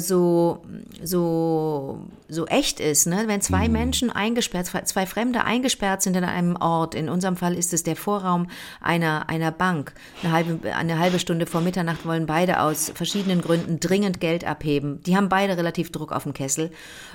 so, 0.00 0.62
so, 1.02 2.00
so 2.28 2.46
echt 2.46 2.80
ist, 2.80 3.06
ne? 3.06 3.24
Wenn 3.26 3.42
zwei 3.42 3.68
Menschen 3.68 4.10
eingesperrt, 4.10 4.66
zwei, 4.66 5.04
Fremde 5.04 5.44
eingesperrt 5.44 6.00
sind 6.02 6.16
in 6.16 6.24
einem 6.24 6.56
Ort, 6.56 6.94
in 6.94 7.08
unserem 7.10 7.36
Fall 7.36 7.54
ist 7.54 7.74
es 7.74 7.82
der 7.82 7.96
Vorraum 7.96 8.48
einer, 8.80 9.28
einer 9.28 9.50
Bank. 9.50 9.92
Eine 10.22 10.32
halbe, 10.32 10.74
eine 10.74 10.98
halbe 10.98 11.18
Stunde 11.18 11.44
vor 11.44 11.60
Mitternacht 11.60 12.06
wollen 12.06 12.24
beide 12.24 12.60
aus 12.60 12.90
verschiedenen 12.94 13.42
Gründen 13.42 13.78
dringend 13.78 14.20
Geld 14.20 14.44
abheben. 14.44 15.02
Die 15.02 15.16
haben 15.16 15.28
beide 15.28 15.56
relativ 15.58 15.92
Druck 15.92 16.12
auf 16.12 16.22
dem 16.22 16.32
Kessel. 16.32 16.70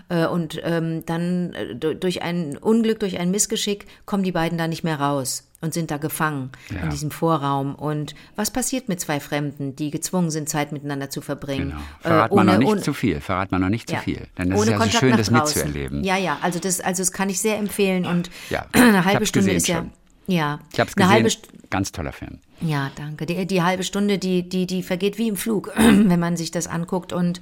Äh, 0.10 0.28
und 0.28 0.62
ähm, 0.64 1.04
dann 1.08 1.54
äh, 1.54 1.76
du- 1.76 1.96
durch 1.96 2.22
ein 2.22 2.58
Unglück, 2.58 3.00
durch 3.00 3.20
ein 3.20 3.32
Missgeschick 3.32 3.88
kommen 4.06 4.24
die 4.24 4.32
beiden 4.32 4.58
da 4.60 4.68
nicht 4.68 4.84
mehr 4.84 5.00
raus 5.00 5.50
und 5.64 5.74
sind 5.74 5.90
da 5.90 5.98
gefangen 5.98 6.52
Ja. 6.70 6.82
in 6.82 6.90
diesem 6.90 7.10
Vorraum. 7.10 7.74
Und 7.74 8.14
was 8.36 8.52
passiert 8.52 8.90
mit 8.90 9.00
zwei 9.00 9.20
Fremden, 9.20 9.76
die 9.76 9.90
gezwungen 9.92 10.30
sind, 10.30 10.50
Zeit 10.50 10.72
miteinander 10.72 11.10
zu 11.10 11.22
verbringen? 11.22 11.70
Genau. 11.70 11.82
Äh, 12.04 12.08
Verrat 12.10 12.36
man 12.36 12.46
noch 12.46 12.58
nicht 12.58 12.84
zu 12.84 12.94
viel. 12.94 13.22
Verrat 13.22 13.52
man 13.52 13.62
noch 13.62 13.70
nicht 13.70 13.88
zu 13.88 13.96
ja. 13.96 14.02
viel. 14.02 14.28
Denn 14.38 14.52
es 14.52 14.60
Ohne 14.60 14.62
ist 14.62 14.68
ja 14.72 14.74
so 14.78 14.84
Kontakt 14.84 15.00
schön, 15.00 15.18
das 15.18 15.28
draußen. 15.30 15.62
mitzuerleben. 15.64 16.04
Ja, 16.04 16.18
ja, 16.18 16.38
also 16.42 16.60
das, 16.60 16.80
also 16.82 17.02
das 17.02 17.12
kann 17.12 17.30
ich 17.30 17.40
sehr 17.40 17.58
empfehlen 17.58 18.06
und 18.06 18.30
Ja, 18.50 18.66
eine 18.74 19.06
halbe 19.06 19.26
Stunde 19.26 19.52
ist 19.52 19.68
ja, 19.68 19.78
schon. 19.78 19.92
ja, 20.28 20.60
Ich 20.74 20.80
habe 20.80 20.92
es 20.96 21.08
halbe 21.08 21.24
gesehen. 21.24 21.42
St 21.46 21.70
Ganz 21.72 21.92
toller 21.92 22.12
Film. 22.14 22.38
ja, 22.62 22.92
danke. 22.96 23.26
Die, 23.26 23.48
die 23.48 23.64
halbe 23.64 23.84
Stunde, 23.84 24.20
die, 24.20 24.48
die, 24.48 24.68
die 24.68 24.84
vergeht 24.84 25.18
wie 25.18 25.28
im 25.28 25.38
Flug, 25.38 25.72
wenn 25.76 26.20
man 26.20 26.38
sich 26.38 26.52
das 26.52 26.68
anguckt 26.68 27.14
und 27.14 27.42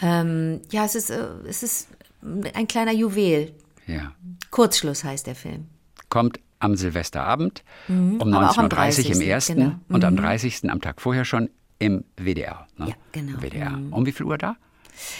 ähm, 0.00 0.62
ja, 0.70 0.84
es 0.84 0.94
ist, 0.94 1.10
äh, 1.10 1.26
es 1.48 1.62
ist 1.62 1.88
ein 2.54 2.66
kleiner 2.66 2.92
Juwel. 2.92 3.52
Ja. 3.86 4.12
Kurzschluss 4.50 5.04
heißt 5.04 5.26
der 5.26 5.34
Film. 5.34 5.66
Kommt 6.08 6.40
am 6.62 6.76
Silvesterabend 6.76 7.64
um 7.88 8.16
Mhm. 8.16 8.20
am 8.22 8.28
19.30 8.28 8.56
Uhr 8.58 8.62
im 8.64 8.68
30., 8.68 9.28
ersten 9.28 9.54
genau. 9.56 9.74
und 9.88 10.04
am 10.04 10.16
30. 10.16 10.70
am 10.70 10.80
Tag 10.80 11.00
vorher 11.00 11.24
schon 11.24 11.50
im 11.78 12.04
WDR. 12.16 12.66
Ne? 12.78 12.88
Ja, 12.88 12.94
genau. 13.12 13.40
WDR. 13.42 13.78
Um 13.90 14.06
wie 14.06 14.12
viel 14.12 14.26
Uhr 14.26 14.38
da? 14.38 14.56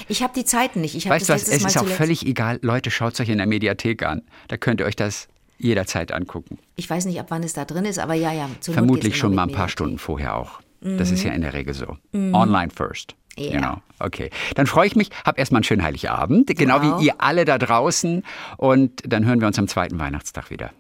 Ich 0.09 0.23
habe 0.23 0.33
die 0.35 0.45
Zeiten 0.45 0.81
nicht. 0.81 0.95
Ich 0.95 1.09
Weißt 1.09 1.29
du 1.29 1.33
was, 1.33 1.49
es 1.49 1.63
Mal 1.63 1.69
ist 1.69 1.79
auch 1.79 1.87
völlig 1.87 2.25
egal. 2.27 2.59
Leute, 2.63 2.91
schaut 2.91 3.15
es 3.15 3.21
euch 3.21 3.31
in 3.31 3.39
der 3.39 3.47
Mediathek 3.47 4.03
an. 4.05 4.23
Da 4.49 4.57
könnt 4.57 4.81
ihr 4.81 4.87
euch 4.87 4.95
das 4.97 5.29
jederzeit 5.59 6.13
angucken. 6.13 6.59
Ich 6.77 6.89
weiß 6.89 7.07
nicht, 7.07 7.19
ab 7.19 7.27
wann 7.31 7.43
es 7.43 7.53
da 7.55 7.65
drin 7.65 7.85
ist, 7.85 7.99
aber 7.99 8.15
ja, 8.15 8.33
ja. 8.33 8.49
Vermutlich 8.61 9.17
schon 9.17 9.35
mal 9.35 9.43
ein 9.43 9.49
paar 9.49 9.63
Mediathek. 9.67 9.71
Stunden 9.71 9.99
vorher 9.99 10.37
auch. 10.37 10.61
Das 10.81 11.11
ist 11.13 11.23
ja 11.23 11.33
in 11.33 11.43
der 11.43 11.53
Regel 11.55 11.75
so. 11.75 11.97
Mhm. 12.13 12.35
Online 12.35 12.71
first. 12.75 13.15
Ja. 13.37 13.53
Genau. 13.53 13.83
Okay. 13.99 14.31
Dann 14.57 14.67
freue 14.67 14.87
ich 14.87 14.97
mich. 14.97 15.11
Hab 15.25 15.39
erstmal 15.39 15.59
einen 15.61 15.65
schönen 15.65 15.83
Heiligabend. 15.83 16.49
Genau 16.57 16.79
auch. 16.79 17.01
wie 17.01 17.07
ihr 17.07 17.15
alle 17.19 17.45
da 17.45 17.57
draußen. 17.57 18.25
Und 18.57 19.01
dann 19.07 19.25
hören 19.25 19.41
wir 19.41 19.47
uns 19.47 19.59
am 19.59 19.69
zweiten 19.69 19.99
Weihnachtstag 19.99 20.51
wieder. 20.51 20.71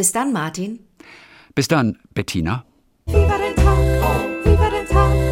Bis 0.00 0.12
dann, 0.12 0.32
Martin. 0.32 0.78
Bis 1.54 1.68
dann, 1.68 1.98
Bettina. 2.14 2.64
Wie 3.04 3.12
war 3.12 3.38
dein 3.38 3.54
Tag? 3.54 3.76
Wie 4.44 4.58
war 4.58 4.70
dein 4.70 4.86
Tag? 4.86 5.29